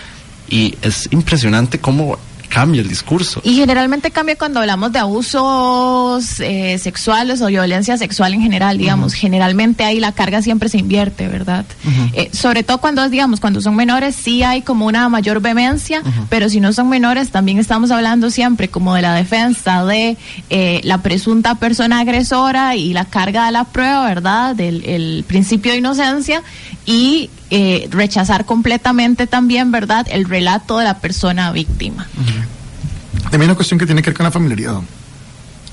Y 0.49 0.77
es 0.83 1.09
impresionante 1.13 1.79
cómo 1.79 2.19
cambia 2.53 2.83
el 2.83 2.89
discurso. 2.89 3.41
Y 3.45 3.55
generalmente 3.55 4.11
cambia 4.11 4.37
cuando 4.37 4.61
hablamos 4.61 4.93
de 4.93 4.99
abusos 4.99 6.39
eh, 6.41 6.77
sexuales 6.79 7.41
o 7.41 7.47
violencia 7.47 7.97
sexual 7.97 8.35
en 8.35 8.43
general, 8.43 8.77
digamos. 8.77 9.13
Uh 9.13 9.17
-huh. 9.17 9.21
Generalmente 9.21 9.85
ahí 9.85 10.01
la 10.01 10.13
carga 10.13 10.43
siempre 10.43 10.69
se 10.69 10.77
invierte, 10.79 11.29
¿verdad? 11.29 11.65
Uh 11.85 11.89
-huh. 11.89 12.11
eh, 12.13 12.31
sobre 12.33 12.63
todo 12.63 12.79
cuando, 12.79 13.09
digamos, 13.09 13.41
cuando 13.41 13.63
son 13.63 13.75
menores 13.75 14.15
sí 14.15 14.43
hay 14.43 14.61
como 14.61 14.87
una 14.87 15.09
mayor 15.09 15.41
vehemencia, 15.41 16.01
uh 16.01 16.05
-huh. 16.05 16.27
pero 16.29 16.51
si 16.51 16.61
no 16.61 16.75
son 16.75 16.91
menores 16.91 17.31
también 17.31 17.59
estamos 17.59 17.91
hablando 17.91 18.31
siempre 18.31 18.69
como 18.69 18.95
de 18.95 19.03
la 19.03 19.15
defensa 19.15 19.85
de 19.87 20.19
eh, 20.51 20.81
la 20.85 20.99
presunta 20.99 21.55
persona 21.55 22.01
agresora 22.01 22.77
y 22.77 22.93
la 22.93 23.07
carga 23.07 23.47
de 23.47 23.53
la 23.53 23.65
prueba, 23.65 24.05
¿verdad? 24.05 24.55
Del 24.55 24.85
el 24.85 25.25
principio 25.27 25.73
de 25.73 25.79
inocencia 25.79 26.43
y 26.85 27.31
eh, 27.55 27.87
rechazar 27.91 28.47
completamente 28.47 29.27
también, 29.27 29.71
¿verdad?, 29.71 30.07
el 30.11 30.25
relato 30.25 30.79
de 30.79 30.85
la 30.85 31.01
persona 31.01 31.53
víctima. 31.53 32.07
Uh 32.17 32.21
-huh. 32.21 33.31
También 33.31 33.51
una 33.51 33.57
cuestión 33.57 33.79
que 33.79 33.85
tiene 33.85 34.01
que 34.01 34.09
ver 34.09 34.17
con 34.17 34.25
la 34.25 34.31
familiaridad, 34.31 34.81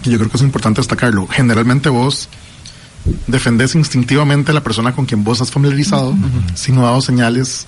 que 0.03 0.09
yo 0.09 0.17
creo 0.17 0.29
que 0.29 0.35
es 0.35 0.43
importante 0.43 0.81
destacarlo. 0.81 1.25
Generalmente 1.27 1.87
vos 1.87 2.27
defendés 3.27 3.75
instintivamente 3.75 4.51
a 4.51 4.53
la 4.53 4.61
persona 4.61 4.93
con 4.93 5.05
quien 5.05 5.23
vos 5.23 5.39
has 5.39 5.51
familiarizado, 5.51 6.09
uh 6.09 6.15
-huh. 6.15 6.53
si 6.53 6.73
no 6.73 6.81
dado 6.81 6.99
señales 6.99 7.65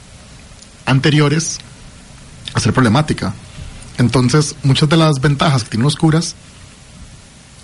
anteriores 0.86 1.59
a 2.53 2.59
ser 2.59 2.74
problemática. 2.74 3.34
Entonces, 3.97 4.55
muchas 4.64 4.89
de 4.89 4.97
las 4.97 5.22
ventajas 5.22 5.64
que 5.64 5.70
tienen 5.70 5.86
los 5.86 5.95
curas 5.95 6.36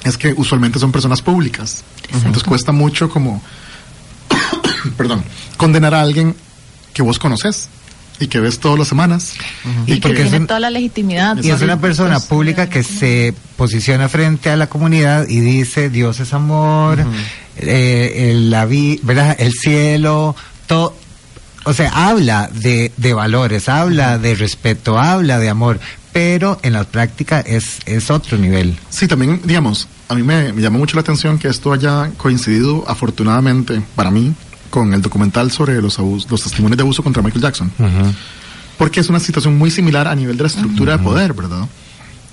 es 0.06 0.18
que 0.18 0.34
usualmente 0.38 0.80
son 0.80 0.94
personas 0.94 1.22
públicas. 1.22 1.84
Exacto. 2.04 2.28
Entonces 2.28 2.44
cuesta 2.44 2.72
mucho 2.72 3.10
como 3.10 3.42
perdón, 4.98 5.24
condenar 5.58 5.94
a 5.94 6.02
alguien 6.02 6.36
que 6.94 7.02
vos 7.02 7.20
conoces 7.20 7.70
y 8.20 8.28
que 8.28 8.40
ves 8.40 8.60
todas 8.60 8.80
las 8.80 8.88
semanas. 8.88 9.34
Uh 9.64 9.68
-huh. 9.68 9.84
Y, 9.88 9.94
y, 9.94 10.00
porque 10.00 10.24
tiene 10.24 10.38
un, 10.40 10.48
toda 10.48 10.60
la 10.60 10.70
legitimidad. 10.70 11.38
Y 11.42 11.52
es 11.52 11.62
una 11.62 11.80
persona 11.80 12.16
pues, 12.16 12.26
pública 12.26 12.68
que 12.70 12.84
se 12.84 13.34
posiciona 13.56 14.10
frente 14.10 14.50
a 14.50 14.56
la 14.56 14.68
comunidad 14.68 15.28
y 15.28 15.40
dice 15.40 15.90
Dios 15.90 16.20
es 16.20 16.34
amor, 16.34 17.00
uh 17.00 17.04
-huh. 17.04 17.14
eh, 17.58 18.32
el, 18.32 18.50
la 18.50 18.66
vi, 18.66 19.00
¿verdad? 19.04 19.36
el 19.40 19.54
cielo, 19.54 20.36
todo. 20.66 20.96
O 21.66 21.74
sea, 21.74 22.08
habla 22.08 22.50
de, 22.54 22.94
de 22.96 23.14
valores, 23.14 23.68
habla 23.68 24.18
de 24.18 24.36
respeto, 24.36 24.98
habla 24.98 25.38
de 25.38 25.50
amor, 25.50 25.82
pero 26.14 26.60
en 26.64 26.72
la 26.74 26.86
práctica 26.86 27.42
es, 27.42 27.80
es 27.86 28.10
otro 28.10 28.38
nivel. 28.38 28.78
Sí, 28.90 29.06
también, 29.06 29.42
digamos, 29.44 29.90
a 30.08 30.16
mí 30.16 30.24
me, 30.24 30.54
me 30.54 30.62
llamó 30.62 30.80
mucho 30.80 30.96
la 30.96 31.02
atención 31.02 31.38
que 31.38 31.50
esto 31.50 31.74
haya 31.74 32.10
coincidido, 32.16 32.86
afortunadamente, 32.88 33.82
para 33.96 34.12
mí, 34.12 34.34
con 34.78 34.94
el 34.94 35.02
documental 35.02 35.50
sobre 35.52 35.82
los, 35.82 35.98
abus- 35.98 36.28
los 36.30 36.44
testimonios 36.44 36.78
de 36.78 36.84
abuso 36.84 37.02
contra 37.02 37.24
Michael 37.24 37.42
Jackson. 37.42 37.72
Porque 38.78 39.00
es 39.00 39.10
una 39.10 39.20
situación 39.20 39.58
muy 39.58 39.72
similar 39.72 40.08
a 40.08 40.14
nivel 40.14 40.38
de 40.38 40.44
la 40.44 40.48
estructura 40.50 40.98
de 40.98 41.04
poder, 41.04 41.34
¿verdad? 41.34 41.68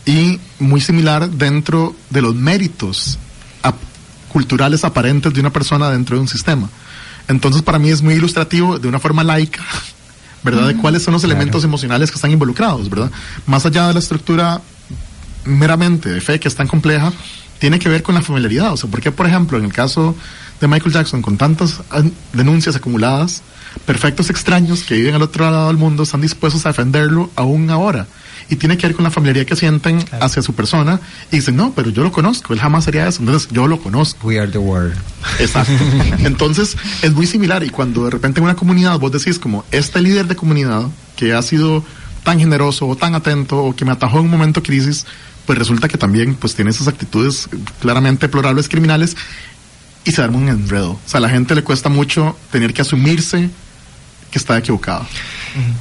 Y 0.04 0.38
muy 0.58 0.82
similar 0.82 1.30
dentro 1.30 1.96
de 2.10 2.20
los 2.20 2.34
méritos 2.34 3.18
ap- 3.62 3.76
culturales 4.28 4.84
aparentes 4.84 5.32
de 5.32 5.40
una 5.40 5.48
persona 5.50 5.90
dentro 5.90 6.16
de 6.16 6.20
un 6.20 6.28
sistema. 6.28 6.68
Entonces, 7.28 7.62
para 7.62 7.78
mí 7.78 7.88
es 7.88 8.02
muy 8.02 8.12
ilustrativo, 8.12 8.78
de 8.78 8.88
una 8.88 8.98
forma 8.98 9.24
laica, 9.24 9.62
¿verdad? 10.44 10.66
De 10.68 10.74
Ujú. 10.74 10.82
cuáles 10.82 11.02
son 11.02 11.12
los 11.14 11.22
Claro. 11.22 11.36
elementos 11.36 11.64
emocionales 11.64 12.10
que 12.10 12.16
están 12.16 12.30
involucrados, 12.30 12.90
¿verdad? 12.90 13.10
Más 13.46 13.64
allá 13.64 13.88
de 13.88 13.94
la 13.94 14.00
estructura 14.00 14.60
meramente 15.46 16.10
de 16.10 16.20
fe 16.20 16.38
que 16.38 16.48
es 16.48 16.54
tan 16.54 16.66
compleja, 16.68 17.10
tiene 17.58 17.78
que 17.78 17.88
ver 17.88 18.02
con 18.02 18.14
la 18.14 18.20
familiaridad. 18.20 18.74
O 18.74 18.76
sea, 18.76 18.90
porque, 18.90 19.10
por 19.10 19.26
ejemplo, 19.26 19.56
en 19.56 19.64
el 19.64 19.72
caso 19.72 20.14
de 20.60 20.68
Michael 20.68 20.92
Jackson, 20.92 21.22
con 21.22 21.36
tantas 21.36 21.80
denuncias 22.32 22.76
acumuladas, 22.76 23.42
perfectos 23.86 24.30
extraños 24.30 24.82
que 24.84 24.94
viven 24.94 25.14
al 25.14 25.22
otro 25.22 25.50
lado 25.50 25.68
del 25.68 25.76
mundo 25.76 26.04
están 26.04 26.20
dispuestos 26.20 26.64
a 26.66 26.70
defenderlo 26.70 27.30
aún 27.36 27.70
ahora. 27.70 28.06
Y 28.50 28.56
tiene 28.56 28.76
que 28.76 28.86
ver 28.86 28.94
con 28.94 29.04
la 29.04 29.10
familiaridad 29.10 29.46
que 29.46 29.56
sienten 29.56 30.04
hacia 30.20 30.42
su 30.42 30.54
persona 30.54 31.00
y 31.32 31.36
dicen, 31.36 31.56
no, 31.56 31.72
pero 31.74 31.90
yo 31.90 32.02
lo 32.02 32.12
conozco, 32.12 32.52
él 32.52 32.60
jamás 32.60 32.86
haría 32.86 33.08
eso, 33.08 33.20
entonces 33.20 33.48
yo 33.50 33.66
lo 33.66 33.80
conozco. 33.80 34.26
We 34.26 34.38
are 34.38 34.50
the 34.50 34.58
world. 34.58 34.94
Exacto. 35.38 35.72
Entonces, 36.18 36.76
es 37.00 37.12
muy 37.12 37.26
similar 37.26 37.62
y 37.64 37.70
cuando 37.70 38.04
de 38.04 38.10
repente 38.10 38.40
en 38.40 38.44
una 38.44 38.54
comunidad 38.54 38.98
vos 38.98 39.12
decís 39.12 39.38
como, 39.38 39.64
este 39.70 40.02
líder 40.02 40.26
de 40.26 40.36
comunidad 40.36 40.88
que 41.16 41.32
ha 41.32 41.40
sido 41.40 41.82
tan 42.22 42.38
generoso 42.38 42.86
o 42.86 42.96
tan 42.96 43.14
atento 43.14 43.64
o 43.64 43.74
que 43.74 43.86
me 43.86 43.92
atajó 43.92 44.18
en 44.18 44.26
un 44.26 44.30
momento 44.30 44.60
de 44.60 44.66
crisis, 44.66 45.06
pues 45.46 45.58
resulta 45.58 45.88
que 45.88 45.98
también 45.98 46.34
pues 46.34 46.54
tiene 46.54 46.70
esas 46.70 46.88
actitudes 46.88 47.48
claramente 47.80 48.26
deplorables 48.26 48.68
criminales 48.68 49.16
y 50.04 50.12
se 50.12 50.22
arma 50.22 50.38
un 50.38 50.48
enredo. 50.48 50.92
O 50.92 51.00
sea, 51.06 51.18
a 51.18 51.20
la 51.22 51.28
gente 51.28 51.54
le 51.54 51.62
cuesta 51.62 51.88
mucho 51.88 52.36
tener 52.50 52.72
que 52.72 52.82
asumirse 52.82 53.50
que 54.30 54.38
está 54.38 54.58
equivocado. 54.58 55.06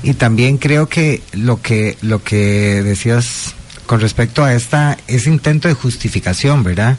Y 0.03 0.13
también 0.13 0.57
creo 0.57 0.88
que 0.88 1.24
lo 1.34 1.61
que 1.61 1.97
lo 2.01 2.24
que 2.24 2.84
decías 2.84 3.55
con 3.88 3.99
respecto 3.99 4.43
a 4.43 4.53
esta 4.53 4.97
ese 5.07 5.30
intento 5.30 5.67
de 5.67 5.74
justificación, 5.74 6.63
¿verdad? 6.63 6.97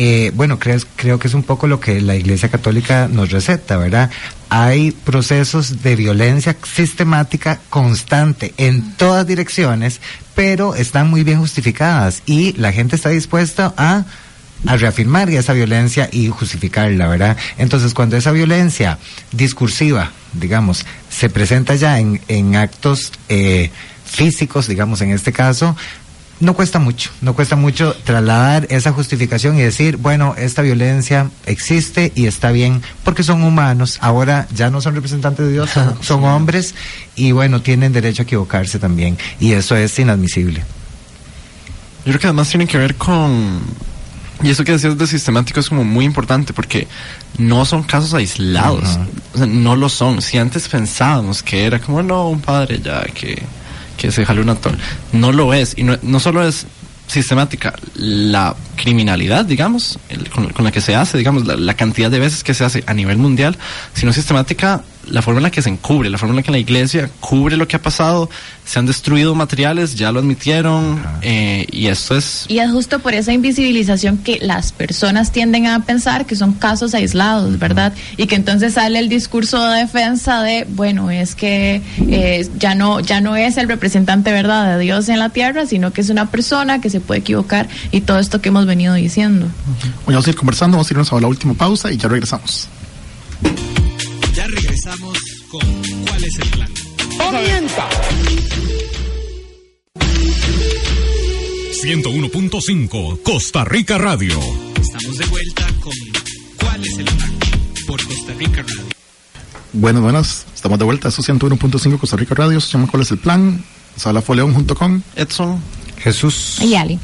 Eh, 0.00 0.30
bueno, 0.34 0.60
creo, 0.60 0.78
creo 0.94 1.18
que 1.18 1.26
es 1.26 1.34
un 1.34 1.42
poco 1.42 1.66
lo 1.66 1.80
que 1.80 2.00
la 2.00 2.14
Iglesia 2.14 2.48
Católica 2.48 3.08
nos 3.10 3.30
receta, 3.30 3.76
¿verdad? 3.76 4.10
Hay 4.48 4.92
procesos 4.92 5.82
de 5.82 5.96
violencia 5.96 6.56
sistemática 6.62 7.58
constante 7.68 8.54
en 8.58 8.94
todas 8.96 9.26
direcciones, 9.26 10.00
pero 10.36 10.76
están 10.76 11.10
muy 11.10 11.24
bien 11.24 11.40
justificadas 11.40 12.22
y 12.26 12.52
la 12.52 12.70
gente 12.70 12.94
está 12.94 13.08
dispuesta 13.08 13.74
a 13.76 14.04
a 14.66 14.76
reafirmar 14.76 15.30
esa 15.30 15.52
violencia 15.52 16.08
y 16.10 16.28
justificarla, 16.28 17.06
¿verdad? 17.08 17.36
Entonces, 17.58 17.94
cuando 17.94 18.16
esa 18.16 18.32
violencia 18.32 18.98
discursiva, 19.32 20.10
digamos, 20.32 20.84
se 21.10 21.30
presenta 21.30 21.74
ya 21.74 21.98
en, 21.98 22.20
en 22.28 22.56
actos 22.56 23.12
eh, 23.28 23.70
físicos, 24.04 24.66
digamos, 24.66 25.00
en 25.00 25.10
este 25.10 25.32
caso, 25.32 25.76
no 26.40 26.54
cuesta 26.54 26.78
mucho, 26.78 27.10
no 27.20 27.34
cuesta 27.34 27.56
mucho 27.56 27.94
trasladar 28.04 28.66
esa 28.70 28.92
justificación 28.92 29.58
y 29.58 29.62
decir, 29.62 29.96
bueno, 29.96 30.34
esta 30.38 30.62
violencia 30.62 31.30
existe 31.46 32.12
y 32.14 32.26
está 32.26 32.52
bien, 32.52 32.82
porque 33.04 33.22
son 33.22 33.42
humanos, 33.42 33.98
ahora 34.00 34.46
ya 34.54 34.70
no 34.70 34.80
son 34.80 34.94
representantes 34.94 35.46
de 35.46 35.52
Dios, 35.52 35.70
son, 35.70 35.96
son 36.02 36.24
hombres 36.24 36.74
y 37.16 37.32
bueno, 37.32 37.60
tienen 37.62 37.92
derecho 37.92 38.22
a 38.22 38.24
equivocarse 38.24 38.78
también, 38.78 39.18
y 39.40 39.52
eso 39.52 39.76
es 39.76 39.98
inadmisible. 39.98 40.62
Yo 42.04 42.12
creo 42.12 42.20
que 42.20 42.26
además 42.28 42.48
tiene 42.48 42.66
que 42.66 42.78
ver 42.78 42.94
con... 42.94 43.60
Y 44.42 44.50
eso 44.50 44.62
que 44.64 44.72
decías 44.72 44.96
de 44.96 45.06
sistemático 45.06 45.58
es 45.60 45.68
como 45.68 45.82
muy 45.84 46.04
importante 46.04 46.52
porque 46.52 46.86
no 47.38 47.64
son 47.64 47.82
casos 47.82 48.14
aislados. 48.14 48.98
O 49.34 49.38
sea, 49.38 49.46
no 49.46 49.74
lo 49.76 49.88
son. 49.88 50.22
Si 50.22 50.38
antes 50.38 50.68
pensábamos 50.68 51.42
que 51.42 51.64
era 51.64 51.80
como, 51.80 52.02
no, 52.02 52.28
un 52.28 52.40
padre 52.40 52.80
ya 52.82 53.02
que, 53.02 53.42
que 53.96 54.12
se 54.12 54.24
jaló 54.24 54.42
una 54.42 54.54
torre. 54.54 54.78
No 55.12 55.32
lo 55.32 55.52
es. 55.54 55.74
Y 55.76 55.82
no, 55.82 55.98
no 56.02 56.20
solo 56.20 56.46
es 56.46 56.66
sistemática 57.08 57.74
la 57.94 58.54
criminalidad, 58.76 59.44
digamos, 59.44 59.98
el- 60.08 60.28
con, 60.30 60.48
con 60.50 60.64
la 60.64 60.70
que 60.70 60.80
se 60.82 60.94
hace, 60.94 61.16
digamos, 61.18 61.46
la, 61.46 61.56
la 61.56 61.74
cantidad 61.74 62.10
de 62.10 62.18
veces 62.20 62.44
que 62.44 62.54
se 62.54 62.64
hace 62.64 62.84
a 62.86 62.94
nivel 62.94 63.16
mundial, 63.16 63.56
sino 63.94 64.12
sistemática 64.12 64.82
la 65.10 65.22
forma 65.22 65.38
en 65.38 65.44
la 65.44 65.50
que 65.50 65.62
se 65.62 65.68
encubre, 65.68 66.10
la 66.10 66.18
forma 66.18 66.32
en 66.32 66.36
la 66.36 66.42
que 66.42 66.50
la 66.50 66.58
iglesia 66.58 67.10
cubre 67.20 67.56
lo 67.56 67.66
que 67.68 67.76
ha 67.76 67.82
pasado, 67.82 68.30
se 68.64 68.78
han 68.78 68.86
destruido 68.86 69.34
materiales, 69.34 69.94
ya 69.94 70.12
lo 70.12 70.20
admitieron, 70.20 71.02
eh, 71.22 71.66
y 71.70 71.86
esto 71.86 72.16
es 72.16 72.44
Y 72.48 72.58
es 72.58 72.70
justo 72.70 72.98
por 72.98 73.14
esa 73.14 73.32
invisibilización 73.32 74.18
que 74.18 74.38
las 74.40 74.72
personas 74.72 75.32
tienden 75.32 75.66
a 75.66 75.84
pensar 75.84 76.26
que 76.26 76.36
son 76.36 76.52
casos 76.52 76.94
aislados, 76.94 77.58
¿verdad? 77.58 77.92
Y 78.16 78.26
que 78.26 78.34
entonces 78.34 78.74
sale 78.74 78.98
el 78.98 79.08
discurso 79.08 79.64
de 79.68 79.80
defensa 79.80 80.42
de, 80.42 80.66
bueno, 80.68 81.10
es 81.10 81.34
que 81.34 81.82
eh, 82.08 82.48
ya 82.58 82.74
no 82.74 83.00
ya 83.00 83.20
no 83.20 83.36
es 83.36 83.56
el 83.56 83.68
representante, 83.68 84.32
¿verdad?, 84.32 84.76
de 84.76 84.82
Dios 84.84 85.08
en 85.08 85.18
la 85.18 85.30
tierra, 85.30 85.66
sino 85.66 85.92
que 85.92 86.00
es 86.00 86.10
una 86.10 86.30
persona 86.30 86.80
que 86.80 86.90
se 86.90 87.00
puede 87.00 87.20
equivocar 87.20 87.68
y 87.90 88.02
todo 88.02 88.18
esto 88.18 88.40
que 88.40 88.50
hemos 88.50 88.66
venido 88.66 88.94
diciendo. 88.94 89.46
Bueno, 90.04 90.18
vamos 90.18 90.26
a 90.26 90.30
ir 90.30 90.36
conversando, 90.36 90.76
vamos 90.76 90.90
a 90.90 90.92
irnos 90.92 91.12
a 91.12 91.20
la 91.20 91.26
última 91.26 91.54
pausa 91.54 91.90
y 91.90 91.96
ya 91.96 92.08
regresamos. 92.08 92.68
Regresamos 94.88 95.18
con 95.50 95.60
¿Cuál 96.06 96.24
es 96.24 96.38
el 96.38 96.48
plan? 96.48 96.72
¡Orienta! 97.28 97.88
101.5 101.82 103.22
Costa 103.22 103.66
Rica 103.66 103.98
Radio. 103.98 104.38
Estamos 104.80 105.18
de 105.18 105.26
vuelta 105.26 105.66
con 105.80 105.92
¿Cuál 106.58 106.82
es 106.82 106.96
el 106.96 107.04
plan? 107.04 107.32
Por 107.86 108.02
Costa 108.06 108.32
Rica 108.32 108.62
Radio. 108.62 108.86
Buenas, 109.74 110.02
buenas. 110.02 110.46
Estamos 110.54 110.78
de 110.78 110.86
vuelta. 110.86 111.08
Eso 111.08 111.20
101.5 111.22 111.98
Costa 111.98 112.16
Rica 112.16 112.34
Radio. 112.34 112.58
Se 112.58 112.72
llama 112.72 112.86
¿Cuál 112.90 113.02
es 113.02 113.10
el 113.10 113.18
plan? 113.18 113.62
Se 113.94 114.08
habla 114.08 114.22
Foleón 114.22 114.54
junto 114.54 114.74
con 114.74 115.04
Edson. 115.16 115.62
Jesús. 115.98 116.60
Y 116.62 116.76
Ali. 116.76 116.98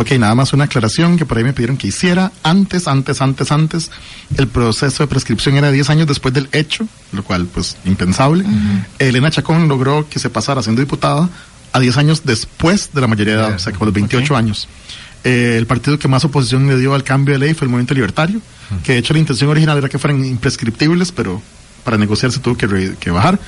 Ok, 0.00 0.12
nada 0.12 0.36
más 0.36 0.52
una 0.52 0.64
aclaración 0.64 1.16
que 1.16 1.26
por 1.26 1.38
ahí 1.38 1.44
me 1.44 1.52
pidieron 1.52 1.76
que 1.76 1.88
hiciera. 1.88 2.30
Antes, 2.44 2.86
antes, 2.86 3.20
antes, 3.20 3.50
antes, 3.50 3.90
el 4.36 4.46
proceso 4.46 5.02
de 5.02 5.08
prescripción 5.08 5.56
era 5.56 5.72
10 5.72 5.90
años 5.90 6.06
después 6.06 6.32
del 6.32 6.48
hecho, 6.52 6.86
lo 7.10 7.24
cual, 7.24 7.46
pues, 7.46 7.76
impensable. 7.84 8.44
Elena 9.00 9.28
Chacón 9.32 9.66
logró 9.66 10.08
que 10.08 10.20
se 10.20 10.30
pasara 10.30 10.62
siendo 10.62 10.80
diputada 10.80 11.28
a 11.72 11.80
10 11.80 11.96
años 11.96 12.22
después 12.24 12.90
de 12.92 13.00
la 13.00 13.08
mayoría 13.08 13.34
de 13.34 13.40
edad, 13.40 13.54
o 13.56 13.58
sea, 13.58 13.72
como 13.72 13.86
los 13.86 13.94
28 13.94 14.36
años. 14.36 14.68
Eh, 15.24 15.56
el 15.58 15.66
partido 15.66 15.98
que 15.98 16.06
más 16.06 16.24
oposición 16.24 16.68
le 16.68 16.78
dio 16.78 16.94
al 16.94 17.02
cambio 17.02 17.34
de 17.34 17.40
ley 17.40 17.54
fue 17.54 17.64
el 17.64 17.70
Movimiento 17.70 17.94
Libertario, 17.94 18.40
que 18.84 18.92
de 18.92 18.98
hecho 18.98 19.14
la 19.14 19.18
intención 19.18 19.50
original 19.50 19.78
era 19.78 19.88
que 19.88 19.98
fueran 19.98 20.24
imprescriptibles, 20.24 21.10
pero 21.10 21.42
para 21.88 21.96
negociar 21.96 22.30
se 22.30 22.38
tuvo 22.40 22.54
que, 22.54 22.66
re- 22.66 22.96
que 23.00 23.10
bajar. 23.10 23.38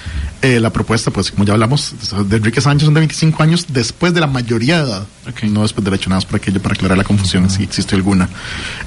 Eh, 0.41 0.59
la 0.61 0.70
propuesta, 0.72 1.11
pues, 1.11 1.30
como 1.30 1.45
ya 1.45 1.53
hablamos, 1.53 1.93
de 2.26 2.36
Enrique 2.38 2.62
Sánchez 2.62 2.86
son 2.86 2.95
de 2.95 3.01
25 3.01 3.43
años 3.43 3.66
después 3.68 4.14
de 4.14 4.20
la 4.20 4.26
mayoría 4.26 4.78
de 4.82 4.91
edad, 4.91 5.07
no 5.51 5.61
después 5.61 5.84
del 5.84 5.93
hecho, 5.93 6.09
nada 6.09 6.16
más 6.20 6.24
para, 6.24 6.38
aquello, 6.38 6.62
para 6.62 6.74
aclarar 6.74 6.97
la 6.97 7.05
confusión, 7.05 7.51
si 7.51 7.64
existe 7.64 7.95
alguna. 7.97 8.30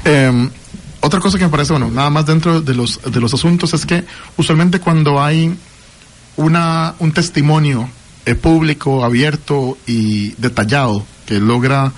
Eh, 0.05 0.49
otra 1.01 1.19
cosa 1.19 1.37
que 1.37 1.43
me 1.43 1.51
parece, 1.51 1.71
bueno, 1.73 1.91
nada 1.91 2.09
más 2.09 2.25
dentro 2.25 2.61
de 2.61 2.73
los, 2.73 2.99
de 3.05 3.19
los 3.21 3.31
asuntos 3.31 3.71
es 3.75 3.85
que 3.85 4.03
usualmente 4.37 4.79
cuando 4.79 5.21
hay 5.23 5.55
una, 6.35 6.95
un 6.97 7.11
testimonio 7.11 7.87
eh, 8.25 8.33
público, 8.33 9.05
abierto 9.05 9.77
y 9.85 10.29
detallado 10.39 11.05
que 11.27 11.39
logra 11.39 11.91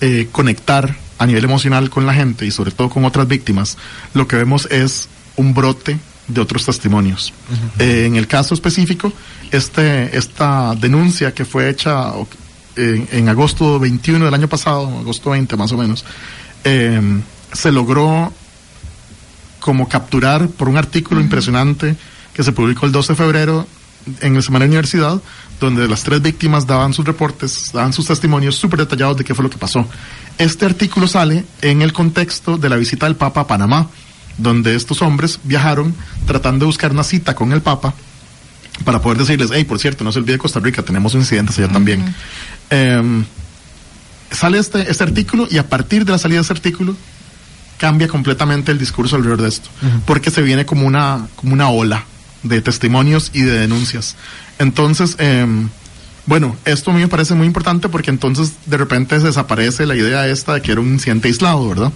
eh, 0.00 0.28
conectar 0.32 0.96
a 1.18 1.26
nivel 1.26 1.44
emocional 1.44 1.90
con 1.90 2.06
la 2.06 2.14
gente 2.14 2.46
y 2.46 2.50
sobre 2.50 2.70
todo 2.70 2.88
con 2.88 3.04
otras 3.04 3.28
víctimas, 3.28 3.76
lo 4.14 4.26
que 4.26 4.36
vemos 4.36 4.66
es 4.70 5.10
un 5.36 5.52
brote 5.52 5.98
de 6.28 6.40
otros 6.40 6.64
testimonios. 6.64 7.32
Eh, 7.78 8.04
en 8.06 8.16
el 8.16 8.26
caso 8.26 8.54
específico, 8.54 9.12
este, 9.50 10.16
esta 10.16 10.74
denuncia 10.74 11.32
que 11.32 11.44
fue 11.44 11.68
hecha 11.68 12.12
en, 12.76 13.08
en 13.12 13.28
agosto 13.28 13.78
21 13.78 14.24
del 14.24 14.34
año 14.34 14.48
pasado, 14.48 14.86
agosto 14.98 15.30
20 15.30 15.56
más 15.56 15.72
o 15.72 15.76
menos, 15.76 16.04
eh, 16.64 17.00
se 17.52 17.72
logró 17.72 18.32
como 19.60 19.88
capturar 19.88 20.48
por 20.48 20.68
un 20.68 20.76
artículo 20.76 21.20
impresionante 21.20 21.96
que 22.34 22.42
se 22.42 22.52
publicó 22.52 22.86
el 22.86 22.92
12 22.92 23.12
de 23.12 23.16
febrero 23.16 23.66
en 24.20 24.36
el 24.36 24.42
Semana 24.42 24.64
Universidad, 24.64 25.20
donde 25.58 25.88
las 25.88 26.02
tres 26.02 26.22
víctimas 26.22 26.66
daban 26.66 26.92
sus 26.92 27.04
reportes, 27.04 27.70
daban 27.72 27.92
sus 27.92 28.06
testimonios 28.06 28.56
súper 28.56 28.80
detallados 28.80 29.16
de 29.16 29.24
qué 29.24 29.34
fue 29.34 29.42
lo 29.42 29.50
que 29.50 29.58
pasó. 29.58 29.86
Este 30.38 30.66
artículo 30.66 31.08
sale 31.08 31.44
en 31.62 31.82
el 31.82 31.92
contexto 31.92 32.58
de 32.58 32.68
la 32.68 32.76
visita 32.76 33.06
del 33.06 33.16
Papa 33.16 33.42
a 33.42 33.46
Panamá, 33.46 33.88
donde 34.38 34.74
estos 34.74 35.02
hombres 35.02 35.40
viajaron 35.44 35.94
tratando 36.26 36.64
de 36.64 36.66
buscar 36.66 36.92
una 36.92 37.04
cita 37.04 37.34
con 37.34 37.52
el 37.52 37.62
Papa 37.62 37.94
para 38.84 39.00
poder 39.00 39.18
decirles, 39.18 39.50
hey, 39.52 39.64
por 39.64 39.78
cierto, 39.78 40.04
no 40.04 40.12
se 40.12 40.18
olvide 40.18 40.38
Costa 40.38 40.60
Rica, 40.60 40.82
tenemos 40.82 41.14
incidentes 41.14 41.58
allá 41.58 41.68
también. 41.68 42.14
Em, 42.68 43.24
sale 44.30 44.58
este, 44.58 44.90
este 44.90 45.02
artículo 45.02 45.46
y 45.50 45.58
a 45.58 45.68
partir 45.68 46.04
de 46.04 46.12
la 46.12 46.18
salida 46.18 46.38
de 46.38 46.42
ese 46.42 46.52
artículo, 46.52 46.94
cambia 47.78 48.08
completamente 48.08 48.72
el 48.72 48.78
discurso 48.78 49.16
alrededor 49.16 49.42
de 49.42 49.48
esto, 49.48 49.68
porque 50.06 50.30
se 50.30 50.42
viene 50.42 50.66
como 50.66 50.86
una, 50.86 51.28
como 51.36 51.52
una 51.52 51.68
ola 51.68 52.04
de 52.42 52.60
testimonios 52.60 53.30
y 53.32 53.42
de 53.42 53.58
denuncias. 53.58 54.16
Entonces, 54.58 55.16
em, 55.18 55.68
bueno, 56.26 56.56
esto 56.64 56.90
a 56.90 56.94
mí 56.94 57.00
me 57.00 57.08
parece 57.08 57.34
muy 57.34 57.46
importante 57.46 57.88
porque 57.88 58.10
entonces 58.10 58.52
de 58.66 58.76
repente 58.76 59.18
se 59.20 59.26
desaparece 59.26 59.86
la 59.86 59.94
idea 59.94 60.26
esta 60.26 60.54
de 60.54 60.62
que 60.62 60.72
era 60.72 60.80
un 60.80 60.88
incidente 60.94 61.28
aislado, 61.28 61.68
¿verdad? 61.68 61.92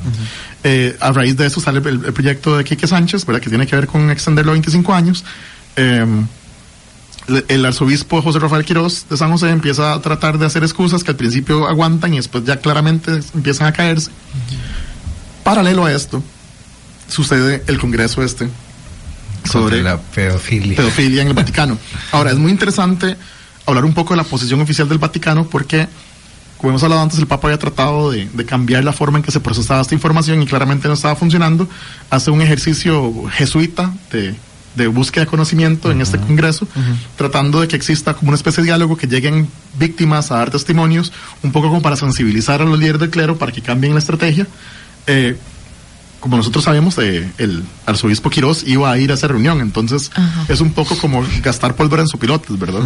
Eh, 0.63 0.97
a 1.01 1.11
raíz 1.13 1.37
de 1.37 1.47
eso 1.47 1.61
sale 1.61 1.81
el, 1.81 2.05
el 2.05 2.13
proyecto 2.13 2.57
de 2.57 2.63
Quique 2.63 2.87
Sánchez, 2.87 3.27
¿verdad? 3.27 3.43
Que 3.43 3.49
tiene 3.51 3.67
que 3.67 3.75
ver 3.75 3.89
con 3.89 4.09
extenderlo 4.11 4.53
a 4.53 4.55
25 4.55 4.95
años. 4.95 5.25
Em, 5.75 6.27
el 7.49 7.65
arzobispo 7.65 8.23
José 8.23 8.39
Rafael 8.39 8.65
Quiroz 8.65 9.07
de 9.09 9.17
San 9.17 9.31
José 9.31 9.51
empieza 9.51 9.95
a 9.95 10.01
tratar 10.01 10.39
de 10.39 10.47
hacer 10.47 10.63
excusas 10.63 11.05
que 11.05 11.11
al 11.11 11.17
principio 11.17 11.67
aguantan 11.69 12.15
y 12.15 12.17
después 12.17 12.45
ya 12.45 12.57
claramente 12.57 13.21
empiezan 13.35 13.67
a 13.67 13.73
caerse. 13.73 14.11
Paralelo 15.45 15.85
a 15.85 15.93
esto, 15.93 16.23
sucede 17.09 17.63
el 17.67 17.79
congreso 17.79 18.23
este 18.23 18.49
sobre 19.51 19.83
la 19.83 19.99
pedofilia. 19.99 20.77
pedofilia 20.77 21.23
en 21.23 21.29
el 21.29 21.35
Vaticano. 21.35 21.79
Ahora, 22.13 22.31
es 22.31 22.39
muy 22.39 22.53
interesante 22.53 23.17
hablar 23.71 23.85
un 23.85 23.95
poco 23.95 24.15
de 24.15 24.19
la 24.19 24.25
posición 24.25 24.61
oficial 24.61 24.89
del 24.89 24.99
Vaticano 24.99 25.47
porque, 25.47 25.89
como 26.59 26.71
hemos 26.71 26.83
hablado 26.83 27.03
antes, 27.03 27.19
el 27.19 27.27
Papa 27.27 27.49
había 27.49 27.59
tratado 27.59 28.11
de, 28.11 28.29
de 28.33 28.45
cambiar 28.45 28.85
la 28.85 28.93
forma 28.93 29.19
en 29.19 29.25
que 29.25 29.31
se 29.31 29.41
procesaba 29.41 29.81
esta 29.81 29.95
información 29.95 30.43
y 30.43 30.47
claramente 30.47 30.89
no 30.89 30.95
estaba 30.95 31.17
funcionando. 31.17 31.69
Hace 32.11 32.31
un 32.31 32.41
ejercicio 32.41 33.13
jesuita 33.31 33.93
de, 34.13 34.35
de 34.75 34.87
búsqueda 34.87 35.25
de 35.25 35.31
conocimiento 35.31 35.91
en 35.91 36.01
este 36.01 36.19
Congreso, 36.19 36.67
tratando 37.17 37.61
de 37.61 37.69
que 37.69 37.77
exista 37.77 38.15
como 38.15 38.29
una 38.29 38.37
especie 38.37 38.63
de 38.63 38.69
diálogo, 38.69 38.97
que 38.97 39.07
lleguen 39.07 39.49
víctimas 39.79 40.31
a 40.31 40.37
dar 40.37 40.51
testimonios, 40.51 41.13
un 41.43 41.53
poco 41.53 41.69
como 41.69 41.83
para 41.83 41.97
sensibilizar 41.97 42.63
a 42.63 42.65
los 42.65 42.79
líderes 42.79 43.01
del 43.01 43.11
clero 43.11 43.37
para 43.37 43.53
que 43.53 43.63
cambien 43.63 43.95
la 43.95 43.99
estrategia. 43.99 44.47
Eh, 45.07 45.37
como 46.21 46.37
nosotros 46.37 46.65
sabemos, 46.65 46.99
eh, 46.99 47.31
el 47.39 47.65
arzobispo 47.87 48.31
Quirós 48.31 48.63
iba 48.67 48.93
a 48.93 48.99
ir 48.99 49.11
a 49.11 49.15
esa 49.15 49.27
reunión, 49.27 49.61
entonces 49.61 50.11
es 50.49 50.61
un 50.61 50.73
poco 50.73 50.97
como 50.99 51.25
gastar 51.43 51.75
pólvora 51.75 52.03
en 52.03 52.09
su 52.09 52.19
pilotes, 52.19 52.59
¿verdad? 52.59 52.83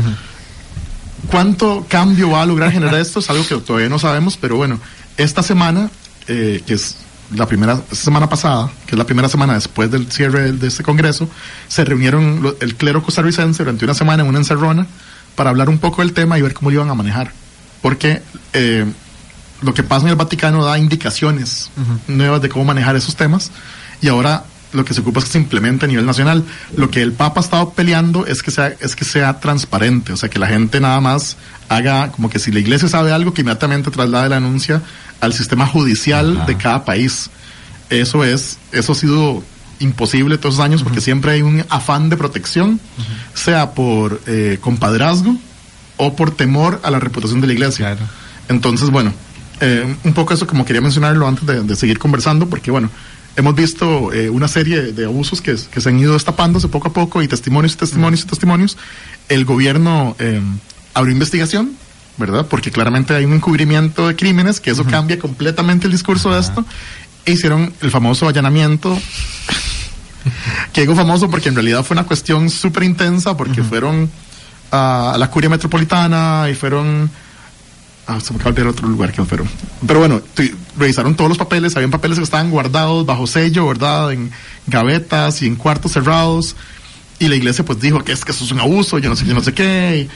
¿Cuánto 1.30 1.86
cambio 1.88 2.30
va 2.30 2.42
a 2.42 2.46
lograr 2.46 2.70
generar 2.70 2.94
esto? 3.00 3.20
Es 3.20 3.30
algo 3.30 3.46
que 3.46 3.56
todavía 3.56 3.88
no 3.88 3.98
sabemos, 3.98 4.36
pero 4.36 4.56
bueno, 4.56 4.78
esta 5.16 5.42
semana, 5.42 5.90
eh, 6.28 6.62
que 6.66 6.74
es 6.74 6.96
la 7.34 7.46
primera 7.46 7.80
semana 7.92 8.28
pasada, 8.28 8.70
que 8.86 8.92
es 8.92 8.98
la 8.98 9.04
primera 9.06 9.28
semana 9.28 9.54
después 9.54 9.90
del 9.90 10.10
cierre 10.12 10.52
de 10.52 10.66
este 10.68 10.82
congreso, 10.82 11.28
se 11.68 11.84
reunieron 11.84 12.42
lo- 12.42 12.56
el 12.60 12.76
clero 12.76 13.02
costarricense 13.02 13.62
durante 13.62 13.84
una 13.84 13.94
semana 13.94 14.22
en 14.22 14.28
una 14.28 14.38
encerrona 14.38 14.86
para 15.34 15.50
hablar 15.50 15.68
un 15.68 15.78
poco 15.78 16.02
del 16.02 16.12
tema 16.12 16.38
y 16.38 16.42
ver 16.42 16.54
cómo 16.54 16.70
lo 16.70 16.76
iban 16.76 16.90
a 16.90 16.94
manejar. 16.94 17.32
Porque 17.82 18.22
eh, 18.52 18.84
lo 19.62 19.74
que 19.74 19.82
pasa 19.82 20.04
en 20.04 20.10
el 20.10 20.16
Vaticano 20.16 20.64
da 20.64 20.78
indicaciones 20.78 21.70
nuevas 22.06 22.42
de 22.42 22.48
cómo 22.48 22.64
manejar 22.64 22.96
esos 22.96 23.16
temas 23.16 23.50
y 24.00 24.08
ahora 24.08 24.44
lo 24.74 24.84
que 24.84 24.92
se 24.92 25.00
ocupa 25.00 25.20
es 25.20 25.26
que 25.26 25.32
se 25.32 25.38
implemente 25.38 25.86
a 25.86 25.88
nivel 25.88 26.04
nacional. 26.04 26.44
Lo 26.76 26.90
que 26.90 27.00
el 27.00 27.12
Papa 27.12 27.40
ha 27.40 27.44
estado 27.44 27.70
peleando 27.70 28.26
es 28.26 28.42
que 28.42 28.50
sea, 28.50 28.74
es 28.80 28.96
que 28.96 29.04
sea 29.04 29.40
transparente, 29.40 30.12
o 30.12 30.16
sea, 30.16 30.28
que 30.28 30.38
la 30.38 30.48
gente 30.48 30.80
nada 30.80 31.00
más 31.00 31.36
haga 31.68 32.10
como 32.12 32.28
que 32.28 32.38
si 32.38 32.52
la 32.52 32.60
iglesia 32.60 32.88
sabe 32.88 33.12
algo, 33.12 33.32
que 33.32 33.42
inmediatamente 33.42 33.90
traslade 33.90 34.28
la 34.28 34.36
denuncia 34.36 34.82
al 35.20 35.32
sistema 35.32 35.66
judicial 35.66 36.44
de 36.46 36.56
cada 36.56 36.84
país. 36.84 37.30
Eso 37.88 38.24
es, 38.24 38.58
eso 38.72 38.92
ha 38.92 38.94
sido 38.94 39.42
imposible 39.80 40.38
todos 40.38 40.54
esos 40.54 40.64
años 40.64 40.82
porque 40.82 41.00
siempre 41.00 41.32
hay 41.32 41.42
un 41.42 41.64
afán 41.68 42.08
de 42.08 42.16
protección, 42.16 42.80
sea 43.34 43.72
por 43.72 44.20
eh, 44.26 44.58
compadrazgo 44.60 45.36
o 45.96 46.16
por 46.16 46.32
temor 46.32 46.80
a 46.82 46.90
la 46.90 46.98
reputación 46.98 47.40
de 47.40 47.46
la 47.46 47.52
iglesia. 47.52 47.96
Entonces, 48.48 48.90
bueno, 48.90 49.12
eh, 49.60 49.96
un 50.04 50.12
poco 50.14 50.34
eso 50.34 50.46
como 50.46 50.64
quería 50.64 50.82
mencionarlo 50.82 51.26
antes 51.26 51.46
de, 51.46 51.62
de 51.62 51.76
seguir 51.76 51.98
conversando, 51.98 52.48
porque 52.48 52.70
bueno, 52.70 52.90
hemos 53.36 53.54
visto 53.54 54.12
eh, 54.12 54.30
una 54.30 54.48
serie 54.48 54.92
de 54.92 55.04
abusos 55.04 55.40
que, 55.40 55.56
que 55.70 55.80
se 55.80 55.88
han 55.88 55.98
ido 55.98 56.14
destapándose 56.14 56.68
poco 56.68 56.88
a 56.88 56.92
poco 56.92 57.22
y 57.22 57.28
testimonios 57.28 57.74
y 57.74 57.76
testimonios 57.76 58.22
y 58.22 58.26
testimonios. 58.26 58.78
El 59.28 59.44
gobierno 59.44 60.16
eh, 60.18 60.40
abrió 60.92 61.12
investigación, 61.12 61.72
¿verdad? 62.16 62.46
Porque 62.48 62.70
claramente 62.70 63.14
hay 63.14 63.24
un 63.24 63.34
encubrimiento 63.34 64.08
de 64.08 64.16
crímenes, 64.16 64.60
que 64.60 64.70
eso 64.70 64.84
cambia 64.84 65.18
completamente 65.18 65.86
el 65.86 65.92
discurso 65.92 66.32
de 66.32 66.40
esto. 66.40 66.64
E 67.26 67.32
hicieron 67.32 67.72
el 67.80 67.90
famoso 67.90 68.28
allanamiento 68.28 68.98
que 70.72 70.82
digo 70.82 70.94
famoso 70.94 71.30
porque 71.30 71.48
en 71.48 71.54
realidad 71.54 71.82
fue 71.82 71.94
una 71.94 72.04
cuestión 72.04 72.50
súper 72.50 72.82
intensa 72.82 73.36
porque 73.36 73.62
fueron 73.62 74.10
a 74.70 75.16
la 75.18 75.30
curia 75.30 75.48
metropolitana 75.48 76.48
y 76.50 76.54
fueron 76.54 77.10
ah, 78.06 78.20
se 78.20 78.32
me 78.32 78.40
acaba 78.40 78.52
de 78.52 78.62
olvidar 78.62 78.68
otro 78.68 78.88
lugar 78.88 79.12
que 79.12 79.24
fueron. 79.24 79.48
Pero 79.86 79.98
bueno 80.00 80.22
revisaron 80.76 81.14
todos 81.14 81.28
los 81.28 81.38
papeles. 81.38 81.76
Habían 81.76 81.90
papeles 81.90 82.18
que 82.18 82.24
estaban 82.24 82.50
guardados 82.50 83.06
bajo 83.06 83.26
sello 83.26 83.66
verdad 83.66 84.12
en 84.12 84.30
gavetas 84.66 85.42
y 85.42 85.46
en 85.46 85.56
cuartos 85.56 85.92
cerrados. 85.92 86.56
Y 87.18 87.28
la 87.28 87.36
iglesia 87.36 87.64
pues 87.64 87.80
dijo 87.80 88.02
que 88.02 88.12
es 88.12 88.24
que 88.24 88.32
eso 88.32 88.44
es 88.44 88.50
un 88.50 88.60
abuso 88.60 88.98
yo 88.98 89.08
no 89.08 89.16
sé 89.16 89.24
yo 89.24 89.34
no 89.34 89.42
sé 89.42 89.52
qué. 89.52 90.08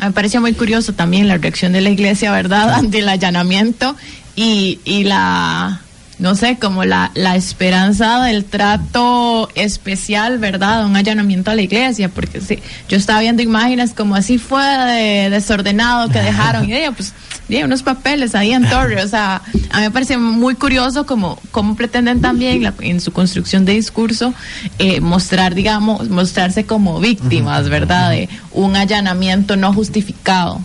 Me 0.00 0.12
pareció 0.12 0.40
muy 0.40 0.52
curioso 0.54 0.92
también 0.92 1.28
la 1.28 1.38
reacción 1.38 1.72
de 1.72 1.80
la 1.80 1.90
iglesia, 1.90 2.32
¿verdad?, 2.32 2.74
ante 2.74 2.98
el 2.98 3.08
allanamiento 3.08 3.96
y, 4.36 4.80
y 4.84 5.04
la, 5.04 5.80
no 6.18 6.34
sé, 6.34 6.58
como 6.58 6.84
la, 6.84 7.10
la 7.14 7.34
esperanza 7.36 8.22
del 8.22 8.44
trato 8.44 9.48
especial, 9.54 10.38
¿verdad?, 10.38 10.86
un 10.86 10.96
allanamiento 10.96 11.50
a 11.50 11.54
la 11.54 11.62
iglesia, 11.62 12.08
porque 12.08 12.40
sí, 12.40 12.58
yo 12.88 12.96
estaba 12.96 13.20
viendo 13.20 13.42
imágenes 13.42 13.92
como 13.94 14.14
así 14.14 14.38
fue 14.38 14.62
de 14.62 15.30
desordenado 15.30 16.08
que 16.10 16.20
dejaron, 16.20 16.68
y 16.68 16.74
ella, 16.76 16.92
pues, 16.92 17.12
y 17.48 17.62
unos 17.62 17.82
papeles 17.82 18.34
ahí 18.34 18.52
en 18.52 18.68
Torre, 18.70 19.02
o 19.02 19.08
sea, 19.08 19.42
a 19.70 19.78
mí 19.78 19.82
me 19.82 19.90
parece 19.90 20.16
muy 20.16 20.54
curioso 20.54 21.04
como, 21.04 21.38
cómo 21.50 21.74
pretenden 21.76 22.20
también 22.20 22.62
la- 22.62 22.72
en 22.80 23.00
su 23.00 23.12
construcción 23.12 23.64
de 23.64 23.72
discurso 23.74 24.32
eh, 24.78 25.00
mostrar, 25.00 25.54
digamos, 25.54 26.08
mostrarse 26.08 26.64
como 26.64 27.00
víctimas, 27.00 27.68
¿verdad?, 27.68 28.10
de 28.10 28.28
un 28.52 28.76
allanamiento 28.76 29.56
no 29.56 29.72
justificado. 29.74 30.60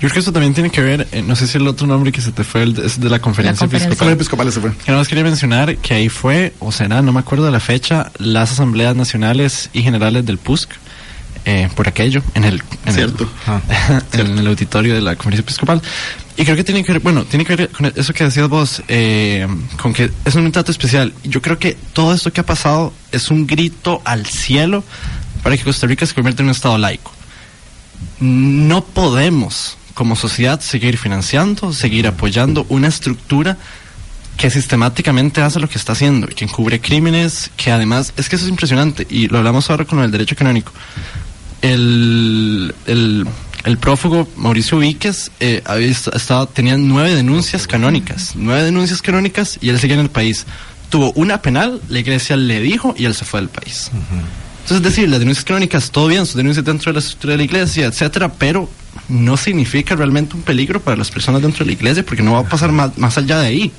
Creo 0.00 0.12
que 0.12 0.18
eso 0.20 0.32
también 0.32 0.54
tiene 0.54 0.70
que 0.70 0.80
ver, 0.80 1.06
eh, 1.12 1.22
no 1.22 1.36
sé 1.36 1.46
si 1.46 1.58
el 1.58 1.66
otro 1.68 1.86
nombre 1.86 2.10
que 2.12 2.20
se 2.20 2.32
te 2.32 2.42
fue 2.44 2.62
el 2.62 2.74
de- 2.74 2.86
es 2.86 2.98
de 3.00 3.08
la 3.10 3.18
conferencia, 3.20 3.60
conferencia. 3.60 3.88
episcopal. 3.88 4.12
episcopal 4.14 4.48
ese 4.48 4.60
fue. 4.60 4.70
Que 4.72 4.88
nada 4.88 4.98
más 4.98 5.08
quería 5.08 5.24
mencionar 5.24 5.76
que 5.78 5.94
ahí 5.94 6.08
fue, 6.08 6.54
o 6.58 6.72
será, 6.72 7.02
no 7.02 7.12
me 7.12 7.20
acuerdo 7.20 7.44
de 7.44 7.50
la 7.52 7.60
fecha, 7.60 8.10
las 8.18 8.52
asambleas 8.52 8.96
nacionales 8.96 9.70
y 9.72 9.82
generales 9.82 10.24
del 10.26 10.38
PUSC, 10.38 10.70
eh, 11.44 11.68
por 11.74 11.88
aquello, 11.88 12.22
en 12.34 12.44
el, 12.44 12.62
en, 12.86 12.94
Cierto. 12.94 13.28
el, 14.12 14.20
en 14.20 14.38
el 14.38 14.46
auditorio 14.46 14.94
de 14.94 15.00
la 15.00 15.14
conferencia 15.16 15.42
episcopal. 15.42 15.80
Y 16.36 16.44
creo 16.44 16.56
que 16.56 16.64
tiene 16.64 16.82
que 16.84 16.92
ver, 16.92 17.00
bueno, 17.02 17.24
tiene 17.24 17.44
que 17.44 17.54
ver 17.56 17.68
con 17.70 17.86
eso 17.94 18.12
que 18.14 18.24
decías 18.24 18.48
vos, 18.48 18.82
eh, 18.88 19.46
con 19.80 19.92
que 19.92 20.10
es 20.24 20.34
un 20.34 20.50
trato 20.52 20.70
especial. 20.72 21.12
Yo 21.24 21.42
creo 21.42 21.58
que 21.58 21.76
todo 21.92 22.14
esto 22.14 22.32
que 22.32 22.40
ha 22.40 22.46
pasado 22.46 22.92
es 23.12 23.30
un 23.30 23.46
grito 23.46 24.00
al 24.04 24.24
cielo 24.26 24.82
para 25.42 25.56
que 25.56 25.64
Costa 25.64 25.86
Rica 25.86 26.06
se 26.06 26.14
convierta 26.14 26.42
en 26.42 26.46
un 26.48 26.52
estado 26.52 26.76
laico 26.78 27.12
no 28.20 28.82
podemos 28.84 29.76
como 30.00 30.16
sociedad 30.16 30.58
seguir 30.62 30.96
financiando, 30.96 31.74
seguir 31.74 32.06
apoyando 32.06 32.64
una 32.70 32.88
estructura 32.88 33.58
que 34.38 34.48
sistemáticamente 34.48 35.42
hace 35.42 35.60
lo 35.60 35.68
que 35.68 35.76
está 35.76 35.92
haciendo, 35.92 36.26
que 36.26 36.42
encubre 36.46 36.80
crímenes, 36.80 37.50
que 37.58 37.70
además, 37.70 38.14
es 38.16 38.30
que 38.30 38.36
eso 38.36 38.46
es 38.46 38.50
impresionante, 38.50 39.06
y 39.10 39.28
lo 39.28 39.36
hablamos 39.36 39.68
ahora 39.68 39.84
con 39.84 39.98
el 39.98 40.10
derecho 40.10 40.34
canónico. 40.36 40.72
El, 41.60 42.74
el, 42.86 43.76
prófugo 43.76 44.26
Mauricio 44.36 44.78
Víquez 44.78 45.30
eh, 45.38 45.60
había 45.66 45.88
est- 45.88 46.08
estado, 46.14 46.46
tenía 46.46 46.78
nueve 46.78 47.14
denuncias 47.14 47.66
canónicas, 47.66 48.32
nueve 48.36 48.62
denuncias 48.62 49.02
canónicas, 49.02 49.58
y 49.60 49.68
él 49.68 49.78
seguía 49.78 49.96
en 49.96 50.00
el 50.08 50.10
país. 50.10 50.46
Tuvo 50.88 51.12
una 51.12 51.42
penal, 51.42 51.78
la 51.90 51.98
iglesia 51.98 52.36
le 52.36 52.60
dijo, 52.60 52.94
y 52.96 53.04
él 53.04 53.14
se 53.14 53.26
fue 53.26 53.40
del 53.40 53.50
país. 53.50 53.90
Entonces, 54.70 54.86
es 54.86 54.96
decir, 54.96 55.08
las 55.08 55.18
denuncias 55.18 55.44
crónicas, 55.44 55.90
todo 55.90 56.06
bien, 56.06 56.24
sus 56.26 56.36
denuncias 56.36 56.64
dentro 56.64 56.90
de 56.92 56.94
la 56.94 57.00
estructura 57.00 57.32
de 57.32 57.38
la 57.38 57.42
iglesia, 57.44 57.86
etcétera, 57.86 58.32
pero 58.32 58.70
no 59.08 59.36
significa 59.36 59.96
realmente 59.96 60.36
un 60.36 60.42
peligro 60.42 60.80
para 60.80 60.96
las 60.96 61.10
personas 61.10 61.42
dentro 61.42 61.64
de 61.64 61.66
la 61.66 61.72
iglesia 61.72 62.04
porque 62.04 62.22
no 62.22 62.34
va 62.34 62.40
a 62.40 62.48
pasar 62.48 62.70
más, 62.70 62.96
más 62.96 63.18
allá 63.18 63.40
de 63.40 63.46
ahí. 63.48 63.72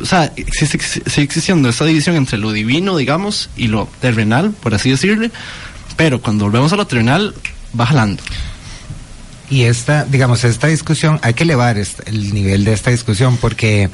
O 0.00 0.06
sea, 0.06 0.32
existe, 0.36 0.78
sigue 1.10 1.22
existiendo 1.24 1.68
esa 1.68 1.84
división 1.84 2.14
entre 2.14 2.38
lo 2.38 2.52
divino, 2.52 2.96
digamos, 2.96 3.50
y 3.56 3.66
lo 3.66 3.88
terrenal, 4.00 4.52
por 4.52 4.74
así 4.74 4.90
decirle, 4.90 5.32
pero 5.96 6.22
cuando 6.22 6.44
volvemos 6.44 6.72
a 6.72 6.76
lo 6.76 6.86
terrenal, 6.86 7.34
va 7.78 7.86
jalando. 7.86 8.22
Y 9.50 9.62
esta, 9.62 10.04
digamos, 10.04 10.44
esta 10.44 10.68
discusión, 10.68 11.18
hay 11.22 11.34
que 11.34 11.42
elevar 11.42 11.78
est- 11.78 12.06
el 12.08 12.32
nivel 12.32 12.64
de 12.64 12.72
esta 12.74 12.90
discusión 12.92 13.36
porque 13.38 13.90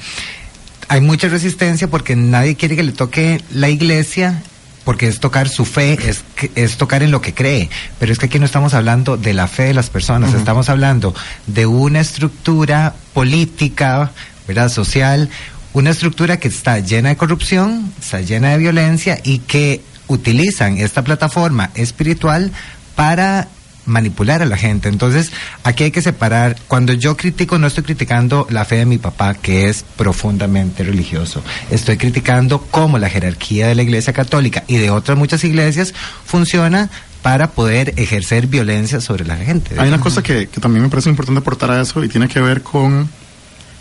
hay 0.88 1.00
mucha 1.00 1.28
resistencia 1.28 1.88
porque 1.88 2.16
nadie 2.16 2.54
quiere 2.56 2.76
que 2.76 2.82
le 2.82 2.92
toque 2.92 3.40
la 3.50 3.70
iglesia 3.70 4.42
porque 4.85 5.09
es 5.09 5.20
tocar 5.20 5.49
su 5.49 5.64
fe, 5.64 5.99
es, 6.09 6.24
es 6.55 6.76
tocar 6.76 7.03
en 7.03 7.11
lo 7.11 7.20
que 7.20 7.35
cree. 7.35 7.70
Pero 7.99 8.12
es 8.12 8.18
que 8.18 8.26
aquí 8.26 8.39
no 8.39 8.47
estamos 8.47 8.74
hablando 8.74 9.16
de 9.16 9.33
la 9.35 9.49
fe 9.49 9.64
de 9.64 9.74
las 9.74 9.91
personas, 9.91 10.35
estamos 10.35 10.68
hablando 10.68 11.14
de 11.47 11.66
una 11.66 12.01
estructura 12.01 12.95
política, 13.12 14.11
¿verdad? 14.47 14.68
Social, 14.68 15.28
una 15.72 15.91
estructura 15.91 16.39
que 16.39 16.49
está 16.49 16.78
llena 16.80 17.11
de 17.11 17.16
corrupción, 17.16 17.93
está 18.01 18.20
llena 18.20 18.51
de 18.51 18.59
violencia 18.59 19.18
y 19.22 19.39
que 19.39 19.80
utilizan 20.09 20.78
esta 20.78 21.03
plataforma 21.03 21.70
espiritual 21.74 22.53
para 22.95 23.49
manipular 23.87 24.43
a 24.43 24.47
la 24.47 24.57
gente. 24.57 24.89
Entonces, 24.89 25.33
aquí 25.64 25.85
hay 25.85 25.91
que 25.91 26.03
separar. 26.03 26.57
Cuando 26.68 26.93
yo 26.93 27.16
critico, 27.16 27.59
no 27.59 27.66
estoy 27.66 27.85
criticando 27.85 28.47
la 28.51 28.64
fe 28.64 28.76
de 28.76 28.87
mi 28.87 28.99
papá, 28.99 29.35
que 29.35 29.68
es 29.68 29.85
profundamente 29.97 30.85
religioso. 30.85 31.43
Estoy 31.70 31.97
criticando 31.97 32.62
cómo 32.70 32.99
la 32.99 33.09
jerarquía 33.09 33.66
de 33.66 33.74
la 33.74 33.83
Iglesia 33.83 34.12
Católica 34.12 34.64
y 34.66 34.76
de 34.76 34.91
otras 34.91 35.18
muchas 35.18 35.45
iglesias 35.45 35.95
funciona 36.24 36.91
para 37.22 37.53
poder 37.53 37.95
ejercer 37.97 38.49
violencia 38.49 39.01
sobre 39.01 39.24
la 39.24 39.37
gente. 39.37 39.76
Hay 39.78 39.89
una 39.89 40.01
cosa 40.01 40.22
que, 40.22 40.49
que 40.49 40.61
también 40.61 40.83
me 40.83 40.89
parece 40.89 41.09
importante 41.09 41.39
aportar 41.39 41.70
a 41.70 41.80
eso 41.80 42.03
y 42.03 42.09
tiene 42.09 42.28
que 42.28 42.41
ver 42.41 42.62
con 42.62 43.09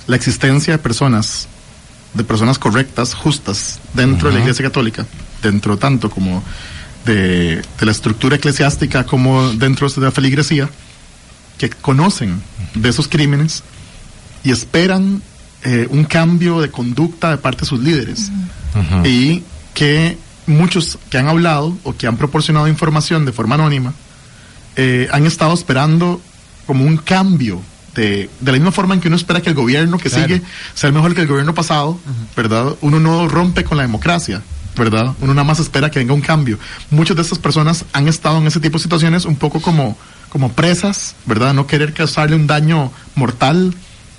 la 0.08 0.16
existencia 0.16 0.74
de 0.74 0.78
personas, 0.78 1.48
de 2.14 2.24
personas 2.24 2.60
correctas, 2.60 3.16
justas, 3.16 3.80
dentro 3.94 4.30
de 4.30 4.36
la 4.36 4.42
Iglesia 4.42 4.64
Católica, 4.64 5.06
dentro 5.42 5.78
tanto 5.78 6.10
como 6.10 6.44
de, 7.06 7.56
de, 7.58 7.86
la 7.86 7.92
estructura 7.92 8.36
eclesiástica 8.36 9.06
como 9.06 9.52
dentro 9.54 9.90
de 9.90 10.02
la 10.02 10.12
feligresía, 10.12 10.70
que 11.58 11.70
conocen 11.70 12.42
de 12.76 12.90
esos 12.90 13.08
crímenes 13.08 13.64
y 14.44 14.52
esperan 14.52 15.22
eh, 15.64 15.88
un 15.92 16.06
cambio 16.06 16.60
de 16.60 16.72
conducta 16.72 17.30
de 17.30 17.38
parte 17.38 17.62
de 17.62 17.66
sus 17.68 17.80
líderes. 17.80 18.32
Y 19.04 19.44
que 19.74 20.18
muchos 20.48 20.98
que 21.10 21.18
han 21.18 21.28
hablado 21.28 21.78
o 21.84 21.96
que 21.96 22.08
han 22.08 22.18
proporcionado 22.18 22.68
información 22.68 23.26
de 23.26 23.32
forma 23.32 23.56
anónima 23.56 23.94
eh, 24.76 25.08
han 25.12 25.26
estado 25.26 25.54
esperando 25.54 26.22
como 26.66 26.86
un 26.86 26.98
cambio 26.98 27.62
de, 27.94 28.30
de, 28.40 28.52
la 28.52 28.58
misma 28.58 28.72
forma 28.72 28.96
en 28.96 29.02
que 29.02 29.10
uno 29.10 29.18
espera 29.18 29.42
que 29.42 29.50
el 29.50 29.56
gobierno 29.56 29.98
que 29.98 30.10
claro. 30.10 30.26
sigue 30.26 30.42
sea 30.74 30.92
mejor 30.92 31.14
que 31.14 31.22
el 31.22 31.28
gobierno 31.28 31.54
pasado, 31.54 32.00
¿verdad? 32.36 32.76
Uno 32.82 33.00
no 33.00 33.28
rompe 33.28 33.64
con 33.64 33.78
la 33.78 33.84
democracia. 33.84 34.42
¿Verdad? 34.76 35.14
Uno 35.22 35.34
nada 35.34 35.44
más 35.44 35.60
espera 35.60 35.92
que 35.92 36.00
venga 36.00 36.14
un 36.14 36.22
cambio. 36.22 36.58
Muchas 36.90 37.16
de 37.16 37.24
estas 37.24 37.40
personas 37.40 37.86
han 37.94 38.08
estado 38.08 38.38
en 38.38 38.48
ese 38.48 38.60
tipo 38.60 38.78
de 38.78 38.84
situaciones 38.84 39.26
un 39.26 39.36
poco 39.36 39.62
como, 39.62 39.98
como 40.30 40.52
presas, 40.54 41.16
¿verdad? 41.26 41.54
No 41.54 41.68
querer 41.68 41.94
causarle 41.94 42.36
un 42.36 42.48
daño 42.48 42.92
mortal 43.16 43.74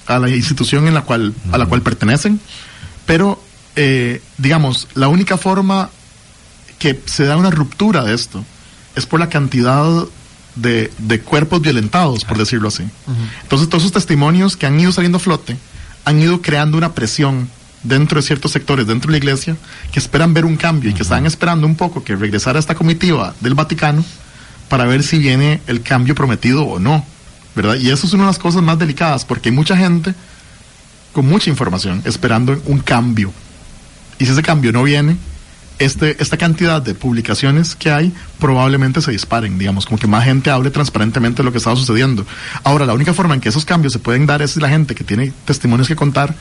a 0.07 0.19
la 0.19 0.29
institución 0.29 0.87
en 0.87 0.95
la 0.95 1.03
cual, 1.03 1.35
a 1.53 1.59
la 1.59 1.67
cual 1.67 1.83
pertenecen. 1.83 2.41
Pero, 3.07 3.43
eh, 3.77 4.23
digamos, 4.39 4.89
la 4.95 5.09
única 5.09 5.37
forma 5.37 5.91
que 6.79 7.01
se 7.07 7.25
da 7.25 7.37
una 7.37 7.51
ruptura 7.51 8.05
de 8.05 8.15
esto 8.15 8.45
es 8.95 9.07
por 9.07 9.21
la 9.21 9.29
cantidad 9.29 9.85
de, 10.55 10.93
de 10.99 11.21
cuerpos 11.21 11.63
violentados, 11.63 12.25
por 12.25 12.37
decirlo 12.37 12.69
así. 12.69 12.85
Entonces, 13.43 13.69
todos 13.69 13.85
esos 13.85 13.93
testimonios 13.93 14.57
que 14.57 14.67
han 14.67 14.79
ido 14.79 14.93
saliendo 14.93 15.17
a 15.17 15.21
flote 15.21 15.57
han 16.05 16.21
ido 16.21 16.43
creando 16.43 16.77
una 16.77 16.93
presión 16.93 17.49
dentro 17.83 18.21
de 18.21 18.27
ciertos 18.27 18.53
sectores 18.53 18.87
dentro 18.87 19.09
de 19.09 19.13
la 19.13 19.19
iglesia 19.19 19.57
que 19.91 19.99
esperan 19.99 20.35
ver 20.35 20.45
un 20.45 20.57
cambio 20.57 20.91
y 20.91 20.95
que 20.95 21.03
están 21.03 21.27
esperando 21.27 21.67
un 21.67 21.75
poco 21.75 22.05
que 22.05 22.17
regresara 22.17 22.59
esta 22.59 22.75
comitiva 22.75 23.35
del 23.41 23.55
Vaticano 23.55 24.05
para 24.69 24.87
ver 24.87 25.03
si 25.03 25.19
viene 25.19 25.61
el 25.67 25.83
cambio 25.83 26.15
prometido 26.15 26.65
o 26.65 26.79
no, 26.79 27.05
¿verdad? 27.55 27.75
Y 27.75 27.91
eso 27.91 28.07
es 28.07 28.13
una 28.13 28.25
de 28.25 28.29
las 28.29 28.39
cosas 28.39 28.63
más 28.63 28.79
delicadas 28.79 29.25
porque 29.25 29.51
hay 29.51 29.55
mucha 29.55 29.77
gente 29.77 30.15
con 31.13 31.27
mucha 31.27 31.51
información 31.51 32.03
esperando 32.05 32.61
un 32.67 32.79
cambio. 32.79 33.33
Y 34.19 34.25
si 34.25 34.33
ese 34.33 34.43
cambio 34.43 34.73
no 34.73 34.83
viene, 34.83 35.17
este, 35.79 36.23
esta 36.23 36.37
cantidad 36.37 36.81
de 36.81 36.95
publicaciones 36.95 37.75
que 37.75 37.91
hay 37.91 38.13
probablemente 38.39 39.01
se 39.01 39.11
disparen, 39.11 39.59
digamos, 39.59 39.87
como 39.87 39.99
que 39.99 40.07
más 40.07 40.25
gente 40.25 40.51
hable 40.51 40.71
transparentemente 40.71 41.39
de 41.39 41.45
lo 41.45 41.53
que 41.53 41.59
estaba 41.59 41.77
sucediendo. 41.77 42.27
Ahora, 42.65 42.87
la 42.87 42.95
única 42.95 43.15
forma 43.15 43.35
en 43.35 43.41
que 43.41 43.49
esos 43.49 43.65
cambios 43.65 43.93
se 43.93 43.99
pueden 43.99 44.27
dar 44.27 44.43
es 44.43 44.53
si 44.53 44.61
la 44.61 44.69
gente 44.69 44.95
que 44.95 45.05
tiene 45.05 45.33
testimonios 45.45 45.89
que 45.89 45.97
contar 45.97 46.35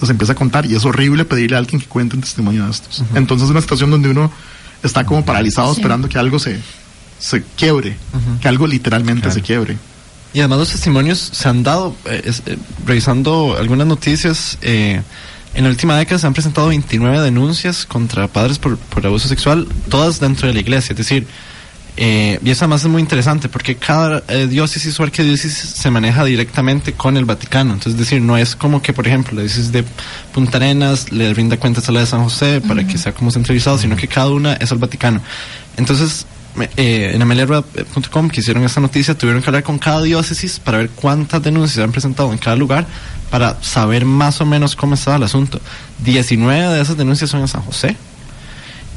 los 0.00 0.10
empieza 0.10 0.32
a 0.32 0.36
contar 0.36 0.66
y 0.66 0.74
es 0.74 0.84
horrible 0.84 1.24
pedirle 1.24 1.56
a 1.56 1.58
alguien 1.58 1.80
que 1.80 1.86
cuente 1.86 2.16
un 2.16 2.22
testimonio 2.22 2.64
de 2.64 2.70
estos. 2.70 3.00
Uh 3.00 3.04
-huh. 3.04 3.16
Entonces 3.18 3.44
es 3.46 3.50
una 3.50 3.60
situación 3.60 3.90
donde 3.90 4.08
uno 4.08 4.32
está 4.82 5.04
como 5.04 5.24
paralizado 5.24 5.74
sí. 5.74 5.80
esperando 5.80 6.08
que 6.08 6.18
algo 6.18 6.38
se, 6.38 6.58
se 7.18 7.42
quiebre, 7.56 7.96
uh 8.12 8.16
-huh. 8.16 8.40
que 8.40 8.48
algo 8.48 8.66
literalmente 8.66 9.22
claro. 9.22 9.34
se 9.34 9.42
quiebre. 9.42 9.76
Y 10.32 10.38
además 10.40 10.60
los 10.60 10.70
testimonios 10.70 11.18
se 11.18 11.48
han 11.48 11.62
dado, 11.62 11.96
eh, 12.04 12.22
es, 12.24 12.42
eh, 12.46 12.56
revisando 12.86 13.56
algunas 13.58 13.86
noticias, 13.86 14.58
eh, 14.62 15.02
en 15.54 15.64
la 15.64 15.70
última 15.70 15.96
década 15.98 16.18
se 16.18 16.26
han 16.26 16.32
presentado 16.32 16.68
29 16.68 17.20
denuncias 17.20 17.84
contra 17.84 18.28
padres 18.28 18.58
por, 18.58 18.76
por 18.78 19.04
abuso 19.06 19.28
sexual, 19.28 19.66
todas 19.88 20.20
dentro 20.20 20.48
de 20.48 20.54
la 20.54 20.60
iglesia. 20.60 20.92
Es 20.92 20.98
decir, 20.98 21.26
eh, 21.96 22.38
y 22.42 22.50
eso 22.50 22.64
además 22.64 22.82
es 22.82 22.88
muy 22.88 23.02
interesante 23.02 23.48
porque 23.48 23.76
cada 23.76 24.22
eh, 24.28 24.46
diócesis 24.46 24.98
o 24.98 25.02
arquidiócesis 25.02 25.52
se 25.52 25.90
maneja 25.90 26.24
directamente 26.24 26.92
con 26.92 27.16
el 27.16 27.24
Vaticano. 27.24 27.74
Entonces, 27.74 27.92
es 27.94 27.98
decir, 27.98 28.22
no 28.22 28.38
es 28.38 28.56
como 28.56 28.80
que, 28.80 28.92
por 28.92 29.06
ejemplo, 29.06 29.34
la 29.34 29.42
diócesis 29.42 29.72
de 29.72 29.84
Punta 30.32 30.58
Arenas 30.58 31.12
le 31.12 31.32
brinda 31.34 31.56
cuentas 31.58 31.88
a 31.88 31.92
la 31.92 32.00
de 32.00 32.06
San 32.06 32.22
José 32.22 32.60
para 32.60 32.80
uh 32.80 32.84
-huh. 32.84 32.86
que 32.90 32.98
sea 32.98 33.12
como 33.12 33.30
centralizado, 33.30 33.76
sino 33.76 33.96
que 33.96 34.08
cada 34.08 34.30
una 34.30 34.54
es 34.54 34.70
al 34.72 34.78
Vaticano. 34.78 35.20
Entonces, 35.76 36.26
eh, 36.62 37.12
en 37.14 37.22
amelierra.com 37.22 38.28
que 38.28 38.40
hicieron 38.40 38.64
esta 38.64 38.80
noticia 38.80 39.16
tuvieron 39.16 39.42
que 39.42 39.48
hablar 39.48 39.62
con 39.62 39.78
cada 39.78 40.02
diócesis 40.02 40.58
para 40.60 40.78
ver 40.78 40.90
cuántas 40.90 41.42
denuncias 41.42 41.76
se 41.76 41.82
han 41.82 41.92
presentado 41.92 42.32
en 42.32 42.38
cada 42.38 42.56
lugar 42.56 42.86
para 43.30 43.62
saber 43.62 44.04
más 44.04 44.40
o 44.40 44.46
menos 44.46 44.76
cómo 44.76 44.94
estaba 44.94 45.16
el 45.16 45.22
asunto. 45.22 45.60
19 46.04 46.74
de 46.74 46.80
esas 46.80 46.96
denuncias 46.96 47.30
son 47.30 47.40
en 47.40 47.48
San 47.48 47.62
José. 47.62 47.96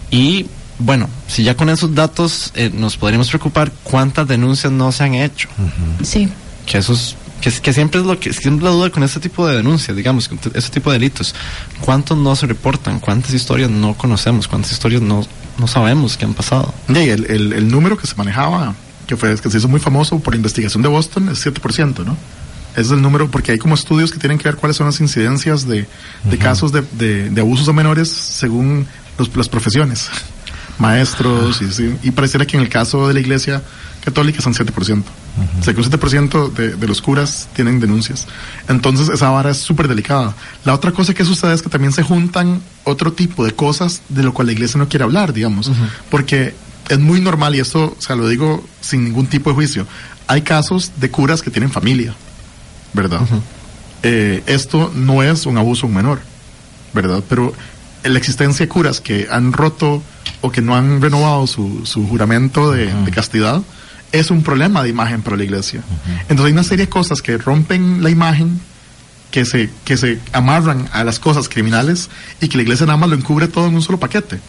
Y 0.10 0.48
bueno, 0.80 1.10
si 1.28 1.44
ya 1.44 1.56
con 1.56 1.70
esos 1.70 1.94
datos 1.94 2.52
eh, 2.56 2.72
nos 2.74 2.98
podríamos 2.98 3.30
preocupar 3.30 3.72
cuántas 3.84 4.28
denuncias 4.28 4.72
no 4.72 4.92
se 4.92 5.04
han 5.04 5.14
hecho. 5.16 5.50
Uh 5.58 5.64
-huh. 5.64 6.06
Sí. 6.06 6.30
Que 6.66 6.80
eso 6.80 6.94
es, 6.94 7.16
que, 7.42 7.52
que, 7.52 7.74
siempre 7.74 8.02
es 8.02 8.08
lo 8.08 8.20
que 8.20 8.34
siempre 8.34 8.66
la 8.66 8.72
duda 8.72 8.90
con 8.90 9.04
este 9.04 9.20
tipo 9.20 9.48
de 9.48 9.58
denuncias, 9.58 9.96
digamos, 9.96 10.28
con 10.28 10.40
este 10.54 10.70
tipo 10.72 10.92
de 10.92 11.00
delitos. 11.00 11.36
¿Cuántos 11.82 12.18
no 12.18 12.36
se 12.36 12.48
reportan? 12.48 13.00
¿Cuántas 13.00 13.34
historias 13.34 13.70
no 13.70 13.96
conocemos? 13.96 14.48
¿Cuántas 14.48 14.72
historias 14.72 15.02
no, 15.02 15.26
no 15.58 15.68
sabemos 15.68 16.18
que 16.18 16.26
han 16.26 16.34
pasado? 16.34 16.74
Y 16.90 16.98
el, 16.98 17.26
el, 17.26 17.54
el 17.54 17.68
número 17.70 17.98
que 17.98 18.08
se 18.08 18.16
manejaba, 18.16 18.76
que 19.08 19.18
fue 19.18 19.36
que 19.38 19.50
se 19.50 19.58
hizo 19.58 19.68
muy 19.68 19.80
famoso 19.80 20.20
por 20.20 20.34
la 20.34 20.38
investigación 20.38 20.82
de 20.84 20.90
Boston, 20.90 21.30
es 21.30 21.46
7%, 21.46 22.06
¿no? 22.06 22.18
Ese 22.74 22.82
es 22.82 22.92
el 22.92 23.02
número, 23.02 23.30
porque 23.30 23.52
hay 23.52 23.60
como 23.60 23.76
estudios 23.76 24.12
que 24.12 24.18
tienen 24.18 24.40
que 24.40 24.46
ver 24.46 24.56
cuáles 24.56 24.78
son 24.78 24.88
las 24.88 25.00
incidencias 25.00 25.68
de, 25.68 25.76
de 25.76 25.86
uh 26.26 26.32
-huh. 26.32 26.38
casos 26.40 26.72
de, 26.72 26.82
de, 26.94 27.30
de, 27.30 27.42
abusos 27.42 27.68
a 27.70 27.74
menores 27.74 28.10
según 28.10 28.88
los, 29.20 29.36
las 29.36 29.48
profesiones, 29.48 30.10
maestros, 30.80 31.62
y, 31.62 31.72
sí, 31.72 31.96
y 32.02 32.12
pareciera 32.12 32.48
que 32.48 32.58
en 32.58 32.64
el 32.64 32.70
caso 32.70 33.08
de 33.08 33.14
la 33.14 33.20
iglesia 33.20 33.62
católica 34.04 34.42
son 34.42 34.54
7%. 34.56 35.04
Uh 35.36 35.42
-huh. 35.42 35.60
O 35.62 35.64
sea 35.64 35.74
que 35.74 35.82
un 35.82 35.90
7% 35.90 36.54
de, 36.54 36.76
de 36.76 36.88
los 36.88 37.02
curas 37.02 37.48
tienen 37.56 37.80
denuncias. 37.80 38.28
Entonces 38.68 39.10
esa 39.10 39.30
vara 39.30 39.52
es 39.52 39.58
súper 39.58 39.88
delicada. 39.88 40.36
La 40.64 40.74
otra 40.74 40.92
cosa 40.92 41.14
que 41.14 41.26
sucede 41.26 41.54
es 41.54 41.62
que 41.62 41.70
también 41.70 41.92
se 41.92 42.04
juntan 42.04 42.62
otro 42.84 43.14
tipo 43.14 43.44
de 43.44 43.52
cosas 43.54 44.02
de 44.10 44.24
lo 44.24 44.34
cual 44.34 44.48
la 44.48 44.54
iglesia 44.54 44.78
no 44.78 44.88
quiere 44.88 45.04
hablar, 45.06 45.34
digamos, 45.34 45.68
uh 45.68 45.72
-huh. 45.72 45.90
porque 46.10 46.54
es 46.90 47.00
muy 47.00 47.22
normal, 47.22 47.56
y 47.56 47.60
esto, 47.60 47.96
o 47.98 48.02
sea, 48.02 48.16
lo 48.16 48.28
digo 48.28 48.64
sin 48.82 49.06
ningún 49.06 49.28
tipo 49.28 49.50
de 49.50 49.56
juicio, 49.56 49.88
hay 50.28 50.42
casos 50.42 50.92
de 50.98 51.10
curas 51.10 51.42
que 51.42 51.50
tienen 51.50 51.72
familia. 51.72 52.14
¿verdad? 52.94 53.22
Uh 53.22 53.26
-huh. 53.26 53.42
eh, 54.04 54.44
esto 54.46 54.92
no 54.96 55.24
es 55.24 55.46
un 55.46 55.58
abuso 55.58 55.88
menor, 55.88 56.22
¿verdad? 56.94 57.24
Pero 57.28 57.54
la 58.04 58.18
existencia 58.18 58.66
de 58.66 58.70
curas 58.70 59.02
que 59.02 59.28
han 59.30 59.52
roto 59.52 60.02
o 60.42 60.52
que 60.52 60.62
no 60.62 60.76
han 60.76 61.02
renovado 61.02 61.48
su, 61.48 61.86
su 61.86 62.08
juramento 62.08 62.72
de, 62.72 62.94
de, 62.94 63.12
castidad 63.12 63.62
es 64.14 64.32
un 64.32 64.44
problema 64.44 64.82
de 64.82 64.90
imagen 64.90 65.22
para 65.22 65.36
la 65.36 65.44
iglesia. 65.44 65.82
Uh 65.82 65.94
-huh. 65.94 66.20
Entonces 66.22 66.46
hay 66.46 66.52
una 66.54 66.64
serie 66.64 66.86
de 66.86 66.90
cosas 66.90 67.22
que 67.22 67.38
rompen 67.38 68.02
la 68.02 68.10
imagen, 68.10 68.62
que 69.32 69.44
se, 69.44 69.70
que 69.84 69.98
se 69.98 70.20
amarran 70.32 70.88
a 70.94 71.04
las 71.04 71.20
cosas 71.20 71.50
criminales 71.50 72.10
y 72.40 72.48
que 72.48 72.56
la 72.56 72.64
iglesia 72.64 72.86
nada 72.86 72.98
más 72.98 73.10
lo 73.10 73.16
encubre 73.16 73.48
todo 73.48 73.68
en 73.68 73.76
un 73.76 73.82
solo 73.82 74.00
paquete. 74.00 74.40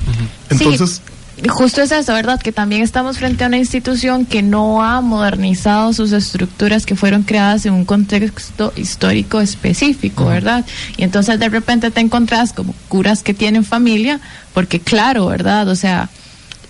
Entonces... 0.50 1.02
Sí 1.06 1.12
justo 1.48 1.82
es 1.82 1.92
eso, 1.92 2.12
¿verdad? 2.12 2.40
Que 2.40 2.52
también 2.52 2.82
estamos 2.82 3.18
frente 3.18 3.44
a 3.44 3.48
una 3.48 3.58
institución 3.58 4.24
que 4.24 4.42
no 4.42 4.82
ha 4.82 5.00
modernizado 5.00 5.92
sus 5.92 6.12
estructuras 6.12 6.86
que 6.86 6.96
fueron 6.96 7.22
creadas 7.22 7.66
en 7.66 7.72
un 7.72 7.84
contexto 7.84 8.72
histórico 8.76 9.40
específico. 9.40 10.26
¿verdad? 10.26 10.64
Y 10.96 11.02
entonces 11.02 11.38
de 11.38 11.48
repente 11.48 11.90
te 11.90 12.00
encontrás 12.00 12.52
como 12.52 12.74
curas 12.88 13.22
que 13.22 13.34
tienen 13.34 13.64
familia, 13.64 14.20
porque 14.52 14.80
claro, 14.80 15.26
¿verdad? 15.26 15.68
O 15.68 15.76
sea, 15.76 16.08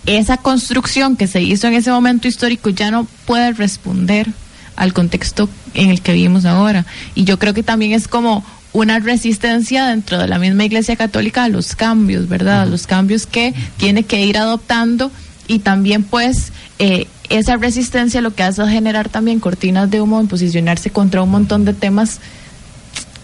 esa 0.06 0.36
construcción 0.36 1.16
que 1.16 1.26
se 1.26 1.42
hizo 1.42 1.66
en 1.66 1.74
ese 1.74 1.90
momento 1.90 2.28
histórico 2.28 2.70
ya 2.70 2.90
no 2.90 3.06
puede 3.26 3.52
responder 3.52 4.28
al 4.76 4.92
contexto 4.92 5.48
en 5.74 5.90
el 5.90 6.00
que 6.02 6.12
vivimos 6.12 6.44
ahora. 6.44 6.84
Y 7.14 7.24
yo 7.24 7.38
creo 7.38 7.54
que 7.54 7.62
también 7.62 7.92
es 7.92 8.08
como 8.08 8.44
una 8.72 8.98
resistencia 8.98 9.86
dentro 9.86 10.18
de 10.18 10.26
la 10.26 10.38
misma 10.38 10.64
Iglesia 10.64 10.96
Católica 10.96 11.44
a 11.44 11.48
los 11.48 11.76
cambios, 11.76 12.28
¿verdad? 12.28 12.62
A 12.62 12.66
los 12.66 12.86
cambios 12.86 13.26
que 13.26 13.54
tiene 13.76 14.02
que 14.02 14.26
ir 14.26 14.36
adoptando 14.36 15.10
y 15.46 15.60
también 15.60 16.02
pues 16.02 16.52
eh, 16.78 17.06
esa 17.28 17.56
resistencia 17.56 18.20
lo 18.20 18.34
que 18.34 18.42
hace 18.42 18.62
es 18.62 18.68
generar 18.68 19.08
también 19.08 19.40
cortinas 19.40 19.90
de 19.90 20.00
humo 20.00 20.20
en 20.20 20.26
posicionarse 20.26 20.90
contra 20.90 21.22
un 21.22 21.30
montón 21.30 21.64
de 21.64 21.72
temas 21.72 22.20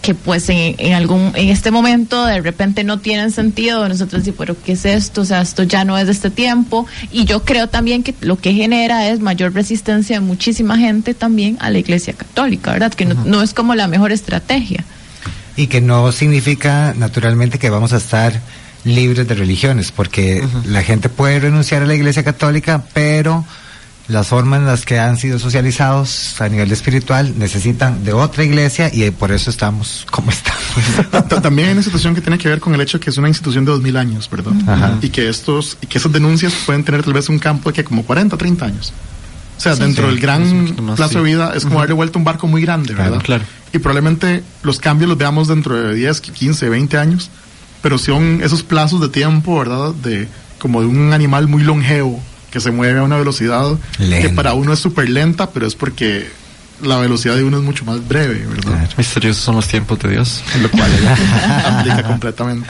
que 0.01 0.15
pues 0.15 0.49
en, 0.49 0.75
en, 0.77 0.93
algún 0.93 1.31
en 1.35 1.49
este 1.49 1.71
momento 1.71 2.25
de 2.25 2.41
repente 2.41 2.83
no 2.83 2.99
tienen 2.99 3.31
sentido. 3.31 3.87
Nosotros 3.87 4.21
decimos 4.21 4.37
pero 4.39 4.55
qué 4.61 4.73
es 4.73 4.85
esto 4.85 5.21
o 5.21 5.25
sea 5.25 5.41
esto 5.41 5.63
ya 5.63 5.85
no 5.85 5.97
es 5.97 6.07
de 6.07 6.11
este 6.11 6.29
tiempo 6.29 6.87
y 7.11 7.25
yo 7.25 7.43
creo 7.43 7.67
también 7.67 8.03
que 8.03 8.15
lo 8.21 8.37
que 8.37 8.53
genera 8.53 9.07
es 9.09 9.19
mayor 9.19 9.53
resistencia 9.53 10.19
de 10.19 10.25
muchísima 10.25 10.77
gente 10.77 11.13
también 11.13 11.57
a 11.59 11.69
la 11.69 11.79
iglesia 11.79 12.13
católica 12.13 12.71
verdad 12.71 12.93
que 12.93 13.05
no, 13.05 13.15
no 13.25 13.41
es 13.41 13.53
como 13.53 13.75
la 13.75 13.87
mejor 13.87 14.11
estrategia. 14.11 14.83
Y 15.57 15.67
que 15.67 15.81
no 15.81 16.11
significa 16.11 16.93
naturalmente 16.97 17.59
que 17.59 17.69
vamos 17.69 17.93
a 17.93 17.97
estar 17.97 18.39
libres 18.83 19.27
de 19.27 19.35
religiones, 19.35 19.91
porque 19.91 20.41
uh 20.41 20.45
-huh. 20.45 20.65
la 20.65 20.81
gente 20.81 21.09
puede 21.09 21.39
renunciar 21.39 21.83
a 21.83 21.85
la 21.85 21.93
Iglesia 21.93 22.23
Católica, 22.23 22.83
pero 22.93 23.45
las 24.11 24.27
formas 24.27 24.59
en 24.59 24.65
las 24.67 24.85
que 24.85 24.99
han 24.99 25.17
sido 25.17 25.39
socializados 25.39 26.39
a 26.39 26.49
nivel 26.49 26.71
espiritual 26.71 27.33
necesitan 27.37 28.03
de 28.03 28.13
otra 28.13 28.43
iglesia 28.43 28.91
y 28.93 29.09
por 29.11 29.31
eso 29.31 29.49
estamos 29.49 30.05
como 30.11 30.31
estamos. 30.31 30.61
También 31.41 31.69
hay 31.69 31.73
una 31.73 31.83
situación 31.83 32.13
que 32.13 32.21
tiene 32.21 32.37
que 32.37 32.49
ver 32.49 32.59
con 32.59 32.75
el 32.75 32.81
hecho 32.81 32.97
de 32.97 33.03
que 33.03 33.09
es 33.09 33.17
una 33.17 33.29
institución 33.29 33.65
de 33.65 33.71
2000 33.71 33.97
años, 33.97 34.29
¿verdad? 34.29 34.53
Ajá. 34.67 34.97
Y 35.01 35.09
que 35.09 35.29
estos 35.29 35.77
y 35.81 35.87
que 35.87 35.97
esas 35.97 36.11
denuncias 36.11 36.53
pueden 36.65 36.83
tener 36.83 37.03
tal 37.03 37.13
vez 37.13 37.29
un 37.29 37.39
campo 37.39 37.69
de 37.69 37.75
que 37.75 37.83
como 37.83 38.03
40, 38.03 38.37
30 38.37 38.65
años. 38.65 38.93
O 39.57 39.61
sea, 39.61 39.75
Sí, 39.75 39.81
dentro 39.81 40.05
sí, 40.05 40.11
del 40.11 40.19
gran 40.19 40.75
plazo 40.95 41.09
sí. 41.09 41.15
de 41.15 41.23
vida 41.23 41.53
es 41.55 41.63
como 41.65 41.79
darle 41.79 41.93
vuelta 41.93 42.17
a 42.17 42.19
un 42.19 42.25
barco 42.25 42.47
muy 42.47 42.61
grande, 42.61 42.93
¿verdad? 42.93 43.21
Claro. 43.23 43.43
Y 43.71 43.79
probablemente 43.79 44.43
los 44.63 44.79
cambios 44.79 45.07
los 45.07 45.17
veamos 45.17 45.47
dentro 45.47 45.75
de 45.75 45.95
10, 45.95 46.19
15, 46.19 46.67
20 46.67 46.97
años, 46.97 47.29
pero 47.81 47.97
son 47.97 48.41
esos 48.43 48.63
plazos 48.63 48.99
de 49.01 49.09
tiempo, 49.09 49.57
¿verdad? 49.59 49.93
De 49.93 50.27
como 50.59 50.81
de 50.81 50.87
un 50.87 51.13
animal 51.13 51.47
muy 51.47 51.63
longevo 51.63 52.21
que 52.51 52.59
se 52.59 52.71
mueve 52.71 52.99
a 52.99 53.03
una 53.03 53.17
velocidad 53.17 53.77
que 53.97 54.29
para 54.29 54.53
uno 54.53 54.73
es 54.73 54.79
súper 54.79 55.09
lenta, 55.09 55.49
pero 55.49 55.65
es 55.65 55.75
porque 55.75 56.29
la 56.83 56.97
velocidad 56.97 57.35
de 57.35 57.43
uno 57.43 57.57
es 57.57 57.63
mucho 57.63 57.85
más 57.85 58.05
breve, 58.07 58.45
¿verdad? 58.45 58.89
Misteriosos 58.97 59.43
son 59.43 59.55
los 59.55 59.67
tiempos 59.67 59.99
de 59.99 60.09
Dios. 60.09 60.43
Lo 60.61 60.69
cual 60.69 60.91
aplica 61.65 62.03
completamente. 62.03 62.67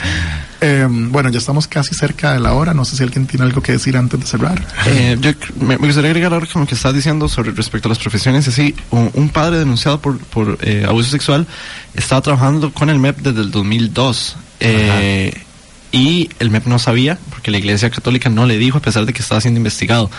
Eh, 0.60 0.86
bueno, 0.90 1.30
ya 1.30 1.40
estamos 1.40 1.68
casi 1.68 1.96
cerca 1.96 2.34
de 2.34 2.40
la 2.40 2.54
hora. 2.54 2.74
No 2.74 2.86
sé 2.86 2.96
si 2.96 3.04
alguien 3.04 3.26
tiene 3.26 3.46
algo 3.46 3.62
que 3.62 3.72
decir 3.72 3.98
antes 3.98 4.20
de 4.20 4.26
cerrar. 4.26 4.64
Eh, 4.86 5.18
yo 5.20 5.32
me, 5.60 5.78
me 5.78 5.88
gustaría 5.88 6.12
agregar 6.12 6.34
ahora 6.34 6.46
como 6.52 6.68
que 6.68 6.76
estás 6.76 6.94
diciendo 6.94 7.28
sobre 7.30 7.52
respecto 7.52 7.88
a 7.88 7.90
las 7.90 8.00
profesiones 8.00 8.48
así, 8.48 8.76
un, 8.92 9.10
un 9.14 9.30
padre 9.30 9.58
denunciado 9.58 10.02
por, 10.02 10.20
por 10.20 10.58
eh, 10.62 10.86
abuso 10.88 11.10
sexual 11.10 11.48
estaba 11.96 12.22
trabajando 12.22 12.74
con 12.74 12.90
el 12.90 13.00
MEP 13.00 13.20
desde 13.20 13.42
el 13.42 13.52
2002 13.52 14.36
eh, 14.62 15.34
y 15.92 16.30
el 16.40 16.52
MEP 16.52 16.68
no 16.68 16.80
sabía 16.80 17.18
porque 17.30 17.52
la 17.52 17.58
Iglesia 17.58 17.90
Católica 17.90 18.30
no 18.30 18.46
le 18.46 18.58
dijo 18.58 18.78
a 18.78 18.82
pesar 18.82 19.06
de 19.06 19.14
que 19.14 19.22
estaba 19.22 19.42
siendo 19.42 19.60
investigado 19.60 20.10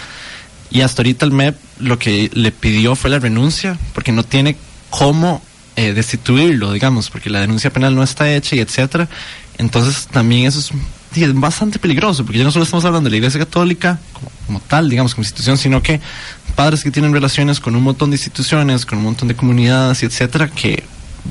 y 0.71 0.81
hasta 0.81 1.03
ahorita 1.03 1.27
el 1.27 1.33
MEP 1.33 1.57
lo 1.81 1.99
que 1.99 2.31
le 2.33 2.51
pidió 2.51 2.95
fue 2.95 3.11
la 3.11 3.19
renuncia 3.19 3.79
porque 3.95 4.13
no 4.13 4.25
tiene 4.25 4.57
cómo 4.91 5.43
eh, 5.77 5.93
destituirlo, 5.93 6.73
digamos, 6.73 7.09
porque 7.11 7.31
la 7.31 7.41
denuncia 7.41 7.71
penal 7.71 7.95
no 7.95 8.03
está 8.03 8.33
hecha 8.35 8.57
y 8.57 8.61
etcétera. 8.61 9.09
Entonces 9.59 10.07
también 10.07 10.47
eso 10.47 10.61
es, 10.61 10.71
bastante 11.35 11.79
peligroso, 11.79 12.25
porque 12.25 12.39
ya 12.39 12.45
no 12.45 12.51
solo 12.51 12.65
estamos 12.65 12.87
hablando 12.87 13.09
de 13.09 13.13
la 13.13 13.17
Iglesia 13.19 13.41
Católica 13.41 13.99
como, 14.15 14.31
como 14.47 14.61
tal, 14.61 14.89
digamos, 14.89 15.15
como 15.15 15.23
institución, 15.23 15.59
sino 15.59 15.83
que 15.83 16.01
padres 16.55 16.83
que 16.83 16.91
tienen 16.91 17.13
relaciones 17.13 17.61
con 17.61 17.77
un 17.77 17.83
montón 17.83 18.11
de 18.11 18.17
instituciones, 18.17 18.87
con 18.87 18.99
un 18.99 19.05
montón 19.05 19.29
de 19.29 19.35
comunidades 19.35 20.03
y 20.03 20.07
etcétera, 20.07 20.49
que 20.49 20.83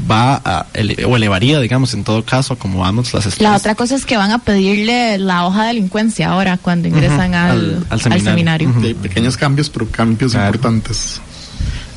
va 0.09 0.41
a, 0.45 0.65
ele- 0.73 1.03
o 1.05 1.15
elevaría, 1.17 1.59
digamos, 1.59 1.93
en 1.93 2.03
todo 2.03 2.23
caso, 2.23 2.57
como 2.57 2.79
vamos 2.79 3.07
las 3.13 3.25
La 3.25 3.29
estadísticas. 3.29 3.59
otra 3.59 3.75
cosa 3.75 3.95
es 3.95 4.05
que 4.05 4.17
van 4.17 4.31
a 4.31 4.39
pedirle 4.39 5.17
la 5.17 5.45
hoja 5.45 5.63
de 5.63 5.67
delincuencia 5.69 6.29
ahora 6.29 6.57
cuando 6.57 6.87
ingresan 6.87 7.33
al, 7.35 7.85
al- 7.89 7.99
al 8.05 8.13
al 8.13 8.21
seminario. 8.21 8.71
De 8.81 8.95
pequeños 8.95 9.35
cambios, 9.37 9.69
pero 9.69 9.87
cambios 9.89 10.33
importantes. 10.33 11.19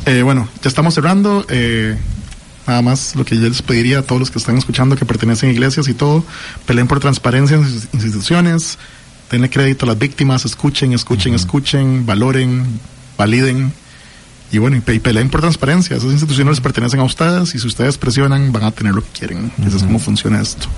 Eh, 0.07 0.23
bueno, 0.23 0.49
ya 0.63 0.69
estamos 0.69 0.95
cerrando. 0.95 1.47
Eh, 1.49 1.97
nada 2.67 2.83
más 2.83 3.15
lo 3.15 3.25
que 3.25 3.37
yo 3.37 3.49
les 3.49 3.63
pediría 3.63 4.01
a 4.01 4.03
todos 4.03 4.19
los 4.21 4.31
que 4.31 4.39
están 4.39 4.57
escuchando 4.59 4.97
que 4.97 5.05
pertenecen 5.05 5.51
a 5.51 5.53
iglesias 5.53 5.87
y 5.89 5.95
todo, 5.95 6.25
peleen 6.67 6.89
por 6.89 6.99
transparencia 6.99 7.57
en 7.57 7.65
sus 7.65 7.89
instituciones, 7.93 8.79
denle 9.31 9.51
crédito 9.51 9.85
a 9.87 9.89
las 9.89 9.99
víctimas, 9.99 10.45
escuchen, 10.45 10.93
escuchen, 10.93 11.35
escuchen, 11.35 12.05
valoren, 12.07 12.65
validen. 13.17 13.73
Y 14.55 14.59
bueno, 14.59 14.77
y, 14.77 14.91
y 14.93 14.99
peleen 15.01 15.31
por 15.31 15.41
transparencia. 15.41 15.97
Esas 15.97 16.13
instituciones 16.13 16.53
les 16.53 16.61
pertenecen 16.61 17.01
a 17.01 17.05
ustedes 17.05 17.55
y 17.55 17.59
si 17.59 17.67
ustedes 17.67 17.99
presionan 17.99 18.53
van 18.53 18.65
a 18.65 18.71
tener 18.71 18.95
lo 18.95 19.03
que 19.03 19.11
quieren. 19.19 19.51
Y 19.59 19.67
Eso 19.67 19.79
es 19.79 19.83
cómo 19.83 19.99
funciona 19.99 20.41
esto. 20.41 20.69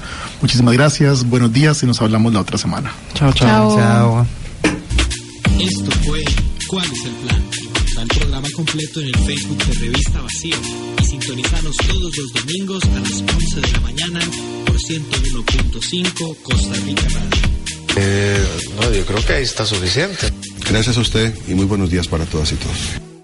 Muchísimas 0.40 0.74
gracias, 0.74 1.24
buenos 1.24 1.52
días 1.52 1.82
y 1.82 1.86
nos 1.86 2.00
hablamos 2.00 2.32
la 2.32 2.40
otra 2.40 2.56
semana. 2.58 2.92
Chao, 3.14 3.32
chao. 3.32 3.76
Chao. 3.76 4.26
Esto 5.60 5.90
fue 6.04 6.22
¿Cuál 6.68 6.86
es 6.86 7.04
el 7.04 7.12
plan? 7.12 7.42
Da 7.94 8.02
el 8.02 8.08
programa 8.08 8.48
completo 8.56 9.00
en 9.00 9.06
el 9.06 9.18
Facebook 9.18 9.58
de 9.66 9.72
Revista 9.74 10.20
Vacío 10.20 10.56
y 11.00 11.04
sintonizanos 11.04 11.76
todos 11.76 12.16
los 12.16 12.32
domingos 12.32 12.84
a 12.84 12.98
las 12.98 13.12
11 13.12 13.60
de 13.60 13.72
la 13.72 13.80
mañana 13.80 14.20
por 14.64 14.76
101.5 14.76 16.36
Costa 16.42 16.74
Rica 16.84 17.08
Radio. 17.10 17.42
Eh, 17.96 18.46
no, 18.80 18.92
yo 18.92 19.06
creo 19.06 19.24
que 19.24 19.32
ahí 19.34 19.44
está 19.44 19.64
suficiente. 19.64 20.32
Gracias 20.68 20.96
a 20.96 21.00
usted 21.00 21.34
y 21.46 21.54
muy 21.54 21.66
buenos 21.66 21.88
días 21.88 22.08
para 22.08 22.24
todas 22.24 22.50
y 22.52 22.56
todos. 22.56 23.15